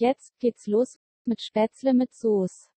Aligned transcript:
Jetzt 0.00 0.38
geht's 0.38 0.68
los 0.68 0.96
mit 1.24 1.40
Spätzle 1.40 1.92
mit 1.92 2.14
Soße. 2.14 2.68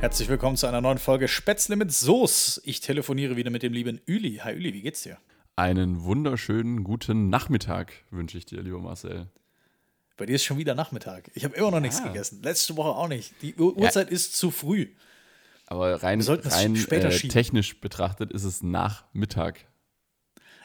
Herzlich 0.00 0.28
willkommen 0.28 0.56
zu 0.56 0.66
einer 0.66 0.80
neuen 0.80 0.98
Folge 0.98 1.28
Spätzle 1.28 1.76
mit 1.76 1.92
Soße. 1.92 2.62
Ich 2.64 2.80
telefoniere 2.80 3.36
wieder 3.36 3.50
mit 3.50 3.62
dem 3.62 3.72
lieben 3.72 4.00
Üli. 4.04 4.38
Hi 4.38 4.52
Üli, 4.52 4.74
wie 4.74 4.82
geht's 4.82 5.04
dir? 5.04 5.18
Einen 5.54 6.02
wunderschönen 6.02 6.82
guten 6.82 7.28
Nachmittag 7.28 7.92
wünsche 8.10 8.36
ich 8.36 8.46
dir, 8.46 8.62
lieber 8.62 8.80
Marcel. 8.80 9.28
Bei 10.18 10.26
dir 10.26 10.34
ist 10.34 10.44
schon 10.44 10.58
wieder 10.58 10.74
Nachmittag. 10.74 11.30
Ich 11.34 11.44
habe 11.44 11.56
immer 11.56 11.70
noch 11.70 11.80
nichts 11.80 12.02
gegessen. 12.02 12.42
Letzte 12.42 12.76
Woche 12.76 12.90
auch 12.90 13.08
nicht. 13.08 13.32
Die 13.40 13.54
Uhr 13.54 13.76
Uhrzeit 13.76 14.10
ist 14.10 14.36
zu 14.36 14.50
früh. 14.50 14.88
Aber 15.66 16.02
rein, 16.02 16.20
rein 16.20 16.74
äh, 16.76 17.10
technisch 17.10 17.80
betrachtet 17.80 18.32
ist 18.32 18.44
es 18.44 18.62
Nachmittag. 18.62 19.66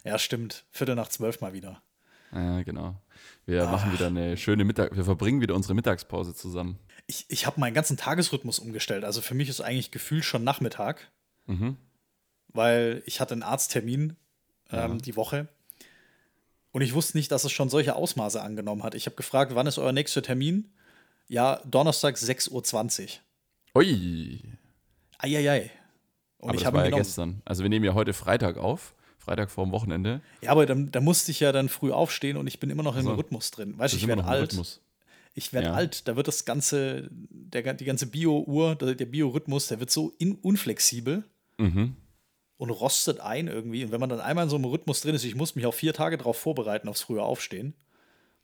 Ja, 0.03 0.17
stimmt. 0.17 0.65
Viertel 0.71 0.95
nach 0.95 1.07
zwölf 1.07 1.39
mal 1.39 1.53
wieder. 1.53 1.81
Ja, 2.33 2.63
genau. 2.63 2.99
Wir 3.45 3.65
machen 3.65 3.93
wieder 3.93 4.07
eine 4.07 4.37
schöne 4.37 4.63
Mittag. 4.63 4.95
Wir 4.95 5.03
verbringen 5.05 5.39
wieder 5.39 5.53
unsere 5.55 5.75
Mittagspause 5.75 6.33
zusammen. 6.33 6.79
Ich, 7.05 7.25
ich 7.27 7.45
habe 7.45 7.59
meinen 7.59 7.73
ganzen 7.73 7.95
Tagesrhythmus 7.95 8.59
umgestellt. 8.59 9.03
Also 9.03 9.21
für 9.21 9.35
mich 9.35 9.49
ist 9.49 9.61
eigentlich 9.61 9.91
gefühlt 9.91 10.25
schon 10.25 10.43
Nachmittag, 10.43 11.11
Mhm. 11.45 11.77
weil 12.47 13.03
ich 13.05 13.19
hatte 13.19 13.33
einen 13.33 13.43
Arzttermin 13.43 14.15
ähm, 14.71 14.99
die 14.99 15.15
Woche. 15.15 15.47
Und 16.73 16.81
ich 16.81 16.93
wusste 16.93 17.17
nicht, 17.17 17.31
dass 17.31 17.43
es 17.45 17.51
schon 17.53 17.69
solche 17.69 17.95
Ausmaße 17.95 18.41
angenommen 18.41 18.83
hat. 18.83 18.95
Ich 18.95 19.05
habe 19.05 19.15
gefragt, 19.15 19.53
wann 19.55 19.67
ist 19.67 19.77
euer 19.77 19.91
nächster 19.93 20.21
Termin? 20.21 20.69
Ja, 21.29 21.61
Donnerstag 21.65 22.15
6.20 22.17 23.19
Uhr. 23.75 23.81
Ui. 23.81 24.41
Eieiei. 25.19 25.71
Und 26.39 26.49
Aber 26.49 26.57
ich 26.57 26.63
das 26.63 26.73
war 26.73 26.81
ja 26.81 26.85
genommen. 26.87 27.03
gestern. 27.03 27.41
Also 27.45 27.63
wir 27.63 27.69
nehmen 27.69 27.85
ja 27.85 27.93
heute 27.93 28.11
Freitag 28.13 28.57
auf. 28.57 28.93
Freitag 29.19 29.49
vorm 29.51 29.71
Wochenende. 29.71 30.19
Ja, 30.41 30.49
aber 30.51 30.65
dann, 30.65 30.91
da 30.91 30.99
musste 30.99 31.31
ich 31.31 31.39
ja 31.39 31.53
dann 31.53 31.69
früh 31.69 31.93
aufstehen 31.93 32.35
und 32.35 32.45
ich 32.47 32.59
bin 32.59 32.69
immer 32.69 32.83
noch 32.83 32.97
im 32.97 33.03
so. 33.03 33.13
Rhythmus 33.13 33.51
drin. 33.51 33.77
Weißt 33.77 33.93
du, 33.93 33.97
ich 33.97 34.07
werde 34.07 34.25
alt. 34.25 34.41
Rhythmus. 34.51 34.81
Ich 35.33 35.53
werde 35.53 35.67
Ja. 35.67 35.73
alt. 35.73 36.07
Da 36.09 36.15
wird 36.17 36.27
das 36.27 36.43
ganze, 36.43 37.07
der, 37.11 37.73
die 37.73 37.85
ganze 37.85 38.05
Bio-Uhr, 38.07 38.75
der, 38.75 38.95
der 38.95 39.05
Biorhythmus, 39.05 39.67
der 39.67 39.79
wird 39.79 39.91
so 39.91 40.13
in, 40.17 40.35
unflexibel 40.35 41.23
Mhm. 41.59 41.95
Und 42.57 42.69
rostet 42.69 43.19
ein 43.19 43.47
irgendwie. 43.47 43.83
Und 43.85 43.91
wenn 43.91 43.99
man 43.99 44.09
dann 44.09 44.19
einmal 44.21 44.45
in 44.45 44.49
so 44.49 44.55
einem 44.55 44.65
Rhythmus 44.65 45.01
drin 45.01 45.15
ist, 45.15 45.23
ich 45.23 45.35
muss 45.35 45.55
mich 45.55 45.65
auch 45.65 45.73
vier 45.73 45.93
Tage 45.93 46.17
darauf 46.17 46.37
vorbereiten, 46.37 46.87
aufs 46.87 47.01
frühe 47.01 47.21
Aufstehen. 47.21 47.73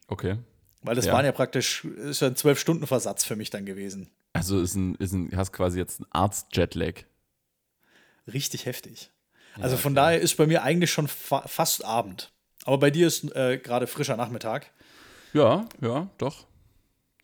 Okay. 0.07 0.37
Weil 0.81 0.95
das 0.95 1.05
Ja. 1.05 1.13
waren 1.13 1.25
ja 1.25 1.31
praktisch, 1.31 1.83
ist 1.85 2.21
ja 2.21 2.27
ein 2.29 2.35
Zwölf-Stunden-Versatz 2.35 3.23
für 3.25 3.35
mich 3.35 3.49
dann 3.49 3.65
gewesen. 3.65 4.09
Also 4.33 4.59
ist 4.61 4.75
ein, 4.75 4.95
ist 4.95 5.11
ein, 5.13 5.29
hast 5.35 5.51
quasi 5.51 5.77
jetzt 5.77 5.99
einen 5.99 6.11
Arzt-Jetlag. 6.11 7.03
Richtig 8.31 8.65
heftig. 8.65 9.11
Also 9.59 9.75
von 9.75 9.93
daher 9.95 10.21
ist 10.21 10.37
bei 10.37 10.45
mir 10.47 10.63
eigentlich 10.63 10.91
schon 10.91 11.07
fa 11.07 11.41
fast 11.47 11.83
Abend. 11.83 12.31
Aber 12.63 12.77
bei 12.77 12.91
dir 12.91 13.07
ist 13.07 13.35
äh, 13.35 13.57
gerade 13.57 13.87
frischer 13.87 14.15
Nachmittag. 14.15 14.71
Ja, 15.33 15.65
ja, 15.81 16.09
doch. 16.17 16.45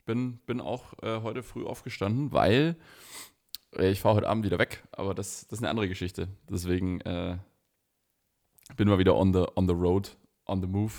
Bin, 0.05 0.37
bin 0.45 0.59
auch 0.59 0.93
äh, 1.01 1.21
heute 1.21 1.43
früh 1.43 1.65
aufgestanden, 1.65 2.31
weil 2.31 2.75
ich 3.79 4.01
fahre 4.01 4.15
heute 4.15 4.29
Abend 4.29 4.45
wieder 4.45 4.59
weg, 4.59 4.83
aber 4.91 5.13
das, 5.13 5.47
das 5.47 5.59
ist 5.59 5.63
eine 5.63 5.69
andere 5.69 5.87
Geschichte. 5.87 6.27
Deswegen 6.49 7.01
äh, 7.01 7.37
bin 8.77 8.87
mal 8.87 8.97
wieder 8.99 9.15
on 9.15 9.33
the, 9.33 9.45
on 9.55 9.67
the 9.67 9.73
road, 9.73 10.15
on 10.45 10.61
the 10.61 10.67
move. 10.67 10.93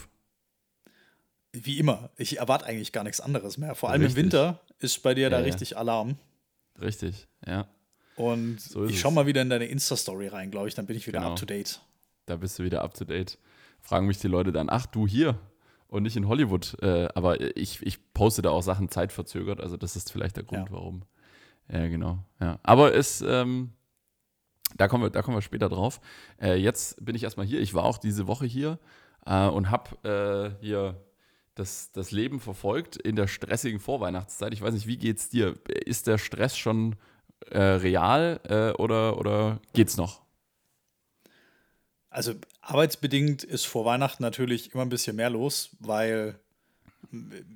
Wie 1.52 1.78
immer. 1.78 2.10
Ich 2.16 2.38
erwarte 2.38 2.66
eigentlich 2.66 2.92
gar 2.92 3.04
nichts 3.04 3.20
anderes 3.20 3.56
mehr. 3.56 3.74
Vor 3.74 3.90
allem 3.90 4.02
Richtig. 4.02 4.16
im 4.18 4.22
Winter 4.24 4.60
ist 4.78 5.02
bei 5.02 5.14
dir 5.14 5.30
da 5.30 5.38
Ja, 5.38 5.46
ja. 5.46 5.52
richtig 5.52 5.76
Alarm. 5.78 6.16
Richtig, 6.80 7.26
ja. 7.46 7.66
Und 8.16 8.60
So 8.60 8.84
ich 8.84 8.94
es. 8.94 9.00
schau 9.00 9.10
mal 9.10 9.26
wieder 9.26 9.42
in 9.42 9.50
deine 9.50 9.66
Insta-Story 9.66 10.28
rein, 10.28 10.50
glaube 10.50 10.68
ich. 10.68 10.74
Dann 10.74 10.86
bin 10.86 10.96
ich 10.96 11.06
wieder 11.06 11.20
Genau. 11.20 11.32
up 11.32 11.38
to 11.38 11.46
date. 11.46 11.80
Da 12.26 12.36
bist 12.36 12.58
du 12.58 12.64
wieder 12.64 12.82
up 12.82 12.94
to 12.94 13.04
date. 13.04 13.38
Fragen 13.80 14.06
mich 14.06 14.18
die 14.18 14.28
Leute 14.28 14.52
dann, 14.52 14.68
ach 14.68 14.86
du 14.86 15.06
hier 15.06 15.38
und 15.88 16.02
nicht 16.02 16.16
in 16.16 16.28
Hollywood. 16.28 16.76
Äh, 16.82 17.08
aber 17.14 17.40
ich, 17.56 17.80
ich 17.86 18.12
poste 18.12 18.42
da 18.42 18.50
auch 18.50 18.62
Sachen 18.62 18.90
zeitverzögert, 18.90 19.60
also 19.60 19.76
das 19.76 19.96
ist 19.96 20.12
vielleicht 20.12 20.36
der 20.36 20.44
Grund, 20.44 20.68
Ja. 20.68 20.72
warum. 20.74 21.02
Ja, 21.70 21.88
genau. 21.88 22.18
Ja. 22.40 22.58
Aber 22.62 22.94
es, 22.94 23.20
ähm, 23.22 23.72
da 24.76 24.88
kommen 24.88 25.04
wir, 25.04 25.10
da 25.10 25.22
kommen 25.22 25.36
wir 25.36 25.42
später 25.42 25.68
drauf. 25.68 26.00
Äh, 26.40 26.56
jetzt 26.56 27.04
bin 27.04 27.14
ich 27.14 27.24
erstmal 27.24 27.46
hier. 27.46 27.60
Ich 27.60 27.74
war 27.74 27.84
auch 27.84 27.98
diese 27.98 28.26
Woche 28.26 28.46
hier 28.46 28.78
äh, 29.24 29.46
und 29.46 29.70
habe 29.70 30.54
äh, 30.60 30.64
hier 30.64 31.00
das, 31.54 31.90
das 31.92 32.10
Leben 32.10 32.38
verfolgt 32.38 32.96
in 32.96 33.16
der 33.16 33.26
stressigen 33.26 33.80
Vorweihnachtszeit. 33.80 34.52
Ich 34.52 34.62
weiß 34.62 34.74
nicht, 34.74 34.86
wie 34.86 34.98
geht's 34.98 35.28
dir? 35.28 35.54
Ist 35.68 36.06
der 36.06 36.18
Stress 36.18 36.56
schon 36.56 36.96
äh, 37.50 37.58
real 37.58 38.40
äh, 38.44 38.70
oder, 38.80 39.18
oder 39.18 39.60
geht's 39.72 39.96
noch? 39.96 40.22
Also 42.10 42.34
arbeitsbedingt 42.60 43.42
ist 43.42 43.66
vor 43.66 43.84
Weihnachten 43.84 44.22
natürlich 44.22 44.72
immer 44.72 44.84
ein 44.84 44.88
bisschen 44.88 45.16
mehr 45.16 45.30
los, 45.30 45.70
weil 45.80 46.38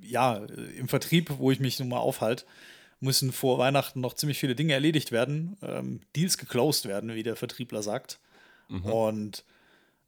ja, 0.03 0.37
im 0.77 0.89
Vertrieb, 0.89 1.39
wo 1.39 1.51
ich 1.51 1.61
mich 1.61 1.79
nun 1.79 1.89
mal 1.89 1.99
aufhalte, 1.99 2.45
müssen 3.01 3.33
vor 3.33 3.59
Weihnachten 3.59 4.01
noch 4.01 4.15
ziemlich 4.15 4.39
viele 4.39 4.55
Dinge 4.55 4.75
erledigt 4.75 5.11
werden, 5.11 5.57
ähm, 5.63 6.01
Deals 6.15 6.39
geclosed 6.39 6.87
werden, 6.87 7.15
wie 7.15 7.23
der 7.23 7.37
Vertriebler 7.37 7.83
sagt. 7.83 8.21
Und 8.93 9.45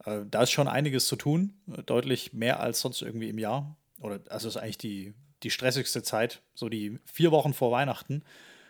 äh, 0.05 0.21
da 0.31 0.43
ist 0.43 0.51
schon 0.51 0.69
einiges 0.69 1.07
zu 1.07 1.17
tun, 1.17 1.55
deutlich 1.87 2.33
mehr 2.33 2.61
als 2.61 2.81
sonst 2.81 3.03
irgendwie 3.03 3.29
im 3.29 3.39
Jahr. 3.39 3.77
Oder 4.01 4.21
also 4.29 4.49
ist 4.49 4.57
eigentlich 4.57 4.79
die, 4.79 5.15
die 5.43 5.51
stressigste 5.51 6.03
Zeit, 6.03 6.43
so 6.55 6.69
die 6.69 6.99
vier 7.05 7.31
Wochen 7.31 7.55
vor 7.55 7.73
Weihnachten. 7.73 8.23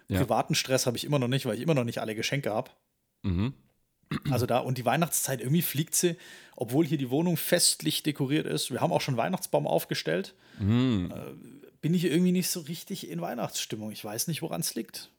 Ja. 0.09 0.19
Privaten 0.19 0.55
Stress 0.55 0.87
habe 0.87 0.97
ich 0.97 1.05
immer 1.05 1.19
noch 1.19 1.29
nicht, 1.29 1.47
weil 1.47 1.57
ich 1.57 1.63
immer 1.63 1.75
noch 1.75 1.85
nicht 1.85 1.99
alle 1.99 2.15
Geschenke 2.15 2.53
habe. 2.53 2.71
Mhm. 3.23 3.55
Also 4.31 4.45
da, 4.47 4.59
und 4.59 4.77
die 4.79 4.85
Weihnachtszeit, 4.85 5.41
irgendwie 5.41 5.63
fliegt 5.63 5.95
sie, 5.95 6.17
obwohl 6.57 6.87
hier 6.87 6.99
die 6.99 7.09
Wohnung 7.11 7.37
festlich 7.39 8.03
dekoriert 8.03 8.47
ist. 8.47 8.71
Wir 8.71 8.81
haben 8.81 8.93
auch 8.93 9.01
schon 9.01 9.17
Weihnachtsbaum 9.17 9.67
aufgestellt. 9.67 10.35
Äh, 10.61 10.65
bin 11.81 11.95
ich 11.95 12.05
irgendwie 12.05 12.33
nicht 12.33 12.49
so 12.51 12.61
richtig 12.61 13.09
in 13.09 13.21
Weihnachtsstimmung. 13.21 13.91
Ich 13.91 14.05
weiß 14.05 14.29
nicht, 14.29 14.43
woran 14.43 14.61
es 14.61 14.75
liegt. 14.75 15.11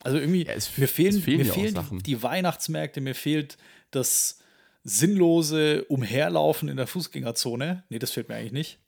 Also 0.00 0.18
irgendwie, 0.18 0.44
Ja, 0.46 0.52
es- 0.54 0.76
mir 0.78 0.88
fehlen, 0.88 1.20
fehlen 1.20 1.38
mir 1.38 1.44
fehlen 1.52 1.74
die, 1.98 2.02
die 2.04 2.22
Weihnachtsmärkte, 2.22 3.00
mir 3.00 3.14
fehlt 3.14 3.58
das 3.90 4.38
sinnlose 4.82 5.84
Umherlaufen 5.84 6.68
in 6.68 6.76
der 6.76 6.86
Fußgängerzone. 6.86 7.84
Nee, 7.88 7.98
das 7.98 8.10
fehlt 8.12 8.28
mir 8.28 8.36
eigentlich 8.36 8.52
nicht. 8.52 8.78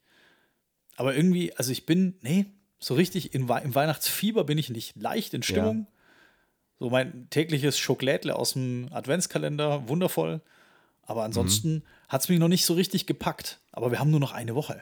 Aber 0.95 1.15
irgendwie, 1.15 1.55
also 1.55 1.71
ich 1.71 1.85
bin, 1.85 2.15
nee, 2.21 2.45
so 2.79 2.95
richtig 2.95 3.33
in, 3.35 3.47
im 3.47 3.75
Weihnachtsfieber 3.75 4.43
bin 4.43 4.57
ich 4.57 4.69
nicht. 4.69 4.95
Leicht 4.95 5.33
in 5.33 5.43
Stimmung. 5.43 5.87
So 6.81 6.89
mein 6.89 7.27
tägliches 7.29 7.77
Schokolädle 7.77 8.35
aus 8.35 8.53
dem 8.53 8.89
Adventskalender, 8.91 9.87
wundervoll. 9.87 10.41
Aber 11.03 11.23
ansonsten 11.23 11.75
Mhm. 11.75 11.83
hat 12.09 12.21
es 12.21 12.29
mich 12.29 12.39
noch 12.39 12.47
nicht 12.47 12.65
so 12.65 12.73
richtig 12.73 13.05
gepackt. 13.05 13.59
Aber 13.71 13.91
wir 13.91 13.99
haben 13.99 14.09
nur 14.09 14.19
noch 14.19 14.31
eine 14.31 14.55
Woche. 14.55 14.81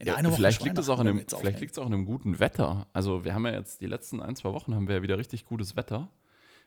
In 0.00 0.08
Ja, 0.08 0.14
Woche 0.16 0.32
vielleicht 0.34 0.58
ist 0.62 0.64
liegt 0.66 0.78
es 0.78 0.88
auch 0.88 0.98
an 0.98 1.16
jetzt 1.18 1.36
vielleicht 1.36 1.60
liegt 1.60 1.72
es 1.74 1.78
auch 1.78 1.86
an 1.86 1.94
einem 1.94 2.06
guten 2.06 2.40
Wetter. 2.40 2.88
Also 2.92 3.24
wir 3.24 3.34
haben 3.34 3.46
ja 3.46 3.52
jetzt 3.52 3.82
die 3.82 3.86
letzten 3.86 4.20
ein, 4.20 4.34
zwei 4.34 4.52
Wochen 4.52 4.74
haben 4.74 4.88
wir 4.88 4.96
ja 4.96 5.02
wieder 5.02 5.16
richtig 5.16 5.44
gutes 5.44 5.76
Wetter. 5.76 6.08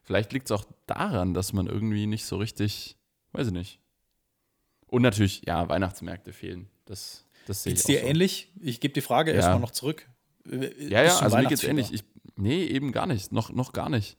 Vielleicht 0.04 0.32
liegt 0.32 0.46
es 0.46 0.54
auch 0.54 0.64
daran, 0.86 1.34
dass 1.34 1.52
man 1.52 1.68
irgendwie 1.68 2.08
nicht 2.08 2.24
so 2.24 2.38
richtig, 2.38 2.96
weiß 3.34 3.48
ich 3.48 3.54
nicht. 3.54 3.82
Und 4.86 5.02
natürlich, 5.02 5.42
ja, 5.46 5.68
Weihnachtsmärkte 5.68 6.32
fehlen. 6.32 6.70
Das, 6.86 7.26
das 7.46 7.64
sehe 7.64 7.74
ich 7.74 7.80
Geht's 7.80 7.88
dir 7.88 8.00
so. 8.00 8.06
ähnlich? 8.08 8.54
Ich 8.62 8.80
gebe 8.80 8.94
die 8.94 9.02
Frage 9.02 9.32
Ja. 9.32 9.38
erstmal 9.38 9.60
noch 9.60 9.72
zurück. 9.72 10.08
Äh, 10.50 10.72
Ja, 10.88 11.04
ja, 11.04 11.20
also 11.20 11.36
mir 11.36 11.48
geht's 11.48 11.64
Weihnachtsfieber? 11.64 11.70
ähnlich. 11.72 11.92
Ich, 11.94 12.04
nee, 12.38 12.66
eben 12.66 12.92
gar 12.92 13.08
nicht. 13.08 13.32
Noch, 13.32 13.50
noch 13.50 13.74
gar 13.74 13.90
nicht. 13.90 14.18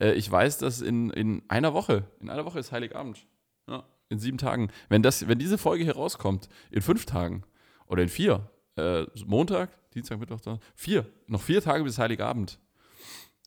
Äh, 0.00 0.12
ich 0.12 0.30
weiß, 0.30 0.58
dass 0.58 0.80
in, 0.80 1.10
in 1.10 1.42
einer 1.48 1.74
Woche, 1.74 2.04
in 2.20 2.30
einer 2.30 2.44
Woche 2.44 2.58
ist 2.58 2.72
Heiligabend. 2.72 3.26
Ja, 3.68 3.84
in 4.08 4.18
sieben 4.18 4.38
Tagen. 4.38 4.70
Wenn, 4.88 5.02
das, 5.02 5.28
wenn 5.28 5.38
diese 5.38 5.58
Folge 5.58 5.84
hier 5.84 5.96
rauskommt, 5.96 6.48
in 6.70 6.82
fünf 6.82 7.06
Tagen 7.06 7.42
oder 7.86 8.02
in 8.02 8.08
vier, 8.08 8.50
äh, 8.76 9.04
Montag, 9.24 9.70
Dienstag, 9.92 10.18
Mittwoch, 10.18 10.40
Donnerstag, 10.40 10.72
vier, 10.74 11.06
noch 11.26 11.40
vier 11.40 11.60
Tage 11.60 11.84
bis 11.84 11.98
Heiligabend. 11.98 12.58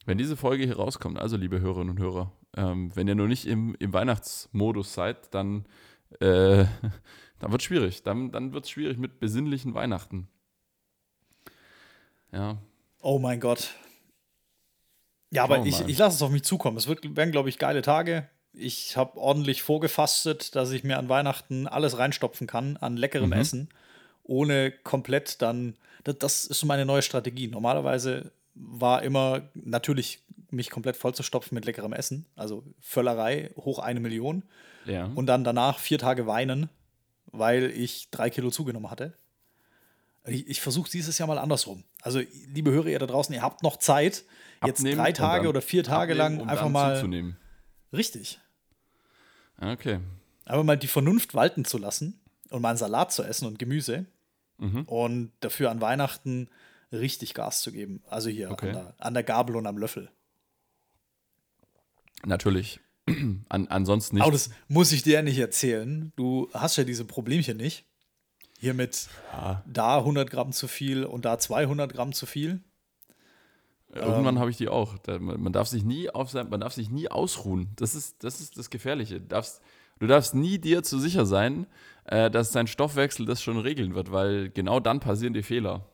Wenn 0.06 0.18
diese 0.18 0.36
Folge 0.36 0.66
hier 0.66 0.78
rauskommt, 0.78 1.20
also 1.20 1.38
liebe 1.38 1.62
Hörerinnen 1.62 1.92
und 1.92 2.00
Hörer, 2.00 2.32
ähm, 2.58 2.92
wenn 2.96 3.08
ihr 3.08 3.16
noch 3.16 3.28
nicht 3.28 3.46
im, 3.46 3.76
im 3.80 3.94
Weihnachtsmodus 3.94 4.94
seid, 4.94 5.34
dann, 5.34 5.66
äh, 6.20 6.66
dann 7.40 7.52
wird 7.52 7.62
es 7.62 7.66
schwierig. 7.66 8.04
Dann, 8.04 8.32
dann 8.32 8.54
wird 8.54 8.66
es 8.66 8.72
schwierig 8.72 8.98
mit 8.98 9.20
besinnlichen 9.20 9.76
Weihnachten. 9.76 10.28
Ja, 12.32 12.58
Oh 13.02 13.18
mein 13.18 13.40
Gott. 13.40 13.76
Ja, 15.32 15.44
aber 15.44 15.66
ich, 15.66 15.80
ich 15.82 15.98
lasse 15.98 16.16
es 16.16 16.22
auf 16.22 16.32
mich 16.32 16.44
zukommen. 16.44 16.78
Es 16.78 16.88
wird, 16.88 17.16
werden, 17.16 17.32
glaube 17.32 17.50
ich, 17.50 17.58
geile 17.58 17.82
Tage. 17.82 18.28
Ich 18.54 18.98
habe 18.98 19.18
ordentlich 19.18 19.62
vorgefastet, 19.62 20.56
dass 20.56 20.72
ich 20.72 20.84
mir 20.84 20.98
an 20.98 21.08
Weihnachten 21.08 21.68
alles 21.68 21.98
reinstopfen 22.00 22.48
kann 22.48 22.78
an 22.78 22.98
leckerem 22.98 23.30
Mhm. 23.30 23.34
Essen, 23.34 23.70
ohne 24.24 24.72
komplett 24.72 25.42
dann. 25.42 25.76
Das, 26.04 26.18
das 26.18 26.46
ist 26.46 26.60
so 26.60 26.66
meine 26.68 26.86
neue 26.86 27.04
Strategie. 27.04 27.48
Normalerweise 27.48 28.32
war 28.56 29.04
immer 29.04 29.44
natürlich 29.54 30.24
mich 30.50 30.72
komplett 30.72 30.98
vollzustopfen 30.98 31.54
mit 31.56 31.66
leckerem 31.66 31.94
Essen. 31.94 32.26
Also 32.36 32.64
Völlerei 32.82 33.52
hoch 33.56 33.80
eine 33.80 34.00
Million. 34.00 34.44
Ja. 34.86 35.06
Und 35.14 35.28
dann 35.28 35.44
danach 35.44 35.78
vier 35.78 36.00
Tage 36.00 36.26
weinen, 36.26 36.70
weil 37.28 37.66
ich 37.66 38.10
drei 38.10 38.32
Kilo 38.32 38.50
zugenommen 38.50 38.90
hatte. 38.90 39.14
Ich, 40.26 40.48
ich 40.48 40.62
versuche 40.62 40.90
dieses 40.90 41.18
Jahr 41.18 41.28
mal 41.28 41.38
andersrum. 41.38 41.84
Also, 42.02 42.22
liebe 42.48 42.72
Hörer, 42.72 42.88
ihr 42.88 43.00
da 43.00 43.06
draußen, 43.06 43.34
ihr 43.34 43.42
habt 43.42 43.64
noch 43.64 43.78
Zeit, 43.78 44.24
jetzt 44.66 44.80
Abnehmen 44.80 44.98
drei 44.98 45.12
Tage 45.12 45.50
oder 45.50 45.62
vier 45.62 45.84
Tage 45.84 46.14
abnehmen, 46.14 46.36
lang 46.38 46.42
um 46.42 46.50
einfach 46.50 46.70
mal. 46.70 46.96
zuzunehmen. 46.96 47.38
Richtig. 47.94 48.40
Okay. 49.60 50.00
Aber 50.46 50.64
mal 50.64 50.78
die 50.78 50.88
Vernunft 50.88 51.34
walten 51.34 51.66
zu 51.66 51.78
lassen 51.78 52.20
und 52.50 52.62
mal 52.62 52.70
einen 52.70 52.78
Salat 52.78 53.12
zu 53.12 53.24
essen 53.24 53.46
und 53.48 53.60
Gemüse 53.60 54.06
Mhm. 54.58 54.84
und 54.84 55.32
dafür 55.40 55.72
an 55.72 55.80
Weihnachten 55.82 56.50
richtig 56.92 57.34
Gas 57.34 57.62
zu 57.62 57.72
geben. 57.72 58.04
Also 58.10 58.30
hier 58.30 58.52
Okay. 58.52 58.68
an, 58.70 58.74
der, 58.74 58.94
an 58.98 59.14
der 59.14 59.24
Gabel 59.24 59.56
und 59.56 59.66
am 59.68 59.78
Löffel. 59.78 60.10
Natürlich. 62.26 62.80
An, 63.50 63.68
ansonsten 63.70 64.16
nicht. 64.18 64.24
Aber 64.24 64.32
das 64.34 64.50
muss 64.68 64.92
ich 64.92 65.02
dir 65.04 65.14
ja 65.14 65.22
nicht 65.22 65.38
erzählen. 65.40 66.12
Du 66.16 66.50
hast 66.54 66.76
ja 66.78 66.84
diese 66.84 67.06
Problemchen 67.06 67.58
nicht. 67.58 67.86
Hier 68.60 68.74
mit 68.74 69.08
Ja. 69.32 69.64
da 69.66 70.00
100 70.00 70.30
Gramm 70.30 70.52
zu 70.52 70.68
viel 70.68 71.06
und 71.06 71.26
da 71.26 71.40
200 71.40 71.92
Gramm 71.94 72.12
zu 72.14 72.26
viel. 72.26 72.60
Irgendwann 73.94 74.36
Ähm. 74.36 74.40
habe 74.40 74.52
ich 74.52 74.58
die 74.58 74.70
auch. 74.70 74.98
Da, 75.00 75.18
man, 75.20 75.52
darf 75.52 75.68
sich 75.68 75.84
nie 75.84 76.10
auf 76.10 76.30
sein, 76.30 76.50
man 76.50 76.60
darf 76.60 76.74
sich 76.74 76.90
nie 76.90 77.10
ausruhen. 77.10 77.70
Das 77.76 77.96
ist 77.96 78.24
das, 78.24 78.40
ist 78.40 78.58
das 78.58 78.70
Gefährliche. 78.70 79.20
Du 79.20 79.28
darfst, 79.28 79.62
du 80.00 80.08
darfst 80.08 80.36
nie 80.36 80.60
dir 80.60 80.84
zu 80.84 81.00
sicher 81.00 81.26
sein, 81.26 81.66
äh, 82.06 82.30
dass 82.30 82.52
dein 82.52 82.68
Stoffwechsel 82.68 83.26
das 83.26 83.42
schon 83.42 83.58
regeln 83.58 83.96
wird, 83.96 84.12
weil 84.12 84.50
genau 84.50 84.80
dann 84.80 85.00
passieren 85.00 85.34
die 85.34 85.44
Fehler. 85.44 85.86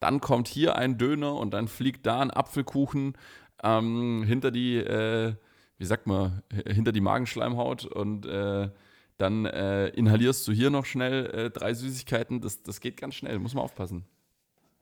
Dann 0.00 0.20
kommt 0.20 0.48
hier 0.48 0.76
ein 0.76 0.98
Döner 0.98 1.34
und 1.34 1.52
dann 1.52 1.68
fliegt 1.68 2.06
da 2.06 2.20
ein 2.20 2.30
Apfelkuchen 2.30 3.14
ähm, 3.62 4.24
hinter 4.26 4.50
die, 4.50 4.76
äh, 4.78 5.34
wie 5.78 5.84
sagt 5.84 6.06
man, 6.06 6.42
hinter 6.66 6.90
die 6.92 7.00
Magenschleimhaut 7.02 7.84
und 7.84 8.26
äh, 8.26 8.70
dann 9.18 9.44
äh, 9.44 9.88
inhalierst 9.88 10.48
du 10.48 10.52
hier 10.52 10.70
noch 10.70 10.86
schnell 10.86 11.26
äh, 11.26 11.50
drei 11.50 11.74
Süßigkeiten. 11.74 12.40
Das, 12.40 12.62
das 12.62 12.80
geht 12.80 12.96
ganz 12.96 13.14
schnell, 13.14 13.38
muss 13.38 13.54
man 13.54 13.62
aufpassen. 13.62 14.04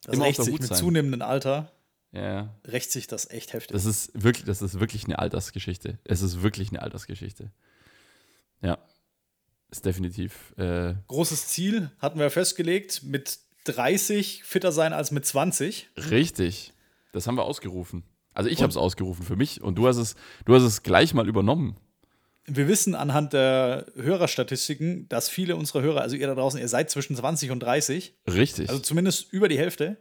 Das 0.05 0.15
Immer 0.15 0.23
auf 0.23 0.29
rächt 0.29 0.39
der 0.39 0.45
sich 0.45 0.55
mit 0.55 0.63
sein. 0.65 0.79
zunehmendem 0.79 1.23
Alter, 1.23 1.73
Ja, 2.13 2.55
rächt 2.65 2.91
sich 2.91 3.07
das 3.07 3.29
echt 3.31 3.53
heftig. 3.53 3.73
Das 3.73 3.85
ist 3.85 4.11
wirklich, 4.15 4.45
das 4.45 4.63
ist 4.63 4.81
wirklich 4.81 5.05
eine 5.05 5.19
Altersgeschichte. 5.19 5.99
Es 6.05 6.23
ist 6.23 6.43
wirklich 6.43 6.71
eine 6.71 6.83
Altersgeschichte. 6.83 7.53
Ja. 8.63 8.79
Ist 9.71 9.85
definitiv. 9.85 10.55
Äh, 10.57 10.95
Großes 11.09 11.49
Ziel 11.49 11.91
hatten 11.99 12.19
wir 12.19 12.31
festgelegt, 12.31 13.03
mit 13.03 13.39
30 13.65 14.45
fitter 14.45 14.73
sein 14.73 14.93
als 14.95 15.11
mit 15.11 15.27
20. 15.27 15.89
richtig. 16.11 16.73
Das 17.13 17.27
haben 17.27 17.37
wir 17.37 17.45
ausgerufen. 17.45 18.05
Also 18.33 18.49
ich 18.49 18.63
habe 18.63 18.71
es 18.71 18.77
ausgerufen 18.77 19.25
für 19.25 19.37
mich 19.37 19.61
und 19.63 19.77
du 19.77 19.89
hast 19.89 19.97
es, 19.97 20.15
du 20.45 20.55
hast 20.55 20.63
es 20.63 20.83
gleich 20.83 21.13
mal 21.13 21.29
übernommen. 21.29 21.77
Wir 22.47 22.69
wissen 22.69 22.95
anhand 22.95 23.33
der 23.35 23.87
Hörerstatistiken, 23.97 25.09
dass 25.09 25.29
viele 25.29 25.57
unserer 25.57 25.83
Hörer, 25.83 26.01
also 26.01 26.17
ihr 26.17 26.27
da 26.27 26.35
draußen, 26.35 26.59
ihr 26.59 26.69
seid 26.69 26.89
zwischen 26.91 27.15
20 27.17 27.51
und 27.51 27.61
30, 27.61 28.15
Richtig. 28.27 28.71
also 28.71 28.81
zumindest 28.81 29.33
über 29.33 29.49
die 29.49 29.59
Hälfte. 29.59 29.99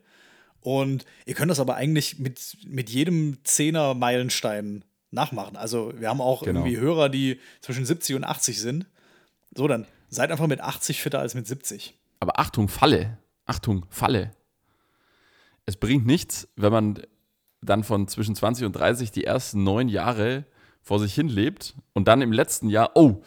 Und 0.61 1.05
ihr 1.25 1.33
könnt 1.33 1.51
das 1.51 1.59
aber 1.59 1.75
eigentlich 1.75 2.19
mit, 2.19 2.57
mit 2.65 2.89
jedem 2.89 3.37
Zehner-Meilenstein 3.43 4.83
nachmachen. 5.11 5.55
Also 5.55 5.93
wir 5.97 6.09
haben 6.09 6.21
auch 6.21 6.43
Genau. 6.43 6.61
irgendwie 6.61 6.77
Hörer, 6.77 7.09
die 7.09 7.39
zwischen 7.61 7.85
70 7.85 8.15
und 8.15 8.23
80 8.23 8.59
sind. 8.59 8.85
So, 9.55 9.67
dann 9.67 9.85
seid 10.09 10.31
einfach 10.31 10.47
mit 10.47 10.59
80 10.61 11.01
fitter 11.01 11.19
als 11.19 11.35
mit 11.35 11.47
70. 11.47 11.97
Aber 12.19 12.39
Achtung, 12.39 12.67
Falle. 12.67 13.17
Achtung, 13.45 13.85
Falle. 13.89 14.31
Es 15.65 15.77
bringt 15.77 16.05
nichts, 16.05 16.47
wenn 16.55 16.71
man 16.71 17.01
dann 17.61 17.83
von 17.83 18.07
zwischen 18.07 18.35
20 18.35 18.65
und 18.65 18.73
30 18.73 19.11
die 19.11 19.23
ersten 19.23 19.63
neun 19.63 19.89
Jahre 19.89 20.45
vor 20.81 20.99
sich 20.99 21.13
hin 21.13 21.27
lebt 21.27 21.75
und 21.93 22.07
dann 22.07 22.21
im 22.21 22.31
letzten 22.31 22.69
Jahr, 22.69 22.91
oh, 22.95 23.21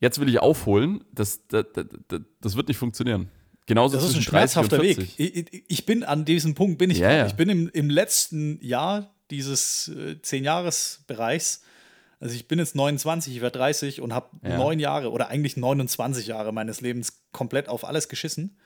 jetzt 0.00 0.18
will 0.20 0.28
ich 0.28 0.40
aufholen. 0.40 1.04
Das, 1.12 1.46
das, 1.48 1.66
das, 1.74 2.20
das 2.40 2.56
wird 2.56 2.68
nicht 2.68 2.78
funktionieren. 2.78 3.30
Genauso 3.66 3.96
Das 3.96 4.04
ist 4.04 4.10
ein 4.10 4.14
zwischen 4.22 4.30
30 4.32 4.56
und 4.58 4.64
schmerzhafter 4.66 4.80
40. 4.84 5.18
Weg. 5.18 5.36
Ich, 5.36 5.54
ich- 5.54 5.64
ich 5.68 5.86
bin 5.86 6.02
an 6.04 6.24
diesem 6.24 6.54
Punkt, 6.54 6.78
bin 6.78 6.90
ich 6.90 6.98
gerade. 6.98 7.16
ja. 7.18 7.26
Ich 7.26 7.34
bin 7.34 7.48
im, 7.48 7.68
im 7.68 7.88
letzten 7.90 8.60
Jahr 8.64 9.14
dieses 9.30 9.88
äh, 9.88 10.16
10-Jahres-Bereichs. 10.22 11.62
Also 12.18 12.34
ich 12.34 12.48
bin 12.48 12.58
jetzt 12.58 12.74
29, 12.74 13.34
ich 13.36 13.40
werde 13.40 13.58
30 13.58 14.00
und 14.00 14.12
habe 14.12 14.28
Ja. 14.42 14.56
neun 14.58 14.78
Jahre 14.80 15.10
oder 15.12 15.28
eigentlich 15.28 15.56
29 15.56 16.26
Jahre 16.26 16.52
meines 16.52 16.80
Lebens 16.80 17.22
komplett 17.32 17.68
auf 17.68 17.84
alles 17.84 18.08
geschissen. 18.08 18.58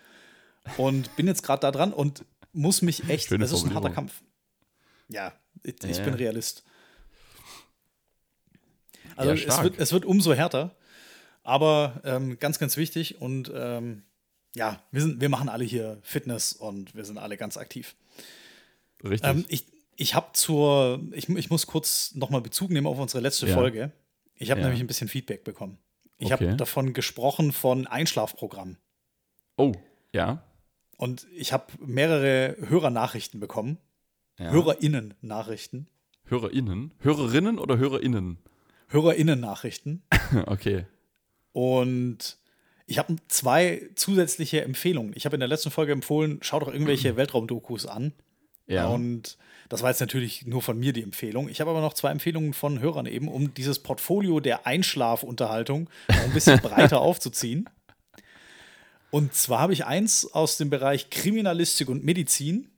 Und 0.79 1.14
bin 1.17 1.26
jetzt 1.26 1.43
gerade 1.43 1.61
da 1.61 1.70
dran 1.70 1.93
und 1.93 2.25
muss 2.52 2.81
mich 2.81 3.08
echt, 3.11 3.29
Schöne 3.29 3.44
es 3.44 3.52
ist 3.52 3.64
ein 3.64 3.75
harter. 3.75 3.91
Kampf. 3.91 4.23
Ja, 5.08 5.32
ich, 5.62 5.75
ich 5.85 5.99
Ja. 5.99 6.05
bin 6.05 6.14
Realist. 6.14 6.64
Also 9.17 9.32
Ja, 9.32 9.49
es, 9.49 9.62
wird, 9.62 9.79
es 9.79 9.93
wird 9.93 10.05
umso 10.05 10.32
härter, 10.35 10.75
aber 11.43 12.00
ähm, 12.05 12.38
ganz, 12.38 12.58
ganz 12.58 12.76
wichtig 12.76 13.20
und 13.20 13.52
ähm, 13.55 14.02
ja, 14.56 14.81
wir, 14.91 15.01
sind, 15.03 15.21
wir 15.21 15.29
machen 15.29 15.49
alle 15.49 15.65
hier 15.65 15.99
Fitness 16.03 16.53
und 16.53 16.95
wir 16.95 17.05
sind 17.05 17.19
alle 17.19 17.37
ganz 17.37 17.56
aktiv. 17.56 17.97
Richtig. 19.03 19.29
Ähm, 19.31 19.45
ich 19.49 19.67
ich 19.97 20.15
habe 20.17 20.29
zur, 20.33 21.01
ich, 21.12 21.29
ich 21.29 21.51
muss 21.51 21.67
kurz 21.69 22.15
nochmal 22.17 22.41
Bezug 22.41 22.71
nehmen 22.71 22.87
auf 22.89 22.99
unsere 22.99 23.23
letzte 23.23 23.47
Ja. 23.47 23.55
Folge. 23.55 23.93
Ich 24.35 24.51
habe 24.51 24.61
Ja. 24.61 24.67
nämlich 24.67 24.81
ein 24.83 24.89
bisschen 24.89 25.06
Feedback 25.09 25.45
bekommen. 25.45 25.79
Ich 26.19 26.33
Okay. 26.33 26.47
habe 26.49 26.56
davon 26.56 26.93
gesprochen 26.95 27.53
von 27.53 27.87
Einschlafprogramm. 27.87 28.77
oh, 29.56 29.73
ja. 30.12 30.43
Und 30.97 31.27
ich 31.35 31.53
habe 31.53 31.67
mehrere 31.85 32.56
Hörernachrichten 32.69 33.39
bekommen. 33.41 33.79
ja. 34.39 34.51
HörerInnen-Nachrichten. 34.51 35.87
HörerInnen? 36.27 36.93
Hörerinnen 37.01 37.59
oder 37.59 37.79
HörerInnen? 37.79 38.39
HörerInnen-Nachrichten. 38.89 40.03
okay. 40.47 40.87
Und 41.53 42.39
ich 42.87 42.99
habe 42.99 43.17
zwei 43.29 43.89
zusätzliche 43.95 44.63
Empfehlungen. 44.63 45.13
Ich 45.17 45.25
habe 45.25 45.37
in 45.37 45.41
der 45.41 45.49
letzten 45.49 45.71
Folge 45.71 45.93
empfohlen, 45.93 46.39
schaut 46.43 46.63
doch 46.63 46.73
irgendwelche 46.73 47.17
Weltraumdokus 47.17 47.87
an. 47.87 48.13
Ja. 48.67 48.89
Und 48.89 49.39
das 49.69 49.83
war 49.83 49.91
jetzt 49.91 50.01
natürlich 50.01 50.47
nur 50.47 50.63
von 50.63 50.79
mir 50.79 50.93
die 50.93 51.03
Empfehlung. 51.03 51.49
Ich 51.49 51.61
habe 51.61 51.71
aber 51.71 51.81
noch 51.81 51.95
zwei 51.95 52.11
Empfehlungen 52.11 52.53
von 52.53 52.81
Hörern 52.81 53.07
eben, 53.07 53.29
um 53.29 53.55
dieses 53.55 53.79
Portfolio 53.79 54.41
der 54.41 54.67
Einschlafunterhaltung 54.67 55.89
noch 56.09 56.25
ein 56.25 56.33
bisschen 56.33 56.59
breiter 56.63 57.01
aufzuziehen. 57.01 57.69
Und 59.11 59.35
zwar 59.35 59.61
habe 59.61 59.73
ich 59.73 59.87
eins 59.87 60.33
aus 60.33 60.57
dem 60.57 60.71
Bereich 60.71 61.09
Kriminalistik 61.09 61.89
und 61.89 62.05
Medizin. 62.05 62.71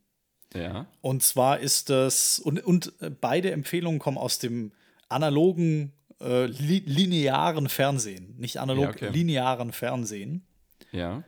ja. 0.55 0.87
Und 1.01 1.23
zwar 1.23 1.61
ist 1.61 1.91
das, 1.91 2.39
und, 2.39 2.63
und 2.65 2.93
beide 3.21 3.51
Empfehlungen 3.53 3.99
kommen 3.99 4.19
aus 4.19 4.39
dem 4.39 4.73
analogen, 5.09 5.93
äh, 6.21 6.47
li 6.47 6.83
linearen 6.87 7.69
Fernsehen. 7.69 8.35
Nicht 8.39 8.59
analog, 8.59 8.85
Ja, 8.85 8.91
okay. 8.91 9.09
linearen 9.11 9.73
Fernsehen. 9.73 10.47
Ja. 10.93 11.23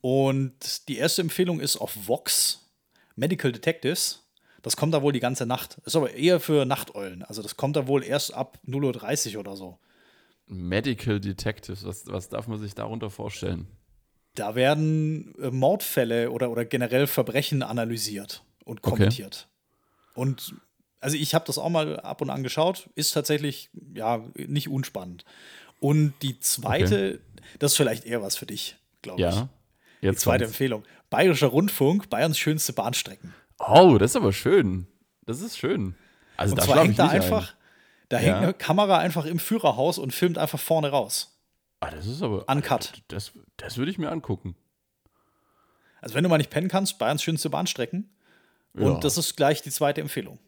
Und 0.00 0.88
die 0.88 0.98
erste 0.98 1.22
Empfehlung 1.22 1.60
ist 1.60 1.76
auf 1.76 2.06
Vox, 2.06 2.70
Medical 3.16 3.52
Detectives. 3.52 4.22
Das 4.62 4.76
kommt 4.76 4.94
da 4.94 5.02
wohl 5.02 5.12
die 5.12 5.20
ganze 5.20 5.46
Nacht. 5.46 5.78
Ist 5.84 5.96
aber 5.96 6.12
eher 6.14 6.40
für 6.40 6.64
Nachteulen. 6.64 7.22
Also 7.22 7.42
das 7.42 7.56
kommt 7.56 7.76
da 7.76 7.86
wohl 7.86 8.02
erst 8.04 8.34
ab 8.34 8.58
0.30 8.66 9.34
Uhr 9.34 9.40
oder 9.40 9.56
so. 9.56 9.78
Medical 10.48 11.18
Detectives, 11.20 11.84
was, 11.84 12.06
was 12.06 12.28
darf 12.28 12.46
man 12.46 12.58
sich 12.60 12.74
darunter 12.74 13.10
vorstellen? 13.10 13.66
Da 14.34 14.54
werden 14.54 15.34
äh, 15.40 15.50
Mordfälle 15.50 16.30
oder, 16.30 16.50
oder 16.50 16.64
generell 16.64 17.06
Verbrechen 17.06 17.62
analysiert 17.62 18.44
und 18.64 18.80
Okay. 18.84 18.90
kommentiert. 18.90 19.48
Und 20.14 20.54
also 21.00 21.16
ich 21.16 21.34
habe 21.34 21.44
das 21.46 21.58
auch 21.58 21.68
mal 21.68 22.00
ab 22.00 22.20
und 22.20 22.30
an 22.30 22.42
geschaut, 22.42 22.88
ist 22.94 23.12
tatsächlich 23.12 23.70
ja 23.94 24.24
nicht 24.34 24.68
unspannend. 24.68 25.24
Und 25.80 26.14
die 26.22 26.38
zweite, 26.40 27.20
das 27.58 27.72
ist 27.72 27.76
vielleicht 27.76 28.04
eher 28.06 28.22
was 28.22 28.36
für 28.36 28.46
dich, 28.46 28.76
glaube 29.02 29.20
ich. 29.20 29.26
Ja. 29.26 29.48
Die 30.02 30.12
zweite 30.16 30.44
kommt's. 30.44 30.52
Empfehlung. 30.54 30.84
Bayerischer 31.10 31.48
Rundfunk, 31.48 32.10
Bayerns 32.10 32.38
schönste 32.38 32.72
Bahnstrecken. 32.72 33.34
Oh, 33.58 33.96
das 33.98 34.12
ist 34.12 34.16
aber 34.16 34.32
schön. 34.32 34.86
Das 35.24 35.40
ist 35.40 35.56
schön. 35.58 35.94
Also 36.36 36.52
Und 36.52 36.60
da 36.60 36.64
zwar 36.64 36.82
hängt 36.84 36.98
da 36.98 37.08
einfach, 37.08 37.54
da 38.08 38.18
Ja. 38.18 38.22
hängt 38.22 38.36
eine 38.36 38.54
Kamera 38.54 38.98
einfach 38.98 39.24
im 39.24 39.38
Führerhaus 39.38 39.98
und 39.98 40.12
filmt 40.12 40.38
einfach 40.38 40.58
vorne 40.60 40.90
raus. 40.90 41.38
Ein. 41.80 41.88
Ah, 41.88 41.96
das 41.96 42.06
ist 42.06 42.22
aber. 42.22 42.48
Uncut. 42.48 42.92
Das, 43.08 43.32
das 43.56 43.76
würde 43.76 43.90
ich 43.90 43.98
mir 43.98 44.10
angucken. 44.10 44.56
Also 46.00 46.14
wenn 46.14 46.22
du 46.22 46.28
mal 46.28 46.38
nicht 46.38 46.50
pennen 46.50 46.68
kannst, 46.68 46.98
Bayerns 46.98 47.22
schönste 47.22 47.50
Bahnstrecken. 47.50 48.10
Ja. 48.74 48.86
Und 48.86 49.04
das 49.04 49.16
ist 49.18 49.36
gleich 49.36 49.62
die 49.62 49.70
zweite 49.70 50.00
Empfehlung. 50.00 50.38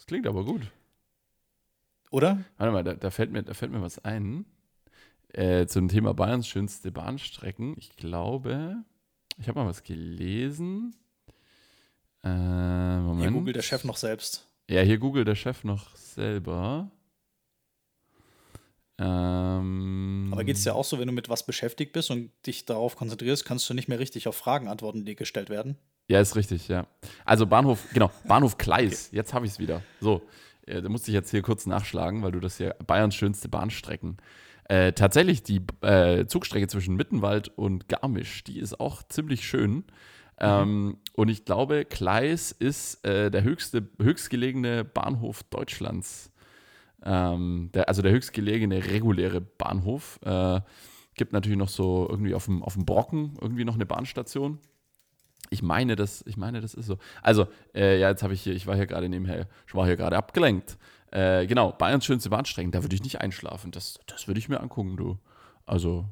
Das 0.00 0.06
klingt 0.06 0.26
aber 0.26 0.46
gut. 0.46 0.62
Oder? 2.10 2.42
Warte 2.56 2.72
mal, 2.72 2.82
da, 2.82 2.94
da, 2.94 3.10
fällt, 3.10 3.32
mir, 3.32 3.42
da 3.42 3.52
fällt 3.52 3.70
mir 3.70 3.82
was 3.82 4.02
ein. 4.02 4.46
Äh, 5.28 5.66
zum 5.66 5.88
Thema 5.88 6.14
Bayerns 6.14 6.48
schönste 6.48 6.90
Bahnstrecken. 6.90 7.74
Ich 7.76 7.96
glaube, 7.96 8.82
ich 9.36 9.46
habe 9.46 9.60
mal 9.60 9.68
was 9.68 9.82
gelesen. 9.82 10.96
Äh, 12.24 12.30
Moment. 12.30 13.20
Hier 13.20 13.30
googelt 13.30 13.56
der 13.56 13.62
Chef 13.62 13.84
noch 13.84 13.98
selbst. 13.98 14.48
Ja, 14.70 14.80
hier 14.80 14.96
googelt 14.96 15.28
der 15.28 15.34
Chef 15.34 15.64
noch 15.64 15.94
selber. 15.96 16.90
Ähm, 18.96 20.30
Aber 20.32 20.44
geht 20.44 20.56
es 20.56 20.62
dir 20.62 20.74
auch 20.74 20.86
so, 20.86 20.98
wenn 20.98 21.08
du 21.08 21.12
mit 21.12 21.28
was 21.28 21.44
beschäftigt 21.44 21.92
bist 21.92 22.10
und 22.10 22.30
dich 22.46 22.64
darauf 22.64 22.96
konzentrierst, 22.96 23.44
kannst 23.44 23.68
du 23.68 23.74
nicht 23.74 23.88
mehr 23.88 23.98
richtig 23.98 24.28
auf 24.28 24.36
Fragen 24.36 24.66
antworten, 24.66 25.04
die 25.04 25.14
gestellt 25.14 25.50
werden? 25.50 25.76
Ja, 26.10 26.18
ist 26.18 26.34
richtig, 26.34 26.66
ja. 26.66 26.88
Also 27.24 27.46
Bahnhof, 27.46 27.86
genau, 27.94 28.10
Bahnhof 28.26 28.58
Kleis. 28.58 29.10
Jetzt 29.12 29.32
habe 29.32 29.46
ich 29.46 29.52
es 29.52 29.58
wieder. 29.60 29.80
So, 30.00 30.22
äh, 30.66 30.82
da 30.82 30.88
musste 30.88 31.12
ich 31.12 31.14
jetzt 31.14 31.30
hier 31.30 31.40
kurz 31.40 31.66
nachschlagen, 31.66 32.24
weil 32.24 32.32
du 32.32 32.40
das 32.40 32.56
hier, 32.56 32.74
Bayerns 32.84 33.14
schönste 33.14 33.48
Bahnstrecken. 33.48 34.16
Äh, 34.64 34.92
tatsächlich, 34.92 35.44
die 35.44 35.64
äh, 35.82 36.26
Zugstrecke 36.26 36.66
zwischen 36.66 36.96
Mittenwald 36.96 37.56
und 37.56 37.88
Garmisch, 37.88 38.42
die 38.42 38.58
ist 38.58 38.80
auch 38.80 39.04
ziemlich 39.04 39.46
schön. 39.46 39.84
Ähm, 40.40 40.96
und 41.14 41.28
ich 41.28 41.44
glaube, 41.44 41.84
Kleis 41.84 42.50
ist 42.50 43.06
äh, 43.06 43.30
der 43.30 43.44
höchste, 43.44 43.88
höchstgelegene 44.02 44.82
Bahnhof 44.82 45.44
Deutschlands. 45.44 46.32
Ähm, 47.04 47.70
der, 47.72 47.86
also 47.86 48.02
der 48.02 48.10
höchstgelegene 48.10 48.84
reguläre 48.86 49.40
Bahnhof. 49.40 50.18
Äh, 50.24 50.60
gibt 51.14 51.32
natürlich 51.32 51.58
noch 51.58 51.68
so 51.68 52.06
irgendwie 52.08 52.34
auf 52.34 52.46
dem, 52.46 52.62
auf 52.62 52.74
dem 52.74 52.86
Brocken 52.86 53.36
irgendwie 53.40 53.64
noch 53.64 53.74
eine 53.74 53.86
Bahnstation. 53.86 54.58
Ich 55.50 55.62
meine, 55.62 55.96
das, 55.96 56.22
ich 56.26 56.36
meine, 56.36 56.60
das 56.60 56.74
ist 56.74 56.86
so. 56.86 56.96
Also, 57.22 57.48
äh, 57.74 57.98
ja, 57.98 58.08
jetzt 58.10 58.22
habe 58.22 58.34
ich 58.34 58.42
hier, 58.42 58.54
ich 58.54 58.66
war 58.66 58.76
hier 58.76 58.86
gerade 58.86 59.08
nebenher, 59.08 59.48
ich 59.66 59.74
war 59.74 59.84
hier 59.86 59.96
gerade 59.96 60.16
abgelenkt. 60.16 60.78
Äh, 61.10 61.46
genau, 61.46 61.72
Bayerns 61.72 62.04
schönste 62.04 62.30
Bahnstrecken, 62.30 62.70
da 62.70 62.82
würde 62.82 62.94
ich 62.94 63.02
nicht 63.02 63.20
einschlafen. 63.20 63.72
Das, 63.72 63.98
das 64.06 64.28
würde 64.28 64.38
ich 64.38 64.48
mir 64.48 64.60
angucken, 64.60 64.96
du. 64.96 65.18
Also, 65.66 66.06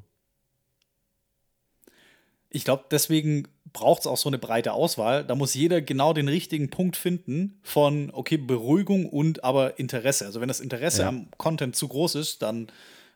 Ich 2.49 2.63
glaube, 2.65 2.85
deswegen 2.89 3.47
braucht 3.71 4.01
es 4.01 4.07
auch 4.07 4.17
so 4.17 4.27
eine 4.29 4.39
breite 4.39 4.73
Auswahl. 4.73 5.23
Da 5.23 5.35
muss 5.35 5.53
jeder 5.53 5.81
genau 5.81 6.13
den 6.13 6.27
richtigen 6.27 6.69
Punkt 6.71 6.97
finden 6.97 7.59
von, 7.61 8.09
okay, 8.11 8.37
Beruhigung 8.37 9.05
und 9.07 9.43
aber 9.43 9.77
Interesse. 9.77 10.25
Also 10.25 10.41
wenn 10.41 10.47
das 10.47 10.59
Interesse 10.59 11.03
Ja. 11.03 11.09
am 11.09 11.29
Content 11.37 11.75
zu 11.75 11.87
groß 11.87 12.15
ist, 12.15 12.41
dann 12.41 12.67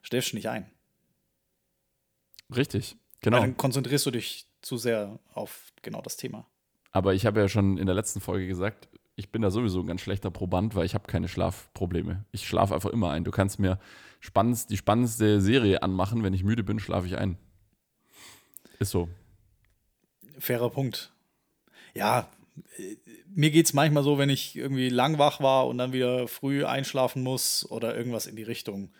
stellst 0.04 0.32
du 0.32 0.36
nicht 0.36 0.48
ein. 0.48 0.70
richtig, 2.54 2.92
Weil 2.92 2.98
genau. 3.22 3.40
Dann 3.40 3.56
konzentrierst 3.56 4.06
du 4.06 4.12
dich 4.12 4.46
zu 4.64 4.76
sehr 4.76 5.18
auf 5.32 5.72
genau 5.82 6.00
das 6.02 6.16
Thema. 6.16 6.46
Aber 6.90 7.14
ich 7.14 7.26
habe 7.26 7.40
ja 7.40 7.48
schon 7.48 7.78
in 7.78 7.86
der 7.86 7.94
letzten 7.94 8.20
Folge 8.20 8.46
gesagt, 8.46 8.88
ich 9.16 9.30
bin 9.30 9.42
da 9.42 9.50
sowieso 9.50 9.80
ein 9.80 9.86
ganz 9.86 10.00
schlechter 10.00 10.30
Proband, 10.30 10.74
weil 10.74 10.86
ich 10.86 10.94
habe 10.94 11.06
keine 11.06 11.28
Schlafprobleme. 11.28 12.24
Ich 12.32 12.46
schlafe 12.46 12.74
einfach 12.74 12.90
immer 12.90 13.10
ein. 13.10 13.24
Du 13.24 13.30
kannst 13.30 13.58
mir 13.58 13.78
spannendst, 14.20 14.70
die 14.70 14.76
spannendste 14.76 15.40
Serie 15.40 15.82
anmachen, 15.82 16.22
wenn 16.22 16.34
ich 16.34 16.44
müde 16.44 16.64
bin, 16.64 16.78
schlafe 16.78 17.06
ich 17.06 17.16
ein. 17.16 17.36
Ist 18.78 18.90
so. 18.90 19.08
Fairer 20.38 20.70
Punkt. 20.70 21.12
Ja, 21.94 22.28
mir 23.34 23.50
geht 23.50 23.66
es 23.66 23.72
manchmal 23.72 24.02
so, 24.02 24.18
wenn 24.18 24.30
ich 24.30 24.56
irgendwie 24.56 24.88
lang 24.88 25.18
wach 25.18 25.40
war 25.40 25.66
und 25.66 25.78
dann 25.78 25.92
wieder 25.92 26.28
früh 26.28 26.64
einschlafen 26.64 27.22
muss 27.22 27.68
oder 27.70 27.96
irgendwas 27.96 28.26
in 28.26 28.36
die 28.36 28.42
Richtung, 28.42 28.92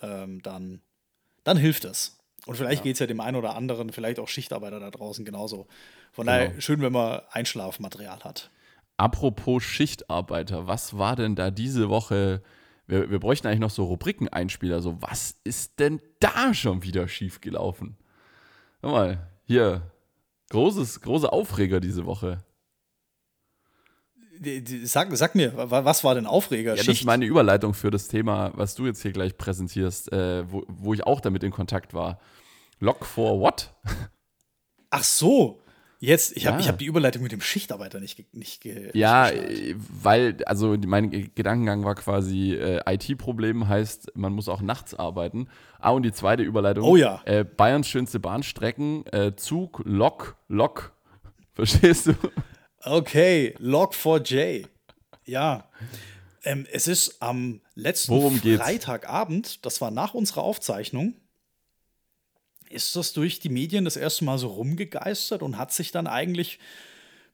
ähm, 0.00 0.42
dann, 0.42 0.80
dann 1.44 1.56
hilft 1.56 1.84
das. 1.84 2.18
Und 2.46 2.56
vielleicht 2.56 2.78
Ja. 2.80 2.84
geht 2.84 2.94
es 2.94 2.98
ja 3.00 3.06
dem 3.06 3.20
einen 3.20 3.36
oder 3.36 3.54
anderen, 3.54 3.90
vielleicht 3.90 4.18
auch 4.18 4.28
Schichtarbeiter 4.28 4.80
da 4.80 4.90
draußen 4.90 5.24
genauso. 5.24 5.66
Von 6.12 6.26
Genau. 6.26 6.38
daher 6.38 6.60
schön, 6.60 6.80
wenn 6.80 6.92
man 6.92 7.20
Einschlafmaterial 7.30 8.20
hat. 8.24 8.50
Apropos 8.96 9.62
Schichtarbeiter, 9.62 10.66
was 10.66 10.96
war 10.98 11.16
denn 11.16 11.34
da 11.36 11.50
diese 11.50 11.88
Woche? 11.88 12.42
Wir, 12.86 13.10
wir 13.10 13.20
bräuchten 13.20 13.46
eigentlich 13.46 13.60
noch 13.60 13.70
so 13.70 13.84
Rubriken-Einspieler. 13.84 14.80
So, 14.82 15.00
was 15.00 15.36
ist 15.44 15.78
denn 15.78 16.00
da 16.18 16.52
schon 16.54 16.82
wieder 16.82 17.08
schiefgelaufen? 17.08 17.96
Hör 18.82 18.90
mal, 18.90 19.28
hier, 19.44 19.82
großes, 20.50 21.00
große 21.02 21.32
Aufreger 21.32 21.80
diese 21.80 22.04
Woche. 22.06 22.42
Sag, 24.84 25.14
sag 25.16 25.34
mir, 25.34 25.54
wa- 25.54 25.84
was 25.84 26.02
war 26.02 26.14
denn 26.14 26.24
Aufreger? 26.26 26.70
Ja, 26.74 26.76
das 26.82 26.88
ist 26.88 27.04
meine 27.04 27.26
Überleitung 27.26 27.74
für 27.74 27.90
das 27.90 28.08
Thema, 28.08 28.52
was 28.54 28.74
du 28.74 28.86
jetzt 28.86 29.02
hier 29.02 29.12
gleich 29.12 29.36
präsentierst, 29.36 30.10
äh, 30.12 30.50
wo, 30.50 30.64
wo 30.68 30.94
ich 30.94 31.04
auch 31.04 31.20
damit 31.20 31.42
in 31.42 31.50
Kontakt 31.50 31.92
war. 31.92 32.18
Lock 32.78 33.04
for 33.04 33.38
what? 33.40 33.74
Ach 34.90 35.04
so, 35.04 35.60
jetzt, 35.98 36.34
ich 36.36 36.46
habe 36.46 36.56
Ja. 36.56 36.60
ich 36.62 36.68
hab 36.68 36.78
die 36.78 36.86
Überleitung 36.86 37.22
mit 37.22 37.32
dem 37.32 37.42
Schichtarbeiter 37.42 38.00
nicht, 38.00 38.34
nicht, 38.34 38.62
ge 38.62 38.90
Ja, 38.94 39.28
geschnallt. 39.30 39.58
äh, 39.60 39.74
weil, 40.02 40.36
also 40.46 40.74
mein 40.86 41.10
Ge- 41.10 41.28
Gedankengang 41.34 41.84
war 41.84 41.94
quasi, 41.94 42.54
äh, 42.54 42.80
IT-Problem 42.94 43.68
heißt, 43.68 44.12
man 44.16 44.32
muss 44.32 44.48
auch 44.48 44.62
nachts 44.62 44.94
arbeiten. 44.94 45.48
Ah, 45.78 45.90
und 45.90 46.02
die 46.02 46.12
zweite 46.12 46.42
Überleitung. 46.42 46.84
Oh 46.84 46.96
ja. 46.96 47.20
Äh, 47.26 47.44
Bayerns 47.44 47.88
schönste 47.88 48.18
Bahnstrecken, 48.20 49.04
äh, 49.12 49.36
Zug, 49.36 49.82
Lok, 49.84 50.36
Lok. 50.48 50.92
Verstehst 51.52 52.06
du? 52.06 52.14
Okay, 52.82 53.54
Log4j. 53.58 54.66
Ja. 55.26 55.68
Ähm, 56.44 56.66
es 56.72 56.88
ist 56.88 57.20
am 57.20 57.60
letzten 57.74 58.12
Worum 58.12 58.40
geht's? 58.40 58.62
Freitagabend, 58.62 59.64
das 59.66 59.80
war 59.80 59.90
nach 59.90 60.14
unserer 60.14 60.42
Aufzeichnung, 60.42 61.14
ist 62.70 62.96
das 62.96 63.12
durch 63.12 63.40
die 63.40 63.50
Medien 63.50 63.84
das 63.84 63.96
erste 63.96 64.24
Mal 64.24 64.38
so 64.38 64.48
rumgegeistert 64.48 65.42
und 65.42 65.58
hat 65.58 65.72
sich 65.72 65.92
dann 65.92 66.06
eigentlich 66.06 66.58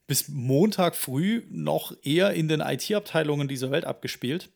bis 0.07 0.27
Montag 0.27 0.95
früh 0.95 1.43
noch 1.49 1.95
eher 2.03 2.33
in 2.33 2.47
den 2.47 2.59
IT-Abteilungen 2.59 3.47
dieser 3.47 3.71
Welt 3.71 3.85
abgespielt 3.85 4.49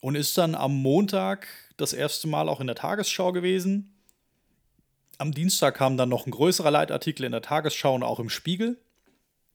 und 0.00 0.16
ist 0.16 0.36
dann 0.38 0.54
am 0.54 0.74
Montag 0.74 1.46
das 1.76 1.92
erste 1.92 2.28
Mal 2.28 2.48
auch 2.48 2.60
in 2.60 2.66
der 2.66 2.76
Tagesschau 2.76 3.32
gewesen. 3.32 3.94
Am 5.18 5.32
Dienstag 5.32 5.76
kam 5.76 5.96
dann 5.96 6.08
noch 6.08 6.26
ein 6.26 6.30
größerer 6.30 6.70
Leitartikel 6.70 7.24
in 7.24 7.32
der 7.32 7.42
Tagesschau 7.42 7.94
und 7.94 8.02
auch 8.02 8.18
im 8.18 8.30
Spiegel. 8.30 8.78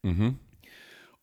Mhm. 0.04 0.38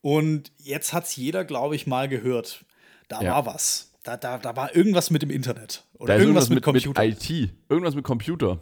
Und 0.01 0.51
jetzt 0.57 0.93
hat 0.93 1.05
es 1.05 1.15
jeder, 1.15 1.43
glaube 1.45 1.75
ich, 1.75 1.87
mal 1.87 2.07
gehört. 2.07 2.65
Da 3.07 3.21
Ja. 3.21 3.31
war 3.33 3.45
was. 3.45 3.91
Da, 4.03 4.15
da, 4.15 4.37
da 4.37 4.55
war 4.55 4.75
irgendwas 4.75 5.09
mit 5.09 5.21
dem 5.21 5.29
Internet. 5.29 5.83
Oder 5.95 6.07
Da 6.07 6.15
ist 6.15 6.21
irgendwas 6.21 6.49
mit, 6.49 6.63
Computer. 6.63 7.03
mit 7.03 7.29
IT. 7.29 7.53
Irgendwas 7.69 7.95
mit 7.95 8.05
Computer. 8.05 8.59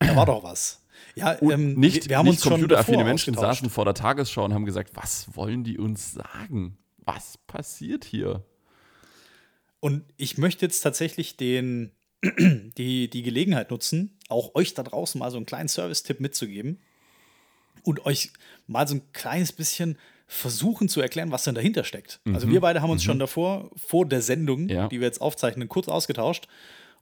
da 0.00 0.16
war 0.16 0.26
doch 0.26 0.42
was. 0.42 0.82
Ja, 1.14 1.40
ähm, 1.42 1.74
nicht, 1.74 2.08
wir, 2.08 2.18
haben 2.18 2.26
nicht 2.26 2.42
uns 2.44 2.48
computeraffine 2.52 3.04
Menschen 3.04 3.34
saßen 3.34 3.68
vor 3.70 3.84
der 3.84 3.94
Tagesschau 3.94 4.44
und 4.44 4.54
haben 4.54 4.64
gesagt, 4.64 4.90
was 4.94 5.34
wollen 5.36 5.62
die 5.64 5.78
uns 5.78 6.12
sagen? 6.12 6.78
Was 6.98 7.38
passiert 7.38 8.04
hier? 8.04 8.44
Und 9.80 10.04
ich 10.16 10.38
möchte 10.38 10.64
jetzt 10.64 10.80
tatsächlich 10.80 11.36
den, 11.36 11.90
die, 12.22 13.08
die 13.10 13.22
Gelegenheit 13.22 13.70
nutzen, 13.70 14.16
auch 14.28 14.54
euch 14.54 14.74
da 14.74 14.82
draußen 14.82 15.18
mal 15.18 15.30
so 15.30 15.36
einen 15.36 15.46
kleinen 15.46 15.68
Service-Tipp 15.68 16.20
mitzugeben 16.20 16.80
und 17.82 18.04
euch 18.06 18.30
mal 18.66 18.86
so 18.88 18.94
ein 18.96 19.12
kleines 19.12 19.52
bisschen 19.52 19.98
versuchen 20.26 20.88
zu 20.88 21.00
erklären, 21.02 21.30
was 21.30 21.44
denn 21.44 21.54
dahinter 21.54 21.84
steckt. 21.84 22.20
Also 22.32 22.48
wir 22.48 22.60
beide 22.60 22.80
haben 22.80 22.88
uns 22.90 23.02
schon 23.04 23.18
davor, 23.18 23.70
vor 23.76 24.06
der 24.06 24.22
Sendung, 24.22 24.62
Mhm. 24.62 24.68
Ja. 24.70 24.88
die 24.88 25.00
wir 25.00 25.06
jetzt 25.06 25.20
aufzeichnen, 25.20 25.68
kurz 25.68 25.88
ausgetauscht. 25.88 26.48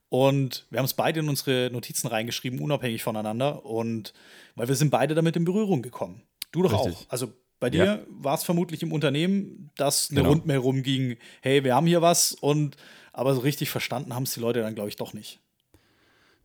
Und 0.08 0.66
wir 0.70 0.78
haben 0.80 0.86
es 0.86 0.94
beide 0.94 1.20
in 1.20 1.28
unsere 1.28 1.70
Notizen 1.72 2.08
reingeschrieben, 2.08 2.58
unabhängig 2.60 3.02
voneinander. 3.04 3.64
Und 3.64 4.12
weil 4.56 4.66
wir 4.68 4.74
sind 4.74 4.90
beide 4.90 5.14
damit 5.14 5.36
in 5.36 5.44
Berührung 5.44 5.82
gekommen. 5.82 6.22
Du 6.50 6.62
doch 6.62 6.72
Richtig. 6.72 6.94
auch. 7.06 7.10
Also 7.10 7.32
bei 7.60 7.70
dir 7.70 7.84
Ja. 7.84 7.98
war 8.08 8.34
es 8.34 8.42
vermutlich 8.42 8.82
im 8.82 8.92
Unternehmen, 8.92 9.70
dass 9.76 10.10
eine 10.10 10.20
Genau. 10.20 10.30
Rundmail 10.30 10.56
rumging, 10.58 11.16
hey, 11.42 11.62
wir 11.62 11.76
haben 11.76 11.86
hier 11.86 12.02
was 12.02 12.32
und 12.32 12.76
aber 13.12 13.34
so 13.34 13.40
richtig 13.40 13.70
verstanden 13.70 14.14
haben 14.14 14.22
es 14.24 14.32
die 14.34 14.40
Leute 14.40 14.60
dann, 14.62 14.74
glaube 14.74 14.88
ich, 14.88 14.96
doch 14.96 15.12
nicht. 15.12 15.38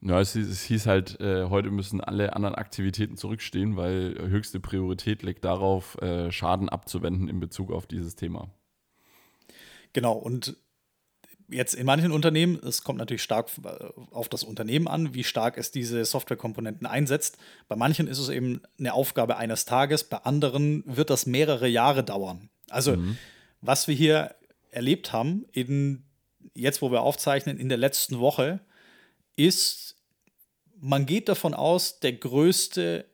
Ja, 0.08 0.22
es, 0.22 0.36
hieß- 0.36 0.50
es 0.52 0.62
hieß 0.62 0.86
halt, 0.86 1.20
äh, 1.20 1.46
heute 1.46 1.72
müssen 1.72 2.00
alle 2.00 2.36
anderen 2.36 2.54
Aktivitäten 2.54 3.18
zurückstehen, 3.18 3.76
weil 3.76 4.16
höchste 4.30 4.60
Priorität 4.60 5.24
liegt 5.24 5.44
darauf, 5.44 6.00
äh, 6.00 6.32
Schaden 6.32 6.70
abzuwenden 6.70 7.28
in 7.28 7.40
Bezug 7.40 7.72
auf 7.72 7.88
dieses 7.88 8.16
Thema. 8.16 8.52
Genau, 9.94 10.14
und 10.14 10.58
jetzt 11.48 11.74
in 11.74 11.88
manchen 11.88 12.12
Unternehmen, 12.12 12.60
es 12.64 12.84
kommt 12.84 13.00
natürlich 13.00 13.24
stark 13.24 13.50
äh, 13.64 13.70
auf 14.12 14.30
das 14.30 14.44
Unternehmen 14.44 14.88
an, 14.88 15.16
wie 15.16 15.24
stark 15.24 15.58
es 15.58 15.72
diese 15.72 16.06
Softwarekomponenten 16.06 16.86
einsetzt. 16.86 17.40
Bei 17.68 17.76
manchen 17.76 18.08
ist 18.08 18.20
es 18.20 18.30
eben 18.30 18.62
eine 18.78 18.94
Aufgabe 18.94 19.38
eines 19.38 19.66
Tages, 19.66 20.04
bei 20.04 20.18
anderen 20.18 20.84
wird 20.86 21.10
das 21.10 21.26
mehrere 21.26 21.68
Jahre 21.68 22.04
dauern. 22.04 22.50
Also, 22.70 22.96
was 23.62 23.88
wir 23.88 23.96
hier 23.96 24.36
erlebt 24.70 25.14
haben, 25.14 25.46
in, 25.52 26.04
jetzt 26.54 26.84
wo 26.84 26.92
wir 26.92 27.02
aufzeichnen, 27.02 27.58
in 27.58 27.70
der 27.70 27.78
letzten 27.80 28.20
Woche, 28.20 28.60
ist, 29.38 29.85
man 30.80 31.06
geht 31.06 31.30
davon 31.30 31.54
aus, 31.54 32.00
der 32.00 32.14
größte 32.14 33.06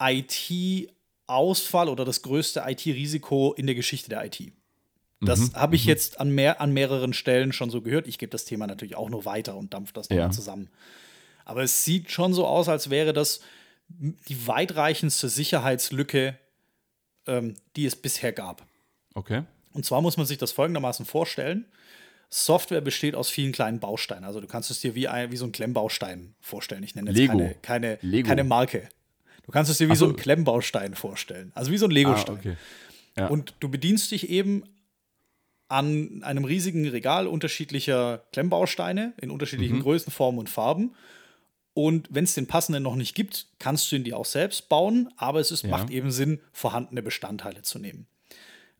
IT-Ausfall 0.00 1.88
oder 1.88 2.04
das 2.04 2.22
größte 2.22 2.62
IT-Risiko 2.66 3.52
in 3.52 3.66
der 3.66 3.74
Geschichte 3.74 4.08
der 4.10 4.24
IT. 4.24 4.52
Das 5.22 5.52
habe 5.52 5.76
ich 5.76 5.84
jetzt 5.84 6.18
an, 6.18 6.30
mehr, 6.30 6.62
an 6.62 6.72
mehreren 6.72 7.12
Stellen 7.12 7.52
schon 7.52 7.68
so 7.68 7.82
gehört. 7.82 8.06
Ich 8.08 8.16
gebe 8.16 8.30
das 8.30 8.46
Thema 8.46 8.66
natürlich 8.66 8.96
auch 8.96 9.10
nur 9.10 9.26
weiter 9.26 9.54
und 9.54 9.74
dampfe 9.74 9.92
das 9.92 10.08
nochmal 10.08 10.26
Ja. 10.28 10.30
zusammen. 10.30 10.70
Aber 11.44 11.62
es 11.62 11.84
sieht 11.84 12.10
schon 12.10 12.32
so 12.32 12.46
aus, 12.46 12.68
als 12.70 12.88
wäre 12.88 13.12
das 13.12 13.40
die 13.88 14.46
weitreichendste 14.46 15.28
Sicherheitslücke, 15.28 16.38
ähm, 17.26 17.54
die 17.76 17.84
es 17.84 17.96
bisher 17.96 18.32
gab. 18.32 18.66
Okay? 19.14 19.42
Und 19.72 19.84
zwar 19.84 20.00
muss 20.00 20.16
man 20.16 20.24
sich 20.24 20.38
das 20.38 20.52
folgendermaßen 20.52 21.04
vorstellen. 21.04 21.66
Software 22.32 22.80
besteht 22.80 23.14
aus 23.16 23.28
vielen 23.28 23.50
kleinen 23.52 23.80
Bausteinen. 23.80 24.24
Also 24.24 24.40
du 24.40 24.46
kannst 24.46 24.70
es 24.70 24.80
dir 24.80 24.94
wie, 24.94 25.08
ein, 25.08 25.32
wie 25.32 25.36
so 25.36 25.44
ein 25.44 25.52
Klemmbaustein 25.52 26.34
vorstellen. 26.40 26.82
Ich 26.84 26.94
nenne 26.94 27.10
jetzt 27.10 27.18
Lego. 27.18 27.32
keine, 27.38 27.54
keine, 27.60 27.98
Lego. 28.02 28.28
keine 28.28 28.44
Marke. 28.44 28.88
Du 29.44 29.50
kannst 29.52 29.70
es 29.70 29.78
dir 29.78 29.88
wie 29.90 29.96
so 29.96 30.06
so. 30.06 30.12
ein 30.12 30.16
Klemmbaustein 30.16 30.94
vorstellen. 30.94 31.50
Also 31.56 31.72
wie 31.72 31.78
so 31.78 31.86
ein 31.86 31.90
Ah, 31.90 31.94
Lego-Stein. 31.94 32.36
okay. 32.36 32.56
Ja. 33.16 33.26
Und 33.26 33.54
du 33.58 33.68
bedienst 33.68 34.12
dich 34.12 34.28
eben 34.30 34.62
an 35.68 36.22
einem 36.24 36.44
riesigen 36.44 36.86
Regal 36.88 37.26
unterschiedlicher 37.26 38.24
Klemmbausteine 38.32 39.12
in 39.20 39.30
unterschiedlichen 39.30 39.76
Mhm. 39.78 39.82
Größen, 39.82 40.12
Formen 40.12 40.38
und 40.38 40.48
Farben. 40.48 40.94
Und 41.74 42.08
wenn 42.10 42.24
es 42.24 42.34
den 42.34 42.46
passenden 42.48 42.82
noch 42.82 42.96
nicht 42.96 43.14
gibt, 43.14 43.46
kannst 43.58 43.90
du 43.90 43.96
ihn 43.96 44.04
dir 44.04 44.16
auch 44.16 44.24
selbst 44.24 44.68
bauen, 44.68 45.08
aber 45.16 45.38
es 45.40 45.50
ist, 45.52 45.62
Ja. 45.62 45.70
macht 45.70 45.90
eben 45.90 46.10
Sinn, 46.10 46.40
vorhandene 46.52 47.02
Bestandteile 47.02 47.62
zu 47.62 47.78
nehmen. 47.78 48.06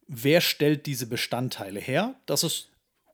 Wer 0.08 0.40
stellt 0.40 0.86
diese 0.86 1.06
Bestandteile 1.06 1.78
her? 1.78 2.16
Das 2.26 2.42
ist 2.42 2.69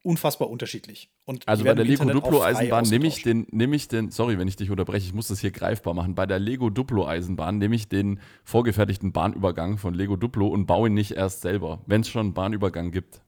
unfassbar 0.07 0.49
unterschiedlich. 0.49 1.11
Und 1.25 1.47
Also 1.49 1.65
bei 1.65 1.75
der 1.75 1.85
Lego 1.85 2.05
Duplo 2.05 2.43
Eisenbahn 2.43 2.85
nehme 2.89 3.07
ich 3.09 3.23
den, 3.23 3.47
nehme 3.51 3.75
ich 3.77 3.89
den, 3.89 4.11
sorry, 4.11 4.39
wenn 4.39 4.47
ich 4.49 4.57
dich 4.57 4.71
unterbreche, 4.71 5.05
ich 5.07 5.13
muss 5.13 5.29
das 5.29 5.41
hier 5.41 5.51
greifbar 5.51 5.93
machen. 5.95 6.15
Bei 6.15 6.27
der 6.27 6.39
Lego 6.39 6.71
Duplo 6.71 7.07
Eisenbahn 7.07 7.59
nehme 7.59 7.75
ich 7.75 7.89
den 7.89 8.21
vorgefertigten 8.45 9.13
Bahnübergang 9.13 9.79
von 9.79 9.95
Lego 9.95 10.17
Duplo 10.17 10.47
und 10.47 10.67
baue 10.67 10.89
ihn 10.89 10.95
nicht 10.95 11.11
erst 11.13 11.43
selber, 11.43 11.83
wenn 11.87 12.03
es 12.03 12.09
schon 12.09 12.27
einen 12.27 12.35
Bahnübergang 12.35 12.93
gibt. 12.93 13.21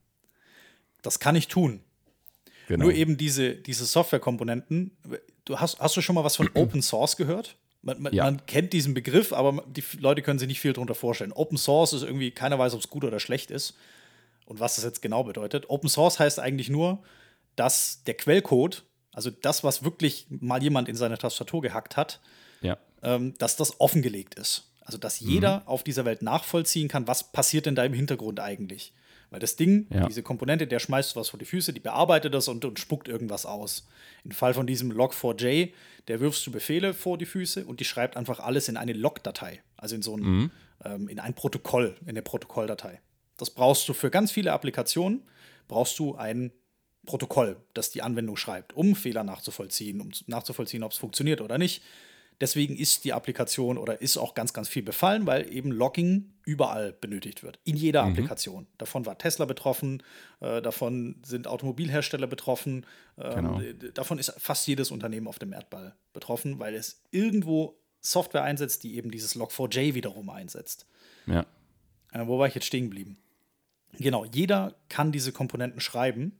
Das 1.01 1.19
kann 1.19 1.35
ich 1.35 1.47
tun. 1.49 1.81
Genau. 2.67 2.85
Nur 2.85 2.93
eben 2.93 3.17
diese, 3.17 3.55
diese 3.55 3.85
Softwarekomponenten. 3.85 4.91
Du 5.45 5.59
hast, 5.59 5.79
hast 5.79 5.97
du 5.97 6.01
schon 6.01 6.15
mal 6.15 6.23
was 6.23 6.37
von 6.37 6.49
Open 6.53 6.81
Source 6.81 7.17
gehört? 7.17 7.57
Man, 7.81 8.01
man, 8.01 8.13
Ja. 8.13 8.23
man 8.25 8.45
kennt 8.45 8.73
diesen 8.73 8.93
Begriff, 8.93 9.33
aber 9.33 9.63
die 9.67 9.83
Leute 9.99 10.21
können 10.21 10.39
sich 10.39 10.47
nicht 10.47 10.59
viel 10.59 10.73
darunter 10.73 10.95
vorstellen. 10.95 11.31
Open 11.33 11.57
Source 11.57 11.93
ist 11.93 12.03
irgendwie, 12.03 12.31
keiner 12.31 12.57
weiß, 12.59 12.73
ob 12.73 12.79
es 12.79 12.89
gut 12.89 13.03
oder 13.03 13.19
schlecht 13.19 13.51
ist 13.51 13.75
und 14.49 14.59
was 14.59 14.75
das 14.75 14.83
jetzt 14.83 15.01
genau 15.01 15.23
bedeutet. 15.23 15.69
Open 15.69 15.89
Source 15.89 16.19
heißt 16.19 16.39
eigentlich 16.39 16.69
nur, 16.69 17.03
dass 17.55 18.03
der 18.05 18.15
Quellcode, 18.15 18.83
also 19.13 19.29
das, 19.29 19.63
was 19.63 19.83
wirklich 19.83 20.25
mal 20.29 20.61
jemand 20.61 20.89
in 20.89 20.95
seine 20.95 21.17
Tastatur 21.17 21.61
gehackt 21.61 21.95
hat, 21.97 22.19
ja. 22.61 22.77
ähm, 23.03 23.35
dass 23.37 23.55
das 23.55 23.79
offengelegt 23.79 24.35
ist. 24.35 24.71
Also, 24.81 24.97
dass 24.97 25.19
jeder 25.19 25.61
auf 25.67 25.83
dieser 25.83 26.03
Welt 26.03 26.23
nachvollziehen 26.23 26.87
kann, 26.87 27.07
was 27.07 27.31
passiert 27.31 27.67
denn 27.67 27.75
da 27.75 27.85
im 27.85 27.93
Hintergrund 27.93 28.39
eigentlich. 28.39 28.91
Weil 29.29 29.39
das 29.39 29.55
Ding, 29.55 29.85
Ja. 29.93 30.07
diese 30.07 30.23
Komponente, 30.23 30.65
der 30.65 30.79
schmeißt 30.79 31.15
was 31.15 31.29
vor 31.29 31.37
die 31.37 31.45
Füße, 31.45 31.71
die 31.71 31.79
bearbeitet 31.79 32.33
das 32.33 32.47
und, 32.47 32.65
und 32.65 32.79
spuckt 32.79 33.07
irgendwas 33.07 33.45
aus. 33.45 33.87
Im 34.23 34.31
Fall 34.31 34.55
von 34.55 34.65
diesem 34.65 34.91
Log4j, 34.91 35.71
der 36.07 36.19
wirfst 36.19 36.47
du 36.47 36.51
Befehle 36.51 36.95
vor 36.95 37.19
die 37.19 37.27
Füße 37.27 37.65
und 37.65 37.79
die 37.79 37.85
schreibt 37.85 38.17
einfach 38.17 38.39
alles 38.39 38.67
in 38.67 38.77
eine 38.77 38.93
Log-Datei. 38.93 39.61
Also 39.77 39.93
in 39.93 40.01
so 40.01 40.17
ein, 40.17 40.49
ähm, 40.83 41.07
in 41.07 41.19
ein 41.19 41.35
Protokoll, 41.35 41.95
in 42.01 42.09
eine 42.09 42.23
Protokolldatei. 42.23 42.99
Das 43.39 43.49
brauchst 43.49 43.87
du 43.89 43.93
für 43.93 44.11
ganz 44.11 44.31
viele 44.31 44.53
Applikationen, 44.53 45.23
brauchst 45.67 45.97
du 45.97 46.15
ein 46.15 46.51
Protokoll, 47.05 47.57
das 47.73 47.89
die 47.89 48.01
Anwendung 48.01 48.35
schreibt, 48.37 48.73
um 48.73 48.95
Fehler 48.95 49.23
nachzuvollziehen, 49.23 50.01
um 50.01 50.11
nachzuvollziehen, 50.27 50.83
ob 50.83 50.91
es 50.91 50.97
funktioniert 50.97 51.41
oder 51.41 51.57
nicht. 51.57 51.81
Deswegen 52.41 52.77
ist 52.77 53.03
die 53.03 53.11
Applikation 53.11 53.77
oder 53.77 54.01
ist 54.01 54.15
auch 54.17 54.33
ganz, 54.33 54.53
ganz 54.53 54.69
viel 54.69 54.83
befallen, 54.83 55.25
weil 55.25 55.51
eben 55.51 55.71
Logging 55.71 56.33
überall 56.45 56.93
benötigt 56.93 57.43
wird. 57.43 57.59
In 57.65 57.75
jeder 57.75 58.03
Applikation. 58.03 58.67
Davon 58.77 59.05
war 59.05 59.17
Tesla 59.17 59.45
betroffen, 59.45 60.03
äh, 60.39 60.61
davon 60.61 61.15
sind 61.25 61.47
Automobilhersteller 61.47 62.27
betroffen, 62.27 62.85
ähm, 63.17 63.35
Genau. 63.35 63.61
davon 63.93 64.19
ist 64.19 64.33
fast 64.37 64.67
jedes 64.67 64.91
Unternehmen 64.91 65.27
auf 65.27 65.39
dem 65.39 65.51
Erdball 65.51 65.95
betroffen, 66.13 66.59
weil 66.59 66.75
es 66.75 67.01
irgendwo 67.11 67.77
Software 67.99 68.43
einsetzt, 68.43 68.83
die 68.83 68.95
eben 68.95 69.11
dieses 69.11 69.35
Log4j 69.35 69.93
wiederum 69.93 70.29
einsetzt. 70.29 70.85
Ja. 71.25 71.45
Äh, 72.13 72.25
wo 72.25 72.39
war 72.39 72.47
ich 72.47 72.55
jetzt 72.55 72.67
stehen 72.67 72.85
geblieben? 72.85 73.17
Genau, 73.93 74.25
jeder 74.25 74.75
kann 74.87 75.11
diese 75.11 75.31
Komponenten 75.31 75.81
schreiben. 75.81 76.37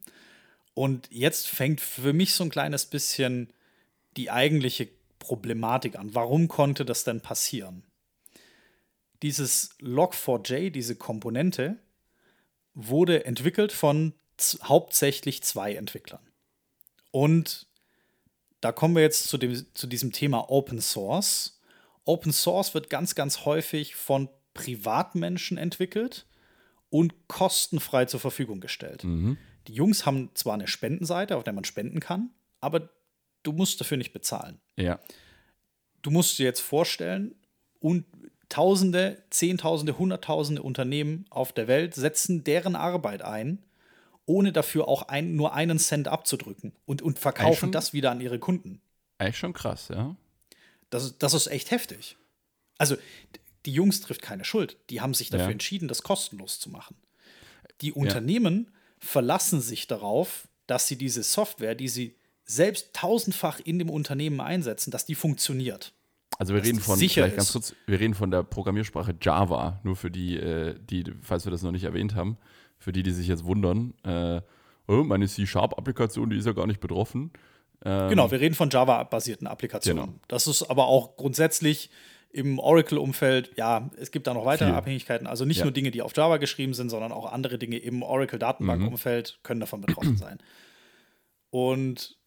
Und 0.74 1.08
jetzt 1.12 1.48
fängt 1.48 1.82
für 1.82 2.14
mich 2.14 2.34
so 2.34 2.44
ein 2.44 2.50
kleines 2.50 2.86
bisschen 2.86 3.52
die 4.16 4.32
eigentliche 4.32 4.88
Problematik 5.20 5.98
an. 5.98 6.16
Warum 6.16 6.48
konnte 6.48 6.86
das 6.86 7.04
denn 7.04 7.22
passieren? 7.22 7.84
Dieses 9.22 9.78
Log4j, 9.82 10.70
diese 10.70 10.96
Komponente, 10.96 11.78
wurde 12.74 13.26
entwickelt 13.26 13.74
von 13.74 14.14
hauptsächlich 14.64 15.44
zwei 15.44 15.76
Entwicklern. 15.76 16.26
Und 17.12 17.68
da 18.62 18.72
kommen 18.72 18.96
wir 18.96 19.02
jetzt 19.02 19.28
zu, 19.28 19.38
dem, 19.38 19.66
zu 19.74 19.88
diesem 19.88 20.14
Thema 20.14 20.50
Open 20.50 20.80
Source. 20.80 21.60
Open 22.06 22.32
Source 22.32 22.74
wird 22.74 22.90
ganz, 22.90 23.16
ganz 23.16 23.46
häufig 23.46 23.96
von 23.96 24.30
Privatmenschen 24.54 25.58
entwickelt 25.58 26.26
und 26.90 27.14
kostenfrei 27.28 28.06
zur 28.06 28.20
Verfügung 28.20 28.60
gestellt. 28.62 29.04
Die 29.04 29.74
Jungs 29.74 30.06
haben 30.06 30.30
zwar 30.34 30.56
eine 30.56 30.68
Spendenseite, 30.68 31.36
auf 31.38 31.44
der 31.44 31.54
man 31.54 31.64
spenden 31.64 32.00
kann, 32.00 32.32
aber 32.62 32.90
du 33.44 33.52
musst 33.52 33.80
dafür 33.80 33.98
nicht 33.98 34.14
bezahlen. 34.14 34.60
Ja. 34.76 35.00
Du 36.02 36.12
musst 36.12 36.40
dir 36.40 36.44
jetzt 36.46 36.62
vorstellen, 36.62 37.36
und 37.80 38.06
Tausende, 38.50 39.22
Zehntausende, 39.30 40.00
Hunderttausende 40.00 40.64
Unternehmen 40.64 41.26
auf 41.30 41.54
der 41.54 41.68
Welt 41.68 41.94
setzen 41.94 42.44
deren 42.44 42.76
Arbeit 42.76 43.22
ein, 43.22 43.60
ohne 44.26 44.52
dafür 44.52 44.88
auch 44.88 45.04
ein, 45.04 45.36
nur 45.36 45.54
einen 45.54 45.78
Cent 45.78 46.08
abzudrücken 46.08 46.72
und, 46.88 47.04
und 47.04 47.20
verkaufen 47.20 47.56
schon- 47.60 47.72
das 47.72 47.94
wieder 47.94 48.10
an 48.10 48.22
ihre 48.22 48.40
Kunden. 48.40 48.82
Eigentlich 49.20 49.38
schon 49.38 49.54
krass, 49.54 49.90
ja. 49.90 50.16
Das, 50.90 51.04
ist- 51.04 51.18
das 51.22 51.36
ist 51.36 51.46
echt 51.46 51.70
heftig. 51.70 52.18
Also, 52.80 52.96
die 53.70 53.76
Jungs 53.76 54.02
trifft 54.02 54.24
keine 54.24 54.44
Schuld. 54.46 54.78
Die 54.90 55.00
haben 55.00 55.14
sich 55.14 55.30
dafür 55.30 55.46
Ja. 55.48 55.52
entschieden, 55.52 55.88
das 55.88 56.02
kostenlos 56.02 56.60
zu 56.60 56.72
machen. 56.72 56.96
Die 57.82 57.94
Unternehmen 57.94 58.72
verlassen 58.98 59.62
sich 59.62 59.86
darauf, 59.86 60.48
dass 60.66 60.88
sie 60.88 60.96
diese 60.98 61.22
Software, 61.22 61.76
die 61.76 61.88
sie 61.88 62.16
selbst 62.46 62.94
tausendfach 62.94 63.60
in 63.60 63.78
dem 63.78 63.92
Unternehmen 63.92 64.42
einsetzen, 64.42 64.90
dass 64.90 65.06
die 65.06 65.14
funktioniert. 65.14 65.94
Also 66.40 66.56
wir 66.56 66.64
reden 66.64 66.80
von, 66.80 66.98
vielleicht 66.98 67.36
ganz 67.36 67.52
kurz, 67.52 67.76
wir 67.86 68.00
reden 68.00 68.16
von 68.16 68.32
der 68.32 68.42
Programmiersprache 68.42 69.16
Java, 69.22 69.80
nur 69.84 69.96
für 69.96 70.10
die, 70.10 70.38
äh, 70.38 70.76
die, 70.82 71.04
falls 71.22 71.46
wir 71.46 71.52
das 71.52 71.62
noch 71.62 71.72
nicht 71.72 71.84
erwähnt 71.84 72.16
haben, 72.16 72.38
für 72.80 72.92
die, 72.92 73.04
die 73.04 73.12
sich 73.12 73.28
jetzt 73.28 73.44
wundern, 73.44 73.94
äh, 74.04 74.42
oh, 74.88 75.04
meine 75.04 75.28
C-Sharp-Applikation, 75.28 76.32
die 76.32 76.38
ist 76.38 76.46
ja 76.46 76.54
gar 76.54 76.66
nicht 76.66 76.80
betroffen. 76.80 77.32
Ähm, 77.86 78.10
Genau, 78.10 78.32
wir 78.32 78.40
reden 78.40 78.56
von 78.56 78.70
Java-basierten 78.72 79.46
Applikationen. 79.48 80.06
Genau. 80.06 80.20
Das 80.28 80.48
ist 80.48 80.64
aber 80.64 80.88
auch 80.88 81.18
grundsätzlich 81.18 81.92
im 82.32 82.60
Oracle-Umfeld, 82.60 83.58
ja, 83.58 83.90
es 83.98 84.12
gibt 84.12 84.28
da 84.28 84.34
noch 84.34 84.46
weitere 84.46 84.70
Viel. 84.70 84.76
Abhängigkeiten. 84.78 85.26
Also 85.28 85.46
nicht 85.46 85.58
Ja. 85.58 85.64
nur 85.64 85.72
Dinge, 85.72 85.90
die 85.92 86.02
auf 86.04 86.16
Java 86.16 86.38
geschrieben 86.38 86.74
sind, 86.76 86.90
sondern 86.90 87.12
auch 87.12 87.32
andere 87.32 87.58
Dinge 87.58 87.78
im 87.78 88.04
Oracle-Datenbank-Umfeld 88.04 89.40
können 89.44 89.60
davon 89.60 89.82
betroffen 89.82 90.18
sein. 90.18 90.38
Und 91.50 92.18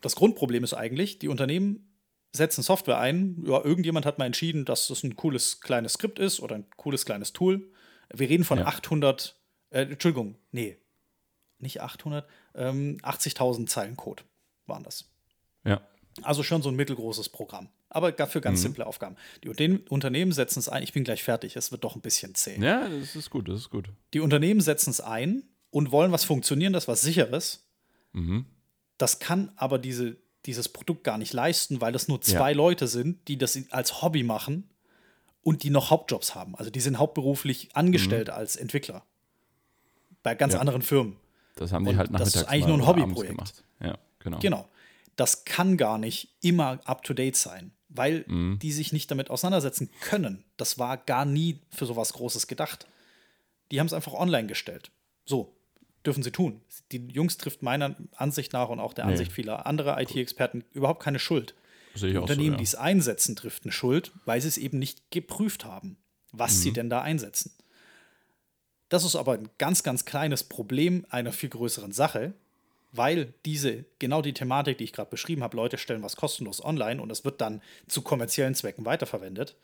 das 0.00 0.16
Grundproblem 0.16 0.64
ist 0.64 0.72
eigentlich, 0.74 1.18
die 1.18 1.28
Unternehmen 1.28 1.86
setzen 2.32 2.62
Software 2.62 2.98
ein. 2.98 3.42
Ja, 3.46 3.62
irgendjemand 3.62 4.06
hat 4.06 4.18
mal 4.18 4.24
entschieden, 4.26 4.64
dass 4.64 4.88
das 4.88 5.02
ein 5.02 5.16
cooles 5.16 5.60
kleines 5.60 5.94
Skript 5.94 6.18
ist 6.18 6.40
oder 6.40 6.54
ein 6.54 6.66
cooles 6.76 7.04
kleines 7.04 7.32
Tool. 7.32 7.70
Wir 8.12 8.28
reden 8.28 8.44
von 8.44 8.58
Ja. 8.60 8.66
800, 8.66 9.38
äh, 9.70 9.82
Entschuldigung, 9.82 10.36
nee, 10.52 10.78
nicht 11.58 11.80
800, 11.82 12.26
ähm, 12.54 12.98
80.000 13.02 13.68
Zeilen 13.68 13.96
Code 13.96 14.22
waren 14.66 14.82
das. 14.84 15.10
Ja. 15.64 15.82
Also 16.22 16.42
schon 16.42 16.62
so 16.62 16.70
ein 16.70 16.76
mittelgroßes 16.76 17.28
Programm. 17.28 17.68
Aber 17.90 18.12
dafür 18.12 18.40
Mhm. 18.40 18.44
ganz 18.44 18.62
simple 18.62 18.86
Aufgaben. 18.86 19.16
Die 19.44 19.48
Unternehmen, 19.88 20.32
setzen 20.32 20.60
es 20.60 20.68
ein. 20.68 20.82
Ich 20.82 20.92
bin 20.92 21.04
gleich 21.04 21.22
fertig. 21.24 21.56
Es 21.56 21.72
wird 21.72 21.84
doch 21.84 21.96
ein 21.96 22.00
bisschen 22.00 22.34
zäh. 22.34 22.58
ja, 22.60 22.88
das 22.88 23.16
ist 23.16 23.30
gut, 23.30 23.48
das 23.48 23.60
ist 23.60 23.70
gut. 23.70 23.90
Die 24.14 24.20
Unternehmen 24.20 24.60
setzen 24.60 24.90
es 24.90 25.00
ein 25.00 25.42
und 25.70 25.90
wollen 25.92 26.12
was 26.12 26.24
Funktionierendes, 26.24 26.86
was 26.88 27.00
Sicheres. 27.02 27.66
Mhm. 28.12 28.46
Das 28.96 29.18
kann 29.18 29.50
aber 29.56 29.78
diese, 29.78 30.16
dieses 30.46 30.68
Produkt 30.68 31.04
gar 31.04 31.18
nicht 31.18 31.32
leisten, 31.32 31.80
weil 31.80 31.92
das 31.92 32.06
nur 32.08 32.20
zwei 32.22 32.50
Ja. 32.50 32.56
Leute 32.56 32.86
sind, 32.86 33.26
die 33.28 33.36
das 33.38 33.58
als 33.70 34.02
Hobby 34.02 34.22
machen 34.22 34.68
und 35.42 35.62
die 35.64 35.70
noch 35.70 35.90
Hauptjobs 35.90 36.34
haben. 36.34 36.54
Also 36.56 36.70
die 36.70 36.80
sind 36.80 36.98
hauptberuflich 36.98 37.74
angestellt 37.74 38.30
als 38.30 38.56
Entwickler. 38.56 39.04
Bei 40.22 40.34
ganz 40.34 40.52
Mhm. 40.52 40.56
Ja. 40.56 40.60
anderen 40.60 40.82
Firmen. 40.82 41.16
Das 41.56 41.72
haben 41.72 41.84
die 41.84 41.90
Und 41.90 41.98
halt 41.98 42.08
das 42.08 42.12
nachmittags 42.12 42.36
ist 42.36 42.48
eigentlich 42.48 42.66
nur 42.66 42.76
ein 42.78 42.86
Hobbyprojekt. 42.86 43.30
gemacht. 43.36 43.64
Ja, 43.80 43.98
genau. 44.20 44.38
Genau. 44.38 44.68
Das 45.16 45.44
kann 45.44 45.76
gar 45.76 45.98
nicht 45.98 46.34
immer 46.40 46.80
up-to-date 46.84 47.36
sein, 47.36 47.72
weil 47.90 48.24
Mhm. 48.28 48.58
die 48.60 48.72
sich 48.72 48.92
nicht 48.92 49.10
damit 49.10 49.30
auseinandersetzen 49.30 49.90
können. 50.00 50.44
Das 50.56 50.78
war 50.78 50.96
gar 50.96 51.24
nie 51.24 51.58
für 51.70 51.86
sowas 51.86 52.12
Großes 52.14 52.46
gedacht. 52.46 52.86
Die 53.70 53.78
haben 53.80 53.86
es 53.86 53.92
einfach 53.92 54.14
online 54.14 54.46
gestellt. 54.46 54.90
So, 55.26 55.54
dürfen 56.06 56.22
sie 56.22 56.30
tun. 56.32 56.60
Die 56.92 57.06
Jungs 57.08 57.36
trifft 57.36 57.62
meiner 57.62 57.94
Ansicht 58.16 58.52
nach 58.52 58.68
und 58.68 58.80
auch 58.80 58.94
der 58.94 59.04
Nee. 59.06 59.12
Ansicht 59.12 59.32
vieler 59.32 59.66
anderer 59.66 60.00
IT-Experten 60.00 60.64
überhaupt 60.72 61.02
keine 61.02 61.18
Schuld. 61.18 61.54
Sehe 61.94 62.10
ich 62.12 62.16
auch 62.16 62.20
so, 62.26 62.32
Unternehmen, 62.32 62.52
ja. 62.52 62.58
die 62.58 62.64
es 62.64 62.74
einsetzen, 62.76 63.36
trifft 63.36 63.64
eine 63.64 63.72
Schuld, 63.72 64.12
weil 64.24 64.40
sie 64.40 64.48
es 64.48 64.56
eben 64.58 64.78
nicht 64.78 65.10
geprüft 65.10 65.64
haben, 65.64 65.96
was 66.32 66.56
Mhm. 66.56 66.60
sie 66.62 66.72
denn 66.72 66.90
da 66.90 67.02
einsetzen. 67.02 67.52
Das 68.88 69.04
ist 69.04 69.14
aber 69.16 69.34
ein 69.34 69.48
ganz, 69.58 69.82
ganz 69.82 70.04
kleines 70.04 70.42
Problem 70.44 71.06
einer 71.10 71.32
viel 71.32 71.48
größeren 71.48 71.92
Sache, 71.92 72.32
weil 72.92 73.34
diese, 73.44 73.84
genau 73.98 74.22
die 74.22 74.32
Thematik, 74.34 74.78
die 74.78 74.84
ich 74.84 74.92
gerade 74.92 75.10
beschrieben 75.10 75.42
habe, 75.42 75.56
Leute 75.56 75.78
stellen 75.78 76.02
was 76.02 76.16
kostenlos 76.16 76.64
online 76.64 77.00
und 77.00 77.10
es 77.12 77.24
wird 77.24 77.40
dann 77.40 77.62
zu 77.88 78.02
kommerziellen 78.02 78.54
Zwecken 78.54 78.84
weiterverwendet. 78.84 79.56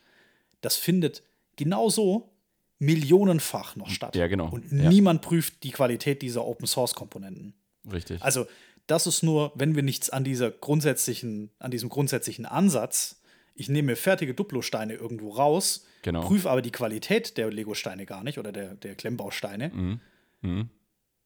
Das 0.60 0.76
findet 0.76 1.22
genauso 1.56 2.30
millionenfach 2.78 3.76
noch 3.76 3.88
statt. 3.88 4.16
Ja, 4.16 4.26
genau. 4.26 4.48
Und 4.50 4.70
Ja. 4.70 4.88
niemand 4.88 5.22
prüft 5.22 5.62
die 5.62 5.70
Qualität 5.70 6.22
dieser 6.22 6.44
Open-Source-Komponenten. 6.44 7.54
Richtig. 7.90 8.22
Also, 8.22 8.46
das 8.86 9.06
ist 9.06 9.22
nur, 9.22 9.52
wenn 9.54 9.74
wir 9.74 9.82
nichts 9.82 10.10
an 10.10 10.24
dieser 10.24 10.50
grundsätzlichen, 10.50 11.50
an 11.58 11.70
diesem 11.70 11.88
grundsätzlichen 11.88 12.46
Ansatz, 12.46 13.20
ich 13.54 13.68
nehme 13.68 13.96
fertige 13.96 14.34
Duplo-Steine 14.34 14.94
irgendwo 14.94 15.30
raus, 15.30 15.84
Genau. 16.02 16.20
prüfe 16.26 16.50
aber 16.50 16.62
die 16.62 16.70
Qualität 16.70 17.36
der 17.38 17.50
Lego-Steine 17.50 18.06
gar 18.06 18.22
nicht 18.22 18.38
oder 18.38 18.52
der, 18.52 18.74
der 18.74 18.94
Klemmbausteine. 18.94 19.70
Mhm. 19.70 20.00
Mhm. 20.42 20.68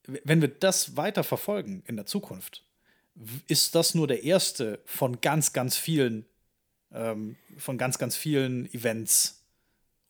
Wenn 0.06 0.40
wir 0.40 0.48
das 0.48 0.96
weiter 0.96 1.24
verfolgen 1.24 1.82
in 1.86 1.96
der 1.96 2.06
Zukunft, 2.06 2.64
ist 3.48 3.74
das 3.74 3.94
nur 3.94 4.06
der 4.06 4.24
erste 4.24 4.80
von 4.84 5.20
ganz, 5.20 5.52
ganz 5.52 5.76
vielen, 5.76 6.26
ähm, 6.92 7.36
von 7.58 7.76
ganz, 7.78 7.98
ganz 7.98 8.16
vielen 8.16 8.72
Events 8.72 9.44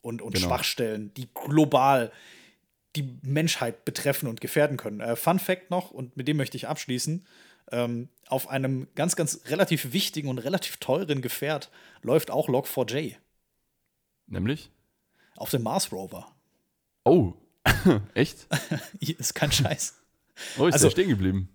und, 0.00 0.22
und 0.22 0.34
Genau. 0.34 0.46
Schwachstellen, 0.48 1.12
die 1.14 1.28
global 1.34 2.12
die 2.96 3.18
Menschheit 3.22 3.84
betreffen 3.84 4.28
und 4.28 4.40
gefährden 4.40 4.76
können. 4.76 5.00
Äh, 5.00 5.16
Fun 5.16 5.38
Fact 5.38 5.70
noch, 5.70 5.90
und 5.90 6.16
mit 6.16 6.26
dem 6.28 6.36
möchte 6.36 6.56
ich 6.56 6.66
abschließen: 6.68 7.24
Ähm, 7.72 8.08
auf 8.26 8.48
einem 8.48 8.88
ganz, 8.94 9.16
ganz 9.16 9.42
relativ 9.46 9.92
wichtigen 9.92 10.28
und 10.28 10.38
relativ 10.38 10.78
teuren 10.78 11.22
Gefährt 11.22 11.70
läuft 12.02 12.30
auch 12.30 12.48
Log4j. 12.48 13.16
Nämlich? 14.26 14.70
Auf 15.36 15.50
dem 15.50 15.62
Mars 15.62 15.92
Rover. 15.92 16.34
Oh, 17.04 17.32
echt? 18.14 18.46
ist 19.00 19.34
kein 19.34 19.52
Scheiß. 19.52 19.94
Oh, 20.58 20.66
ist 20.66 20.74
Also- 20.74 20.86
der 20.86 20.90
stehen 20.92 21.08
geblieben? 21.08 21.48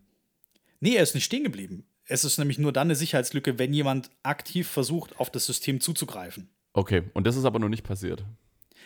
Nee, 0.79 0.95
er 0.95 1.03
ist 1.03 1.15
nicht 1.15 1.25
stehen 1.25 1.43
geblieben. 1.43 1.85
Es 2.05 2.23
ist 2.23 2.37
nämlich 2.37 2.59
nur 2.59 2.71
dann 2.71 2.87
eine 2.87 2.95
Sicherheitslücke, 2.95 3.57
wenn 3.57 3.73
jemand 3.73 4.11
aktiv 4.21 4.67
versucht, 4.67 5.19
auf 5.19 5.31
das 5.31 5.45
System 5.45 5.81
zuzugreifen. 5.81 6.49
Okay, 6.73 7.03
und 7.13 7.25
das 7.25 7.35
ist 7.35 7.45
aber 7.45 7.57
noch 7.57 7.69
nicht 7.69 7.83
passiert. 7.83 8.23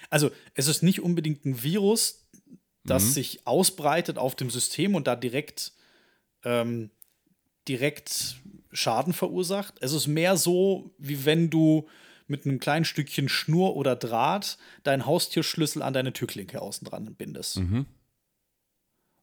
Also, 0.10 0.32
es 0.54 0.68
ist 0.68 0.84
nicht 0.84 1.02
unbedingt 1.02 1.46
ein 1.46 1.62
Virus, 1.62 2.30
das 2.86 3.14
sich 3.14 3.46
ausbreitet 3.46 4.18
auf 4.18 4.36
dem 4.36 4.50
System 4.50 4.96
und 4.96 5.08
da 5.08 5.16
direkt, 5.16 5.74
ähm, 6.44 6.92
direkt 7.68 8.38
Schaden 8.72 9.14
verursacht. 9.14 9.76
Es 9.82 9.92
ist 9.92 10.08
mehr 10.08 10.38
so, 10.38 10.94
wie 10.98 11.26
wenn 11.26 11.50
du 11.50 11.88
mit 12.30 12.46
einem 12.46 12.60
kleinen 12.60 12.86
Stückchen 12.86 13.30
Schnur 13.30 13.76
oder 13.76 13.96
Draht 13.96 14.58
deinen 14.84 15.06
Haustierschlüssel 15.06 15.82
an 15.82 15.94
deine 15.94 16.14
Türklinke 16.14 16.62
außen 16.62 16.88
dran 16.88 17.16
bindest. 17.16 17.58
Mhm. 17.58 17.86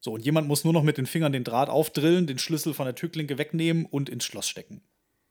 So, 0.00 0.12
und 0.12 0.24
jemand 0.24 0.46
muss 0.46 0.64
nur 0.64 0.72
noch 0.72 0.82
mit 0.82 0.98
den 0.98 1.06
Fingern 1.06 1.32
den 1.32 1.44
Draht 1.44 1.68
aufdrillen, 1.68 2.26
den 2.26 2.38
Schlüssel 2.38 2.74
von 2.74 2.86
der 2.86 2.94
Türklinke 2.94 3.38
wegnehmen 3.38 3.86
und 3.86 4.08
ins 4.08 4.24
Schloss 4.24 4.48
stecken. 4.48 4.82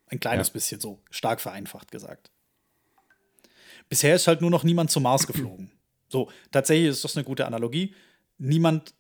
Ein 0.07 0.19
kleines 0.19 0.47
Ja. 0.49 0.53
bisschen 0.53 0.81
so, 0.81 1.01
stark 1.09 1.39
vereinfacht 1.41 1.91
gesagt. 1.91 2.31
Bisher 3.89 4.15
ist 4.15 4.27
halt 4.27 4.41
nur 4.41 4.49
noch 4.49 4.63
niemand 4.63 4.91
zum 4.91 5.03
Mars 5.03 5.27
geflogen. 5.27 5.71
So, 6.09 6.29
tatsächlich 6.51 6.89
ist 6.89 7.03
das 7.03 7.15
eine 7.15 7.23
gute 7.23 7.45
Analogie. 7.45 7.93
Niemand 8.38 8.93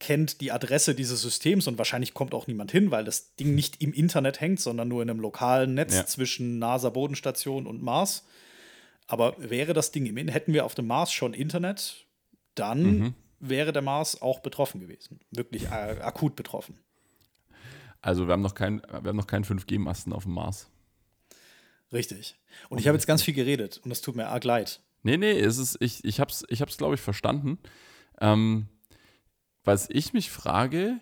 kennt 0.00 0.40
die 0.40 0.52
Adresse 0.52 0.94
dieses 0.94 1.22
Systems 1.22 1.66
und 1.66 1.76
wahrscheinlich 1.78 2.14
kommt 2.14 2.32
auch 2.34 2.46
niemand 2.46 2.70
hin, 2.70 2.90
weil 2.90 3.04
das 3.04 3.34
Ding 3.36 3.54
nicht 3.54 3.82
im 3.82 3.92
Internet 3.92 4.40
hängt, 4.40 4.60
sondern 4.60 4.88
nur 4.88 5.02
in 5.02 5.10
einem 5.10 5.20
lokalen 5.20 5.74
Netz 5.74 5.94
Ja. 5.96 6.06
zwischen 6.06 6.58
NASA-Bodenstation 6.58 7.66
und 7.66 7.82
Mars. 7.82 8.24
Aber 9.06 9.34
wäre 9.38 9.72
das 9.72 9.90
Ding 9.90 10.06
im 10.06 10.16
In 10.16 10.28
hätten 10.28 10.52
wir 10.52 10.64
auf 10.64 10.74
dem 10.74 10.86
Mars 10.86 11.12
schon 11.12 11.34
Internet, 11.34 12.06
dann 12.54 12.82
Mhm. 12.98 13.14
wäre 13.40 13.72
der 13.72 13.82
Mars 13.82 14.20
auch 14.22 14.40
betroffen 14.40 14.80
gewesen. 14.80 15.20
Wirklich 15.30 15.64
äh, 15.64 15.96
akut 16.00 16.36
betroffen. 16.36 16.78
Also 18.00 18.26
wir 18.28 18.32
haben 18.32 18.42
noch 18.42 18.54
keinen 18.54 18.80
wir 18.82 19.08
haben 19.08 19.16
noch 19.16 19.26
keinen 19.26 19.44
5G-Masten 19.44 20.12
auf 20.12 20.22
dem 20.24 20.32
Mars. 20.34 20.68
Richtig. 21.92 22.36
Und 22.68 22.78
ich 22.78 22.86
habe 22.86 22.96
jetzt 22.96 23.06
ganz 23.06 23.22
viel 23.22 23.34
geredet 23.34 23.80
und 23.84 23.90
es 23.90 24.00
tut 24.02 24.14
mir 24.14 24.28
arg 24.28 24.44
leid. 24.44 24.80
Nee, 25.02 25.16
nee, 25.16 25.32
es 25.38 25.58
ist, 25.58 25.76
ich, 25.80 26.04
ich 26.04 26.20
hab's, 26.20 26.44
ich 26.48 26.60
hab's, 26.60 26.76
glaube 26.76 26.94
ich, 26.96 27.00
verstanden. 27.00 27.58
Ähm, 28.20 28.66
was 29.68 29.88
ich 29.90 30.14
mich 30.14 30.30
frage, 30.30 30.98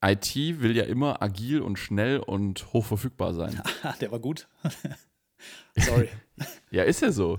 IT 0.00 0.36
will 0.36 0.76
ja 0.76 0.84
immer 0.84 1.20
agil 1.20 1.60
und 1.60 1.78
schnell 1.78 2.20
und 2.20 2.72
hochverfügbar 2.72 3.34
sein. 3.34 3.60
Ha, 3.82 3.94
der 4.00 4.12
war 4.12 4.20
gut. 4.20 4.48
Sorry. 5.76 6.08
Ja, 6.70 6.82
ist 6.82 7.00
ja 7.00 7.10
so. 7.12 7.38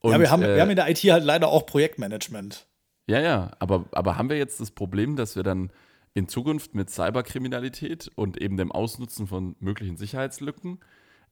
Und, 0.00 0.12
ja, 0.12 0.20
wir 0.20 0.30
haben, 0.30 0.42
äh, 0.42 0.54
wir 0.54 0.62
haben 0.62 0.70
in 0.70 0.76
der 0.76 0.88
IT 0.88 0.98
halt 0.98 1.22
leider 1.22 1.48
auch 1.48 1.66
Projektmanagement. 1.66 2.66
Ja, 3.06 3.20
ja, 3.20 3.50
aber, 3.58 3.84
aber 3.92 4.16
haben 4.16 4.30
wir 4.30 4.38
jetzt 4.38 4.58
das 4.58 4.70
Problem, 4.70 5.16
dass 5.16 5.36
wir 5.36 5.42
dann 5.42 5.70
in 6.14 6.28
Zukunft 6.28 6.74
mit 6.74 6.88
Cyberkriminalität 6.88 8.10
und 8.14 8.40
eben 8.40 8.56
dem 8.56 8.72
Ausnutzen 8.72 9.26
von 9.26 9.54
möglichen 9.60 9.98
Sicherheitslücken 9.98 10.80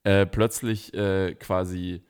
äh, 0.05 0.27
plötzlich 0.27 0.93
äh, 0.93 1.35
quasi, 1.37 2.03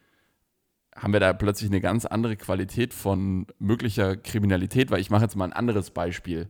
haben 1.01 1.13
wir 1.15 1.21
da 1.21 1.33
plötzlich 1.33 1.71
eine 1.71 1.81
ganz 1.81 2.05
andere 2.05 2.37
Qualität 2.37 2.93
von 2.93 3.47
möglicher 3.59 4.17
Kriminalität? 4.17 4.91
Weil 4.91 5.01
ich 5.01 5.11
mache 5.11 5.23
jetzt 5.23 5.35
mal 5.35 5.47
ein 5.47 5.53
anderes 5.53 5.91
Beispiel. 5.91 6.49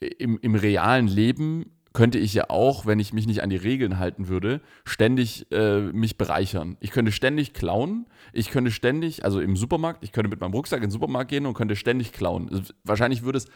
Im, 0.00 0.38
Im 0.42 0.54
realen 0.56 1.06
Leben 1.06 1.70
könnte 1.92 2.18
ich 2.18 2.34
ja 2.34 2.50
auch, 2.50 2.84
wenn 2.84 2.98
ich 2.98 3.14
mich 3.14 3.26
nicht 3.26 3.42
an 3.42 3.48
die 3.48 3.56
Regeln 3.56 3.98
halten 3.98 4.28
würde, 4.28 4.60
ständig 4.84 5.50
äh, 5.50 5.80
mich 5.80 6.18
bereichern. 6.18 6.76
Ich 6.80 6.90
könnte 6.90 7.12
ständig 7.12 7.54
klauen, 7.54 8.06
ich 8.34 8.50
könnte 8.50 8.70
ständig, 8.70 9.24
also 9.24 9.40
im 9.40 9.56
Supermarkt, 9.56 10.04
ich 10.04 10.12
könnte 10.12 10.28
mit 10.28 10.40
meinem 10.40 10.52
Rucksack 10.52 10.80
in 10.80 10.86
den 10.86 10.90
Supermarkt 10.90 11.30
gehen 11.30 11.46
und 11.46 11.54
könnte 11.54 11.74
ständig 11.74 12.12
klauen. 12.12 12.50
Also 12.50 12.74
Wahrscheinlich 12.84 13.22
würde 13.22 13.38
es 13.38 13.46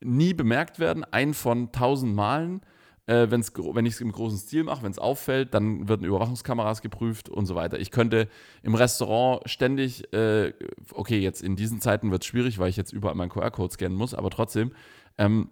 nie 0.00 0.34
bemerkt 0.34 0.80
werden, 0.80 1.04
ein 1.04 1.34
von 1.34 1.70
tausend 1.70 2.16
Malen. 2.16 2.62
Äh, 3.06 3.26
wenn's, 3.30 3.52
wenn 3.54 3.84
ich 3.84 3.94
es 3.94 4.00
im 4.00 4.12
großen 4.12 4.38
Stil 4.38 4.64
mache, 4.64 4.82
wenn 4.82 4.90
es 4.90 4.98
auffällt, 4.98 5.52
dann 5.52 5.88
werden 5.88 6.06
Überwachungskameras 6.06 6.80
geprüft 6.80 7.28
und 7.28 7.44
so 7.44 7.54
weiter. 7.54 7.78
Ich 7.78 7.90
könnte 7.90 8.28
im 8.62 8.74
Restaurant 8.74 9.42
ständig, 9.48 10.10
äh, 10.14 10.54
okay, 10.92 11.18
jetzt 11.18 11.42
in 11.42 11.54
diesen 11.54 11.82
Zeiten 11.82 12.10
wird 12.10 12.22
es 12.22 12.26
schwierig, 12.26 12.58
weil 12.58 12.70
ich 12.70 12.76
jetzt 12.76 12.92
überall 12.92 13.14
meinen 13.14 13.28
QR-Code 13.28 13.74
scannen 13.74 13.98
muss, 13.98 14.14
aber 14.14 14.30
trotzdem, 14.30 14.72
ähm, 15.18 15.50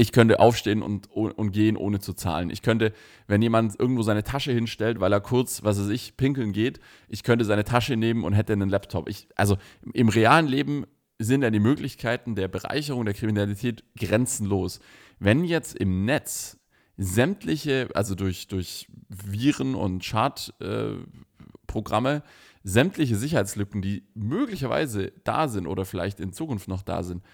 ich 0.00 0.12
könnte 0.12 0.38
aufstehen 0.38 0.82
und, 0.82 1.08
und 1.08 1.50
gehen, 1.50 1.76
ohne 1.76 1.98
zu 1.98 2.12
zahlen. 2.12 2.50
Ich 2.50 2.62
könnte, 2.62 2.92
wenn 3.26 3.42
jemand 3.42 3.78
irgendwo 3.78 4.02
seine 4.02 4.22
Tasche 4.22 4.52
hinstellt, 4.52 5.00
weil 5.00 5.12
er 5.12 5.20
kurz, 5.20 5.64
was 5.64 5.80
weiß 5.80 5.88
ich, 5.88 6.16
pinkeln 6.16 6.52
geht, 6.52 6.78
ich 7.08 7.24
könnte 7.24 7.44
seine 7.44 7.64
Tasche 7.64 7.96
nehmen 7.96 8.22
und 8.22 8.32
hätte 8.32 8.52
einen 8.52 8.68
Laptop. 8.68 9.08
Ich, 9.08 9.28
also 9.34 9.58
im 9.92 10.08
realen 10.08 10.46
Leben 10.46 10.86
sind 11.18 11.42
ja 11.42 11.50
die 11.50 11.60
Möglichkeiten 11.60 12.34
der 12.34 12.48
Bereicherung 12.48 13.04
der 13.04 13.14
Kriminalität 13.14 13.84
grenzenlos. 13.96 14.80
Wenn 15.18 15.44
jetzt 15.44 15.76
im 15.76 16.04
Netz 16.04 16.58
sämtliche, 16.96 17.88
also 17.94 18.14
durch, 18.14 18.48
durch 18.48 18.88
Viren 19.08 19.74
und 19.74 20.04
Schadprogramme, 20.04 22.16
äh, 22.16 22.22
sämtliche 22.62 23.16
Sicherheitslücken, 23.16 23.82
die 23.82 24.04
möglicherweise 24.14 25.12
da 25.24 25.48
sind 25.48 25.66
oder 25.66 25.84
vielleicht 25.84 26.20
in 26.20 26.32
Zukunft 26.32 26.68
noch 26.68 26.82
da 26.82 27.02
sind, 27.02 27.24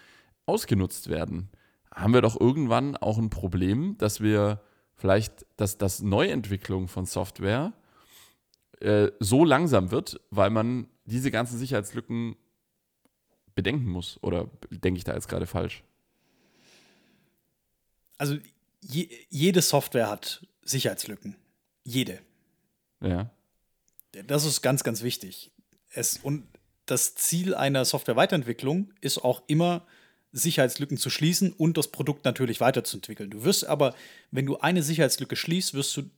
ausgenutzt 0.46 1.08
werden, 1.08 1.50
haben 1.92 2.14
wir 2.14 2.22
doch 2.22 2.40
irgendwann 2.40 2.96
auch 2.96 3.18
ein 3.18 3.30
Problem, 3.30 3.96
dass 3.98 4.20
wir 4.20 4.60
vielleicht, 4.94 5.46
dass 5.56 5.78
das 5.78 6.02
Neuentwicklung 6.02 6.88
von 6.88 7.06
Software 7.06 7.72
äh, 8.80 9.10
so 9.20 9.44
langsam 9.44 9.90
wird, 9.90 10.20
weil 10.30 10.50
man 10.50 10.88
diese 11.04 11.30
ganzen 11.30 11.58
Sicherheitslücken 11.58 12.36
bedenken 13.54 13.88
muss. 13.88 14.18
Oder 14.22 14.50
denke 14.70 14.98
ich 14.98 15.04
da 15.04 15.14
jetzt 15.14 15.28
gerade 15.28 15.46
falsch? 15.46 15.82
Also 18.18 18.36
je, 18.80 19.08
jede 19.28 19.62
Software 19.62 20.08
hat 20.08 20.46
Sicherheitslücken. 20.62 21.36
Jede. 21.84 22.20
Ja. 23.00 23.30
Das 24.26 24.44
ist 24.44 24.62
ganz, 24.62 24.84
ganz 24.84 25.02
wichtig. 25.02 25.50
Es, 25.90 26.18
und 26.18 26.46
das 26.86 27.14
Ziel 27.14 27.54
einer 27.54 27.84
Software-Weiterentwicklung 27.84 28.92
ist 29.00 29.18
auch 29.18 29.42
immer, 29.46 29.86
Sicherheitslücken 30.32 30.96
zu 30.96 31.10
schließen 31.10 31.52
und 31.52 31.78
das 31.78 31.88
Produkt 31.88 32.24
natürlich 32.24 32.60
weiterzuentwickeln. 32.60 33.30
Du 33.30 33.44
wirst 33.44 33.66
aber, 33.66 33.94
wenn 34.32 34.46
du 34.46 34.58
eine 34.58 34.82
Sicherheitslücke 34.82 35.36
schließt, 35.36 35.74
wirst 35.74 35.96
du 35.96 36.10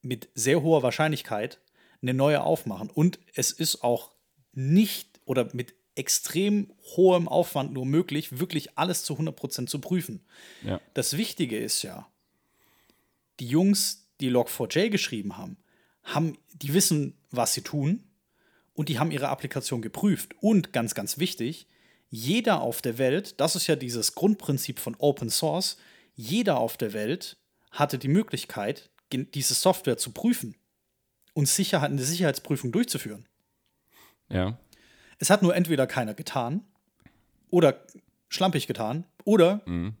mit 0.00 0.30
sehr 0.34 0.62
hoher 0.62 0.82
Wahrscheinlichkeit 0.82 1.60
eine 2.00 2.14
neue 2.14 2.42
aufmachen. 2.42 2.88
Und 2.90 3.18
es 3.34 3.52
ist 3.52 3.84
auch 3.84 4.12
nicht 4.52 5.20
oder 5.26 5.50
mit 5.52 5.74
extrem 5.96 6.72
hohem 6.96 7.28
Aufwand 7.28 7.72
nur 7.72 7.86
möglich, 7.86 8.38
wirklich 8.38 8.76
alles 8.76 9.04
zu 9.04 9.14
100% 9.14 9.66
zu 9.66 9.80
prüfen. 9.80 10.24
Ja. 10.62 10.80
Das 10.94 11.16
Wichtige 11.16 11.58
ist 11.58 11.82
ja, 11.82 12.08
die 13.40 13.48
Jungs, 13.48 14.08
die 14.20 14.30
Log4j 14.30 14.90
geschrieben 14.90 15.36
haben, 15.36 15.56
haben, 16.02 16.38
die 16.52 16.74
wissen, 16.74 17.14
was 17.30 17.54
sie 17.54 17.62
tun 17.62 18.04
und 18.74 18.88
die 18.88 18.98
haben 18.98 19.10
ihre 19.10 19.28
Applikation 19.28 19.82
geprüft. 19.82 20.34
Und 20.40 20.72
ganz, 20.72 20.94
ganz 20.94 21.18
wichtig, 21.18 21.66
jeder 22.10 22.60
auf 22.60 22.82
der 22.82 22.98
Welt, 22.98 23.40
das 23.40 23.56
ist 23.56 23.66
ja 23.66 23.76
dieses 23.76 24.14
Grundprinzip 24.14 24.78
von 24.78 24.94
Open 24.98 25.30
Source, 25.30 25.78
jeder 26.14 26.58
auf 26.58 26.76
der 26.76 26.92
Welt 26.92 27.36
hatte 27.70 27.98
die 27.98 28.08
Möglichkeit, 28.08 28.90
diese 29.12 29.54
Software 29.54 29.96
zu 29.96 30.12
prüfen 30.12 30.56
und 31.34 31.48
Sicherheit, 31.48 31.90
eine 31.90 32.02
Sicherheitsprüfung 32.02 32.72
durchzuführen. 32.72 33.26
Ja. 34.28 34.58
Es 35.18 35.30
hat 35.30 35.42
nur 35.42 35.54
entweder 35.54 35.86
keiner 35.86 36.14
getan 36.14 36.64
oder 37.50 37.84
schlampig 38.28 38.66
getan 38.66 39.04
oder 39.24 39.62
Mhm. 39.66 39.94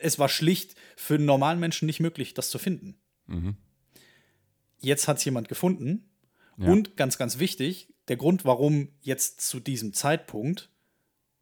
es 0.00 0.18
war 0.18 0.28
schlicht 0.28 0.74
für 0.96 1.14
einen 1.14 1.24
normalen 1.26 1.60
Menschen 1.60 1.86
nicht 1.86 2.00
möglich, 2.00 2.34
das 2.34 2.50
zu 2.50 2.58
finden. 2.58 2.96
Mhm. 3.26 3.56
Jetzt 4.80 5.08
hat 5.08 5.18
es 5.18 5.24
jemand 5.24 5.48
gefunden. 5.48 6.08
Ja. 6.58 6.68
Und 6.68 6.96
ganz, 6.96 7.18
ganz 7.18 7.38
wichtig, 7.38 7.92
der 8.08 8.16
Grund, 8.16 8.44
warum 8.44 8.88
jetzt 9.02 9.40
zu 9.40 9.60
diesem 9.60 9.92
Zeitpunkt 9.92 10.70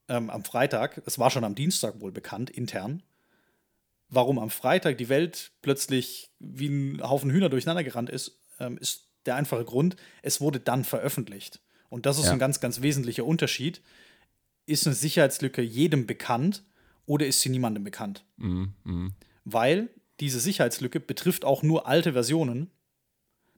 ähm, 0.09 0.29
am 0.29 0.45
Freitag, 0.45 1.03
es 1.07 1.19
war 1.19 1.31
schon 1.31 1.45
am 1.45 1.55
Dienstag 1.55 2.01
wohl 2.01 2.13
bekannt, 2.13 2.51
intern, 2.51 3.03
warum 4.09 4.39
am 4.39 4.51
Freitag 4.51 4.99
die 4.99 5.09
Welt 5.09 5.53
plötzlich 5.63 6.31
wie 6.41 6.69
ein 6.69 7.03
Haufen 7.03 7.31
Hühner 7.31 7.49
durcheinander 7.49 7.85
gerannt 7.85 8.11
ist, 8.11 8.39
ähm, 8.61 8.77
ist 8.79 9.09
der 9.27 9.37
einfache 9.37 9.65
Grund, 9.65 9.97
es 10.23 10.41
wurde 10.41 10.61
dann 10.61 10.85
veröffentlicht. 10.85 11.61
Und 11.89 12.07
das 12.07 12.19
ist 12.19 12.27
Ja. 12.27 12.33
ein 12.33 12.39
ganz, 12.39 12.61
ganz 12.61 12.81
wesentlicher 12.83 13.25
Unterschied. 13.25 13.81
Ist 14.67 14.87
eine 14.87 14.95
Sicherheitslücke 14.95 15.63
jedem 15.63 16.07
bekannt 16.07 16.63
oder 17.07 17.27
ist 17.27 17.41
sie 17.41 17.49
niemandem 17.51 17.85
bekannt? 17.85 18.25
Mhm. 18.37 18.75
Mhm. 18.85 19.13
weil 19.47 19.91
diese 20.21 20.41
Sicherheitslücke 20.41 21.01
betrifft 21.01 21.45
auch 21.45 21.63
nur 21.63 21.87
alte 21.87 22.15
Versionen. 22.15 22.71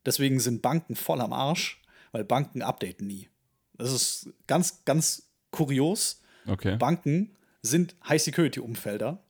Deswegen 0.05 0.41
sind 0.41 0.61
Banken 0.62 0.97
voll 0.97 1.21
am 1.21 1.33
Arsch, 1.33 1.81
weil 2.12 2.25
Banken 2.25 2.61
updaten 2.62 3.07
nie. 3.07 3.29
Das 3.75 3.93
ist 3.93 4.31
ganz, 4.49 4.85
ganz 4.85 5.29
kurios. 5.53 6.23
Okay. 6.47 6.77
Banken 6.77 7.37
sind 7.62 7.95
High-Security-Umfelder, 8.09 9.23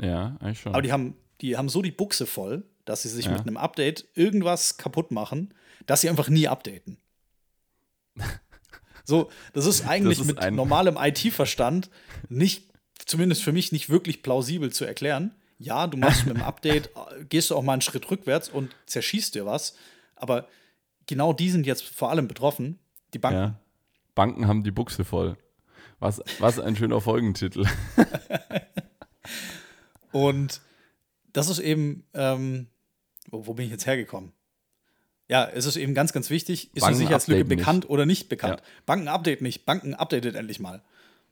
Ja, 0.00 0.36
eigentlich 0.40 0.60
schon. 0.60 0.72
aber 0.72 0.82
die 0.82 0.90
haben, 0.92 1.16
die 1.40 1.56
haben 1.56 1.68
so 1.68 1.82
die 1.82 1.90
Buchse 1.92 2.26
voll, 2.26 2.64
dass 2.84 3.02
sie 3.02 3.08
sich 3.08 3.26
Ja. 3.26 3.32
mit 3.32 3.42
einem 3.42 3.56
Update 3.56 4.06
irgendwas 4.14 4.76
kaputt 4.76 5.10
machen, 5.12 5.54
dass 5.86 6.00
sie 6.00 6.08
einfach 6.08 6.28
nie 6.28 6.48
updaten. 6.48 6.96
So, 9.04 9.30
das 9.52 9.66
ist 9.66 9.86
eigentlich 9.86 10.20
ist 10.20 10.26
mit 10.26 10.52
normalem 10.52 10.96
IT-Verstand 10.98 11.90
nicht, 12.28 12.70
zumindest 13.04 13.42
für 13.42 13.52
mich, 13.52 13.72
nicht 13.72 13.90
wirklich 13.90 14.22
plausibel 14.22 14.72
zu 14.72 14.84
erklären. 14.84 15.34
Ja, 15.58 15.86
du 15.86 15.96
machst 15.96 16.26
mit 16.26 16.36
dem 16.36 16.42
Update, 16.42 16.90
gehst 17.28 17.50
du 17.50 17.56
auch 17.56 17.62
mal 17.62 17.74
einen 17.74 17.82
Schritt 17.82 18.10
rückwärts 18.10 18.48
und 18.48 18.74
zerschießt 18.86 19.34
dir 19.34 19.46
was, 19.46 19.76
aber 20.16 20.48
genau 21.06 21.32
die 21.32 21.50
sind 21.50 21.66
jetzt 21.66 21.84
vor 21.84 22.10
allem 22.10 22.28
betroffen. 22.28 22.78
Die 23.14 23.18
Banken. 23.18 23.38
Ja. 23.38 23.58
Banken 24.14 24.46
haben 24.46 24.62
die 24.62 24.70
Buchse 24.70 25.04
voll. 25.04 25.36
Was, 25.98 26.20
was 26.38 26.58
ein 26.58 26.76
schöner 26.76 27.00
Folgentitel. 27.00 27.64
Und 30.12 30.60
das 31.32 31.48
ist 31.48 31.60
eben, 31.60 32.04
ähm, 32.12 32.66
wo, 33.30 33.46
wo 33.46 33.54
bin 33.54 33.66
ich 33.66 33.72
jetzt 33.72 33.86
hergekommen? 33.86 34.32
Ja, 35.28 35.48
es 35.48 35.64
ist 35.66 35.76
eben 35.76 35.94
ganz, 35.94 36.12
ganz 36.12 36.28
wichtig, 36.30 36.70
ist 36.74 36.82
eine 36.82 36.92
Banken 36.92 36.98
Sicherheitslücke 36.98 37.44
bekannt 37.44 37.88
oder 37.88 38.06
nicht 38.06 38.28
bekannt. 38.28 38.60
Ja. 38.60 38.66
Banken 38.86 39.08
update 39.08 39.40
nicht, 39.40 39.64
Banken 39.64 39.94
updatet 39.94 40.34
endlich 40.34 40.60
mal. 40.60 40.82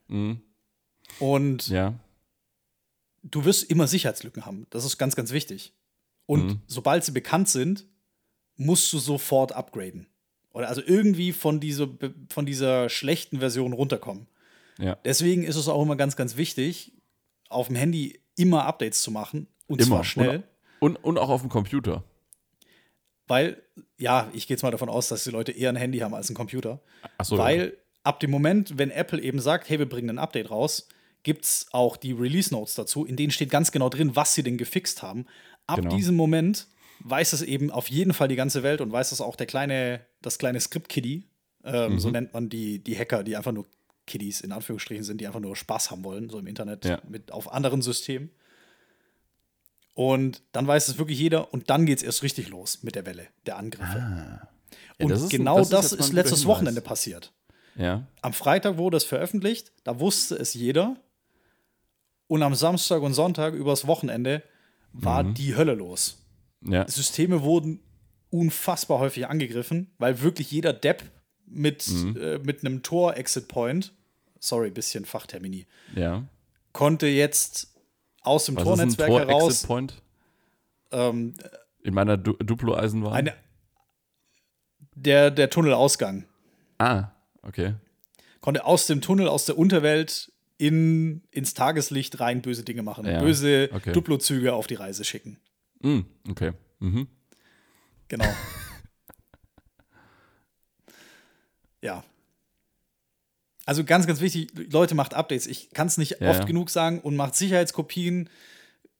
Mhm. 0.08 0.40
Und 1.18 1.68
Ja. 1.68 1.94
du 3.22 3.44
wirst 3.44 3.64
immer 3.70 3.86
Sicherheitslücken 3.86 4.46
haben. 4.46 4.66
Das 4.70 4.84
ist 4.84 4.96
ganz, 4.98 5.16
ganz 5.16 5.32
wichtig. 5.32 5.74
Und 6.26 6.44
Mhm. 6.46 6.60
sobald 6.66 7.04
sie 7.04 7.12
bekannt 7.12 7.48
sind, 7.48 7.86
musst 8.56 8.92
du 8.92 8.98
sofort 8.98 9.52
upgraden. 9.52 10.06
Oder 10.52 10.68
also 10.68 10.82
irgendwie 10.84 11.32
von, 11.32 11.60
diese, 11.60 11.88
von 12.28 12.46
dieser 12.46 12.88
schlechten 12.88 13.38
Version 13.40 13.72
runterkommen. 13.72 14.26
Ja. 14.78 14.96
Deswegen 15.04 15.44
ist 15.44 15.56
es 15.56 15.68
auch 15.68 15.82
immer 15.82 15.96
ganz, 15.96 16.16
ganz 16.16 16.36
wichtig, 16.36 16.92
auf 17.48 17.66
dem 17.66 17.76
Handy 17.76 18.20
immer 18.36 18.64
Updates 18.64 19.02
zu 19.02 19.10
machen. 19.10 19.46
Und 19.66 19.80
Immer. 19.80 19.88
zwar 19.96 20.04
schnell. 20.04 20.42
Und, 20.80 20.96
und 20.96 21.18
auch 21.18 21.28
auf 21.28 21.42
dem 21.42 21.50
Computer. 21.50 22.02
Weil, 23.30 23.62
ja, 23.96 24.28
ich 24.34 24.46
gehe 24.48 24.56
jetzt 24.56 24.62
mal 24.62 24.72
davon 24.72 24.88
aus, 24.88 25.06
dass 25.08 25.22
die 25.24 25.30
Leute 25.30 25.52
eher 25.52 25.68
ein 25.68 25.76
Handy 25.76 25.98
haben 25.98 26.14
als 26.14 26.28
einen 26.28 26.36
Computer. 26.36 26.80
Achso. 27.16 27.38
weil 27.38 27.76
ab 28.02 28.18
dem 28.18 28.30
Moment, 28.30 28.76
wenn 28.76 28.90
Apple 28.90 29.20
eben 29.22 29.38
sagt, 29.40 29.68
hey, 29.68 29.78
wir 29.78 29.88
bringen 29.88 30.10
ein 30.10 30.18
Update 30.18 30.50
raus, 30.50 30.88
gibt 31.22 31.44
es 31.44 31.66
auch 31.70 31.96
die 31.96 32.12
Release 32.12 32.52
Notes 32.52 32.74
dazu, 32.74 33.04
in 33.04 33.14
denen 33.14 33.30
steht 33.30 33.50
ganz 33.50 33.70
genau 33.70 33.88
drin, 33.88 34.16
was 34.16 34.34
sie 34.34 34.42
denn 34.42 34.58
gefixt 34.58 35.02
haben. 35.02 35.26
Ab 35.68 35.76
Genau. 35.76 35.94
diesem 35.94 36.16
Moment 36.16 36.66
weiß 37.04 37.32
es 37.34 37.42
eben 37.42 37.70
auf 37.70 37.88
jeden 37.88 38.12
Fall 38.14 38.26
die 38.28 38.36
ganze 38.36 38.62
Welt 38.64 38.80
und 38.80 38.90
weiß 38.90 39.12
es 39.12 39.20
auch 39.20 39.36
der 39.36 39.46
kleine, 39.46 40.00
das 40.22 40.38
kleine 40.38 40.58
Script-Kiddie, 40.60 41.28
ähm, 41.64 41.92
Mhm. 41.94 41.98
so 42.00 42.10
nennt 42.10 42.32
man 42.34 42.48
die, 42.48 42.82
die 42.82 42.98
Hacker, 42.98 43.22
die 43.22 43.36
einfach 43.36 43.52
nur 43.52 43.66
Kiddies 44.06 44.40
in 44.40 44.50
Anführungsstrichen 44.50 45.04
sind, 45.04 45.20
die 45.20 45.26
einfach 45.28 45.40
nur 45.40 45.54
Spaß 45.54 45.90
haben 45.92 46.02
wollen, 46.04 46.28
so 46.30 46.38
im 46.40 46.46
Internet, 46.48 46.84
Ja. 46.84 47.00
mit, 47.08 47.30
auf 47.32 47.52
anderen 47.52 47.80
Systemen. 47.80 48.30
Und 49.94 50.42
dann 50.52 50.66
weiß 50.66 50.88
es 50.88 50.98
wirklich 50.98 51.18
jeder 51.18 51.52
und 51.52 51.68
dann 51.70 51.84
geht 51.86 51.98
es 51.98 52.02
erst 52.04 52.22
richtig 52.22 52.48
los 52.48 52.82
mit 52.82 52.94
der 52.94 53.04
Welle 53.06 53.26
der 53.46 53.56
Angriffe. 53.58 53.98
Ja, 53.98 54.48
und 55.00 55.10
das 55.10 55.22
ist 55.22 55.30
genau 55.30 55.58
das 55.58 55.68
das 55.70 55.92
ist 55.92 56.00
ist, 56.00 56.12
letztes. 56.12 56.46
Wochenende 56.46 56.80
passiert. 56.80 57.32
Ja. 57.76 58.06
Am 58.22 58.32
Freitag 58.32 58.76
wurde 58.78 58.96
es 58.96 59.04
veröffentlicht, 59.04 59.72
da 59.84 59.98
wusste 60.00 60.36
es 60.36 60.54
jeder. 60.54 60.96
Und 62.28 62.42
am 62.42 62.54
Samstag 62.54 63.02
und 63.02 63.14
Sonntag 63.14 63.54
übers 63.54 63.86
Wochenende 63.86 64.42
war 64.92 65.22
Mhm. 65.22 65.34
die 65.34 65.56
Hölle 65.56 65.74
los. 65.74 66.18
Ja. 66.62 66.86
Systeme 66.88 67.42
wurden 67.42 67.80
unfassbar 68.30 69.00
häufig 69.00 69.26
angegriffen, 69.26 69.90
weil 69.98 70.20
wirklich 70.22 70.50
jeder 70.50 70.72
Depp 70.72 71.02
mit, 71.46 71.88
Mhm. 71.88 72.16
äh, 72.16 72.38
mit 72.38 72.64
einem 72.64 72.82
Tor-Exit-Point, 72.82 73.92
sorry, 74.38 74.70
bisschen 74.70 75.04
Fachtermini, 75.04 75.66
Ja. 75.96 76.24
konnte 76.72 77.08
jetzt 77.08 77.74
aus 78.20 78.46
dem 78.46 78.56
Was 78.56 78.64
Tornetzwerk 78.64 79.08
Tor 79.08 79.20
heraus 79.20 79.52
Exit 79.52 79.66
Point? 79.66 80.02
ähm, 80.92 81.34
In 81.82 81.94
meiner 81.94 82.16
du 82.16 82.32
Duplo-Eisenbahn? 82.34 83.12
eine, 83.12 83.34
der, 84.94 85.30
der 85.30 85.50
Tunnelausgang. 85.50 86.26
Ah, 86.78 87.10
okay. 87.42 87.74
konnte 88.40 88.64
aus 88.64 88.86
dem 88.86 89.00
Tunnel, 89.00 89.28
aus 89.28 89.44
der 89.46 89.58
Unterwelt 89.58 90.32
in, 90.58 91.22
ins 91.30 91.54
Tageslicht 91.54 92.20
rein 92.20 92.42
böse 92.42 92.64
Dinge 92.64 92.82
machen. 92.82 93.06
Ja, 93.06 93.20
böse 93.20 93.70
okay. 93.72 93.92
Duplo-Züge 93.92 94.52
auf 94.52 94.66
die 94.66 94.74
Reise 94.74 95.04
schicken. 95.04 95.38
Mm, 95.80 96.00
okay. 96.28 96.52
Mhm. 96.80 97.08
Genau. 98.08 98.26
ja. 101.82 102.04
Also 103.66 103.84
ganz, 103.84 104.06
ganz 104.06 104.20
wichtig, 104.20 104.50
Leute, 104.72 104.94
macht 104.94 105.14
Updates. 105.14 105.46
Ich 105.46 105.70
kann 105.70 105.86
es 105.86 105.98
nicht 105.98 106.20
Ja, 106.20 106.30
oft 106.30 106.46
genug 106.46 106.70
sagen 106.70 107.00
und 107.00 107.14
macht 107.16 107.34
Sicherheitskopien. 107.36 108.28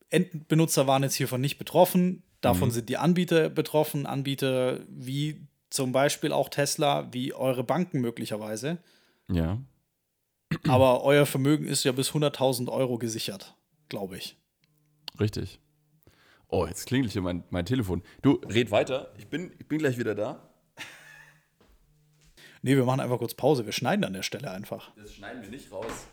Endbenutzer 0.09 0.87
waren 0.87 1.03
jetzt 1.03 1.15
hiervon 1.15 1.41
nicht 1.41 1.57
betroffen. 1.57 2.23
Davon 2.41 2.69
Mhm. 2.69 2.73
sind 2.73 2.89
die 2.89 2.97
Anbieter 2.97 3.49
betroffen. 3.49 4.05
Anbieter 4.05 4.79
wie 4.89 5.47
zum 5.69 5.91
Beispiel 5.91 6.31
auch 6.31 6.49
Tesla, 6.49 7.07
wie 7.13 7.33
eure 7.33 7.63
Banken 7.63 8.01
möglicherweise. 8.01 8.77
Ja. 9.31 9.59
Aber 10.67 11.03
euer 11.03 11.25
Vermögen 11.25 11.65
ist 11.65 11.83
ja 11.85 11.91
bis 11.93 12.13
100.000 12.13 12.69
Euro 12.69 12.97
gesichert, 12.97 13.55
glaube 13.89 14.17
ich. 14.17 14.37
Richtig. 15.19 15.59
Oh, 16.49 16.65
jetzt 16.65 16.85
klingelt 16.87 17.13
hier 17.13 17.21
mein, 17.21 17.43
mein 17.49 17.65
Telefon. 17.65 18.03
Du, 18.21 18.41
red 18.49 18.71
weiter. 18.71 19.13
Ich 19.17 19.27
bin, 19.27 19.53
ich 19.59 19.67
bin 19.67 19.79
gleich 19.79 19.97
wieder 19.97 20.13
da. 20.15 20.50
Nee, 22.61 22.75
wir 22.75 22.85
machen 22.85 22.99
einfach 22.99 23.17
kurz 23.17 23.33
Pause. 23.33 23.65
Wir 23.65 23.73
schneiden 23.73 24.05
an 24.05 24.13
der 24.13 24.21
Stelle 24.21 24.51
einfach. 24.51 24.91
Das 24.95 25.13
schneiden 25.13 25.41
wir 25.41 25.49
nicht 25.49 25.71
raus. 25.71 26.07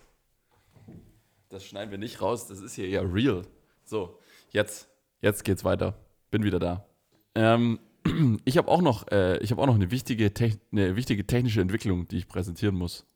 Das 1.50 1.64
schneiden 1.64 1.90
wir 1.90 1.98
nicht 1.98 2.20
raus. 2.22 2.46
Das 2.46 2.60
ist 2.60 2.74
hier 2.74 2.88
ja 2.88 3.02
real. 3.02 3.42
So, 3.84 4.18
jetzt, 4.50 4.88
jetzt 5.20 5.44
geht's 5.44 5.64
weiter. 5.64 5.94
Bin 6.30 6.44
wieder 6.44 6.58
da. 6.58 6.86
Ähm, 7.34 7.78
ich 8.44 8.56
habe 8.56 8.68
auch 8.68 8.80
noch, 8.80 9.10
äh, 9.10 9.38
ich 9.38 9.50
habe 9.50 9.60
auch 9.60 9.66
noch 9.66 9.74
eine 9.74 9.90
wichtige, 9.90 10.32
eine 10.72 10.96
wichtige 10.96 11.26
technische 11.26 11.60
Entwicklung, 11.60 12.08
die 12.08 12.18
ich 12.18 12.28
präsentieren 12.28 12.74
muss. 12.74 13.06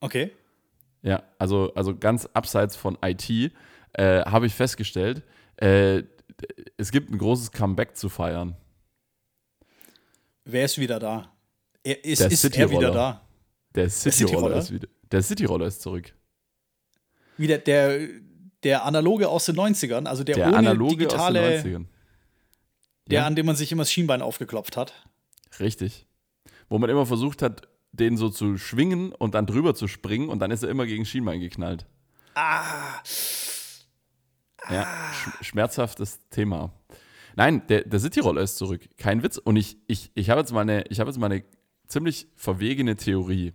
Okay. 0.00 0.32
Ja, 1.02 1.22
also, 1.38 1.72
also 1.74 1.96
ganz 1.96 2.26
abseits 2.26 2.76
von 2.76 2.98
IT 3.02 3.30
äh, 3.92 4.22
habe 4.22 4.46
ich 4.46 4.54
festgestellt, 4.54 5.22
äh, 5.56 6.02
es 6.76 6.90
gibt 6.90 7.10
ein 7.10 7.18
großes 7.18 7.52
Comeback 7.52 7.96
zu 7.96 8.08
feiern. 8.08 8.56
Wer 10.44 10.64
ist 10.64 10.78
wieder 10.78 10.98
da? 10.98 11.32
Er, 11.82 12.04
ist 12.04 12.20
Der 12.20 12.30
ist 12.30 12.44
er 12.44 12.50
Cityroller. 12.50 12.78
wieder 12.78 12.90
da? 12.92 13.26
Der 13.74 13.88
Cityroller 13.90 14.56
ist 14.56 14.72
wieder. 14.72 14.88
Der 15.10 15.22
Cityroller 15.22 15.66
ist 15.66 15.80
zurück. 15.80 16.12
Wieder 17.36 17.58
der, 17.58 18.08
der 18.62 18.84
analoge 18.84 19.28
aus 19.28 19.46
den 19.46 19.56
90ern, 19.56 20.06
also 20.06 20.24
der, 20.24 20.34
Der 20.36 20.46
ohne 20.48 20.56
analoge 20.58 20.96
digitale, 20.96 21.40
aus 21.56 21.62
den 21.62 21.76
90ern. 21.76 21.86
der, 23.06 23.20
Ja. 23.20 23.26
an 23.26 23.34
dem 23.36 23.46
man 23.46 23.56
sich 23.56 23.72
immer 23.72 23.82
das 23.82 23.92
Schienbein 23.92 24.20
aufgeklopft 24.22 24.76
hat. 24.76 24.92
Richtig. 25.58 26.06
Wo 26.68 26.78
man 26.78 26.90
immer 26.90 27.06
versucht 27.06 27.40
hat, 27.42 27.66
den 27.92 28.16
so 28.16 28.28
zu 28.28 28.56
schwingen 28.58 29.12
und 29.12 29.34
dann 29.34 29.46
drüber 29.46 29.74
zu 29.74 29.88
springen 29.88 30.28
und 30.28 30.38
dann 30.40 30.50
ist 30.50 30.62
er 30.62 30.68
immer 30.68 30.86
gegen 30.86 31.04
Schienbein 31.04 31.40
geknallt. 31.40 31.86
Ah, 32.34 33.00
Ja, 34.68 34.86
sch 35.12 35.44
schmerzhaftes 35.46 36.20
Thema. 36.30 36.72
Nein, 37.34 37.66
der, 37.68 37.82
der 37.84 37.98
Cityroller 37.98 38.42
ist 38.42 38.56
zurück. 38.56 38.82
Kein 38.98 39.22
Witz. 39.22 39.38
Und 39.38 39.56
ich, 39.56 39.78
ich, 39.86 40.10
ich 40.14 40.30
habe 40.30 40.40
jetzt, 40.40 40.52
mal 40.52 40.60
eine- 40.60 40.84
ich 40.88 41.00
habe 41.00 41.10
jetzt 41.10 41.18
mal 41.18 41.26
eine 41.26 41.42
ziemlich 41.90 42.28
verwegene 42.36 42.96
Theorie. 42.96 43.52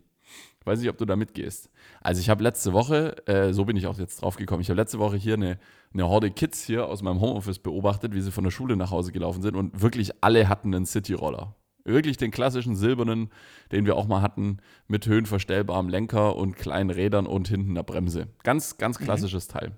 Ich 0.60 0.66
weiß 0.66 0.80
nicht, 0.80 0.90
ob 0.90 0.98
du 0.98 1.06
da 1.06 1.16
mitgehst. 1.16 1.70
Also 2.02 2.20
ich 2.22 2.30
habe 2.30 2.42
letzte 2.42 2.74
Woche, 2.74 3.16
äh, 3.28 3.54
so 3.54 3.66
bin 3.66 3.78
ich 3.78 3.86
auch 3.86 4.00
jetzt 4.00 4.22
drauf 4.22 4.36
gekommen, 4.36 4.62
ich 4.62 4.70
habe 4.70 4.82
letzte 4.82 4.98
Woche 4.98 5.16
hier 5.16 5.36
eine, 5.36 5.60
eine 5.94 6.10
Horde 6.10 6.32
Kids 6.32 6.66
hier 6.66 6.88
aus 6.88 7.04
meinem 7.04 7.22
Homeoffice 7.22 7.60
beobachtet, 7.60 8.16
wie 8.16 8.22
sie 8.22 8.32
von 8.32 8.44
der 8.44 8.52
Schule 8.52 8.76
nach 8.76 8.90
Hause 8.90 9.12
gelaufen 9.12 9.44
sind 9.44 9.56
und 9.56 9.82
wirklich 9.82 10.12
alle 10.24 10.50
hatten 10.50 10.74
einen 10.74 10.88
Cityroller. 10.88 11.56
Wirklich 11.84 12.18
den 12.18 12.32
klassischen 12.32 12.76
silbernen, 12.76 13.30
den 13.72 13.86
wir 13.86 13.96
auch 13.96 14.08
mal 14.08 14.24
hatten, 14.24 14.58
mit 14.88 15.06
höhenverstellbarem 15.06 15.88
Lenker 15.88 16.36
und 16.36 16.56
kleinen 16.56 16.90
Rädern 16.90 17.28
und 17.28 17.48
hinten 17.48 17.72
einer 17.72 17.84
Bremse. 17.84 18.30
Ganz, 18.42 18.78
ganz 18.78 18.98
klassisches 18.98 19.48
Teil. 19.48 19.78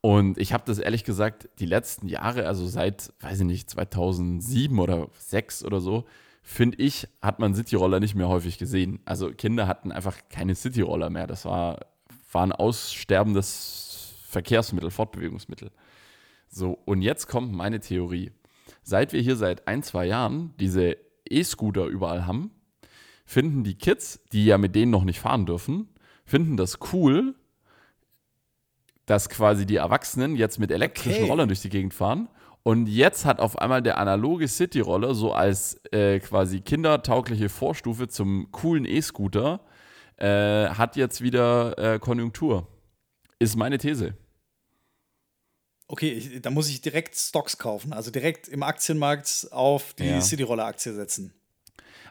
Und 0.00 0.38
ich 0.38 0.52
habe 0.52 0.64
das 0.66 0.78
ehrlich 0.78 1.04
gesagt 1.04 1.48
die 1.58 1.66
letzten 1.66 2.06
Jahre, 2.06 2.46
also 2.46 2.66
seit, 2.66 3.14
weiß 3.20 3.40
ich 3.40 3.46
nicht, 3.46 3.70
2007 3.70 4.78
oder 4.78 5.06
2006 5.12 5.64
oder 5.64 5.80
so, 5.80 6.04
finde 6.48 6.78
ich, 6.78 7.06
hat 7.20 7.40
man 7.40 7.54
Cityroller 7.54 8.00
nicht 8.00 8.14
mehr 8.14 8.28
häufig 8.28 8.56
gesehen. 8.56 9.00
Also 9.04 9.30
Kinder 9.30 9.66
hatten 9.66 9.92
einfach 9.92 10.16
keine 10.30 10.54
Cityroller 10.54 11.10
mehr. 11.10 11.26
Das 11.26 11.44
war, 11.44 11.80
war 12.32 12.42
ein 12.42 12.52
aussterbendes 12.52 14.14
Verkehrsmittel, 14.26 14.90
Fortbewegungsmittel. 14.90 15.70
So, 16.48 16.78
und 16.86 17.02
jetzt 17.02 17.26
kommt 17.28 17.52
meine 17.52 17.80
Theorie. 17.80 18.32
Seit 18.82 19.12
wir 19.12 19.20
hier 19.20 19.36
seit 19.36 19.68
ein, 19.68 19.82
zwei 19.82 20.06
Jahren 20.06 20.54
diese 20.58 20.96
E-Scooter 21.28 21.84
überall 21.84 22.26
haben, 22.26 22.50
finden 23.26 23.62
die 23.62 23.74
Kids, 23.74 24.20
die 24.32 24.46
ja 24.46 24.56
mit 24.56 24.74
denen 24.74 24.90
noch 24.90 25.04
nicht 25.04 25.20
fahren 25.20 25.44
dürfen, 25.44 25.90
finden 26.24 26.56
das 26.56 26.78
cool, 26.94 27.34
dass 29.04 29.28
quasi 29.28 29.66
die 29.66 29.76
Erwachsenen 29.76 30.34
jetzt 30.34 30.58
mit 30.58 30.70
elektrischen 30.70 31.24
Okay. 31.24 31.30
Rollern 31.30 31.48
durch 31.48 31.60
die 31.60 31.68
Gegend 31.68 31.92
fahren. 31.92 32.28
Und 32.62 32.86
jetzt 32.86 33.24
hat 33.24 33.40
auf 33.40 33.58
einmal 33.58 33.82
der 33.82 33.98
analoge 33.98 34.46
City-Roller 34.48 35.14
so 35.14 35.32
als 35.32 35.80
äh, 35.92 36.18
quasi 36.20 36.60
kindertaugliche 36.60 37.48
Vorstufe 37.48 38.08
zum 38.08 38.50
coolen 38.52 38.84
E-Scooter, 38.84 39.60
äh, 40.16 40.68
hat 40.70 40.96
jetzt 40.96 41.22
wieder 41.22 41.78
äh, 41.78 41.98
Konjunktur. 41.98 42.66
Ist 43.38 43.56
meine 43.56 43.78
These. 43.78 44.14
Okay, 45.86 46.10
ich, 46.12 46.42
da 46.42 46.50
muss 46.50 46.68
ich 46.68 46.82
direkt 46.82 47.16
Stocks 47.16 47.56
kaufen, 47.56 47.92
also 47.94 48.10
direkt 48.10 48.48
im 48.48 48.62
Aktienmarkt 48.62 49.48
auf 49.52 49.94
die 49.94 50.04
Ja. 50.04 50.20
Cityroller-Aktie 50.20 50.92
setzen. 50.92 51.32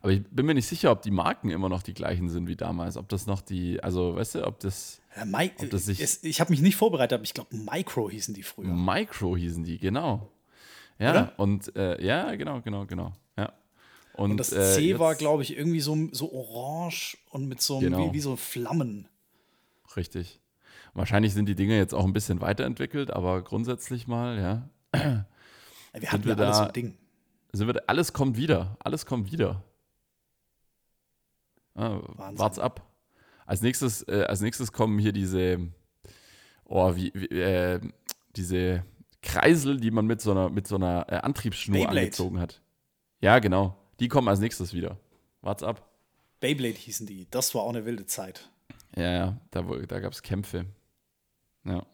Aber 0.01 0.11
ich 0.11 0.23
bin 0.29 0.45
mir 0.45 0.53
nicht 0.55 0.67
sicher, 0.67 0.91
ob 0.91 1.01
die 1.01 1.11
Marken 1.11 1.49
immer 1.49 1.69
noch 1.69 1.83
die 1.83 1.93
gleichen 1.93 2.29
sind 2.29 2.47
wie 2.47 2.55
damals. 2.55 2.97
Ob 2.97 3.09
das 3.09 3.27
noch 3.27 3.41
die, 3.41 3.81
also 3.83 4.15
weißt 4.15 4.35
du, 4.35 4.47
ob 4.47 4.59
das 4.59 5.01
Ja, 5.15 5.25
Ob 5.59 5.69
das 5.71 5.85
sich- 5.85 5.99
es, 5.99 6.23
ich 6.23 6.39
habe 6.39 6.51
mich 6.51 6.61
nicht 6.61 6.75
vorbereitet, 6.75 7.13
aber 7.15 7.23
ich 7.23 7.33
glaube, 7.33 7.55
Micro 7.55 8.09
hießen 8.09 8.33
die 8.33 8.43
früher. 8.43 8.67
Micro 8.67 9.35
hießen 9.35 9.63
die, 9.63 9.77
genau. 9.79 10.31
Ja, 10.99 11.11
Oder? 11.11 11.33
und 11.37 11.75
äh, 11.75 12.03
ja, 12.03 12.33
genau, 12.35 12.61
genau, 12.61 12.85
genau. 12.85 13.13
Ja. 13.37 13.53
Und, 14.13 14.31
Und 14.31 14.37
das 14.37 14.51
äh, 14.51 14.73
C 14.73 14.81
jetzt- 14.89 14.99
war, 14.99 15.13
glaube 15.15 15.43
ich, 15.43 15.55
irgendwie 15.55 15.79
so, 15.79 15.95
so 16.11 16.31
orange 16.33 17.17
und 17.29 17.47
mit 17.47 17.61
so 17.61 17.77
einem, 17.77 17.91
Genau. 17.91 18.09
wie, 18.09 18.13
wie 18.13 18.19
so 18.19 18.35
Flammen. 18.35 19.07
Richtig. 19.95 20.39
Wahrscheinlich 20.93 21.33
sind 21.35 21.45
die 21.47 21.53
Dinge 21.55 21.77
jetzt 21.77 21.93
auch 21.93 22.03
ein 22.05 22.13
bisschen 22.13 22.41
weiterentwickelt, 22.41 23.11
aber 23.11 23.43
grundsätzlich 23.43 24.07
mal, 24.07 24.39
ja, 24.39 24.69
Wir 25.93 26.11
hatten 26.11 26.25
wir 26.25 26.35
ja 26.35 26.43
alles 26.43 26.57
so 26.57 26.63
da- 26.63 26.67
ein 26.67 26.73
Ding. 26.73 26.97
sind 27.53 27.67
wir, 27.67 27.73
da- 27.73 27.83
alles 27.85 28.13
kommt 28.13 28.37
wieder. 28.37 28.75
Alles 28.79 29.05
kommt 29.05 29.31
wieder. 29.31 29.63
Ah, 31.75 31.99
Wahnsinn. 32.15 32.39
wart's 32.39 32.59
ab. 32.59 32.81
Als 33.45 33.61
nächstes, 33.61 34.01
äh, 34.07 34.25
als 34.27 34.41
nächstes 34.41 34.71
kommen 34.71 34.97
hier 34.99 35.11
diese, 35.13 35.59
oh, 36.65 36.95
wie, 36.95 37.11
wie 37.13 37.27
äh, 37.39 37.79
diese 38.35 38.83
Kreisel, 39.27 39.77
die 39.79 39.91
man 39.91 40.05
mit 40.05 40.21
so 40.21 40.31
einer, 40.31 40.49
mit 40.49 40.67
so 40.67 40.75
einer 40.75 41.05
äh, 41.09 41.15
Antriebsschnur 41.17 41.77
Beyblade. 41.79 41.99
angezogen 41.99 42.39
hat. 42.39 42.61
Ja, 43.19 43.39
genau. 43.39 43.75
Die 43.99 44.07
kommen 44.07 44.27
als 44.27 44.39
nächstes 44.39 44.73
wieder. 44.73 44.97
Wart's 45.41 45.63
ab. 45.63 45.85
Beyblade 46.39 46.75
hießen 46.77 47.05
die. 47.07 47.27
Das 47.29 47.53
war 47.53 47.63
auch 47.63 47.69
eine 47.69 47.85
wilde 47.85 48.05
Zeit. 48.05 48.49
Ja, 48.95 49.11
ja, 49.11 49.37
da, 49.51 49.61
da 49.87 49.99
gab 49.99 50.13
es 50.13 50.21
Kämpfe. 50.23 50.65
Ja. 51.65 51.85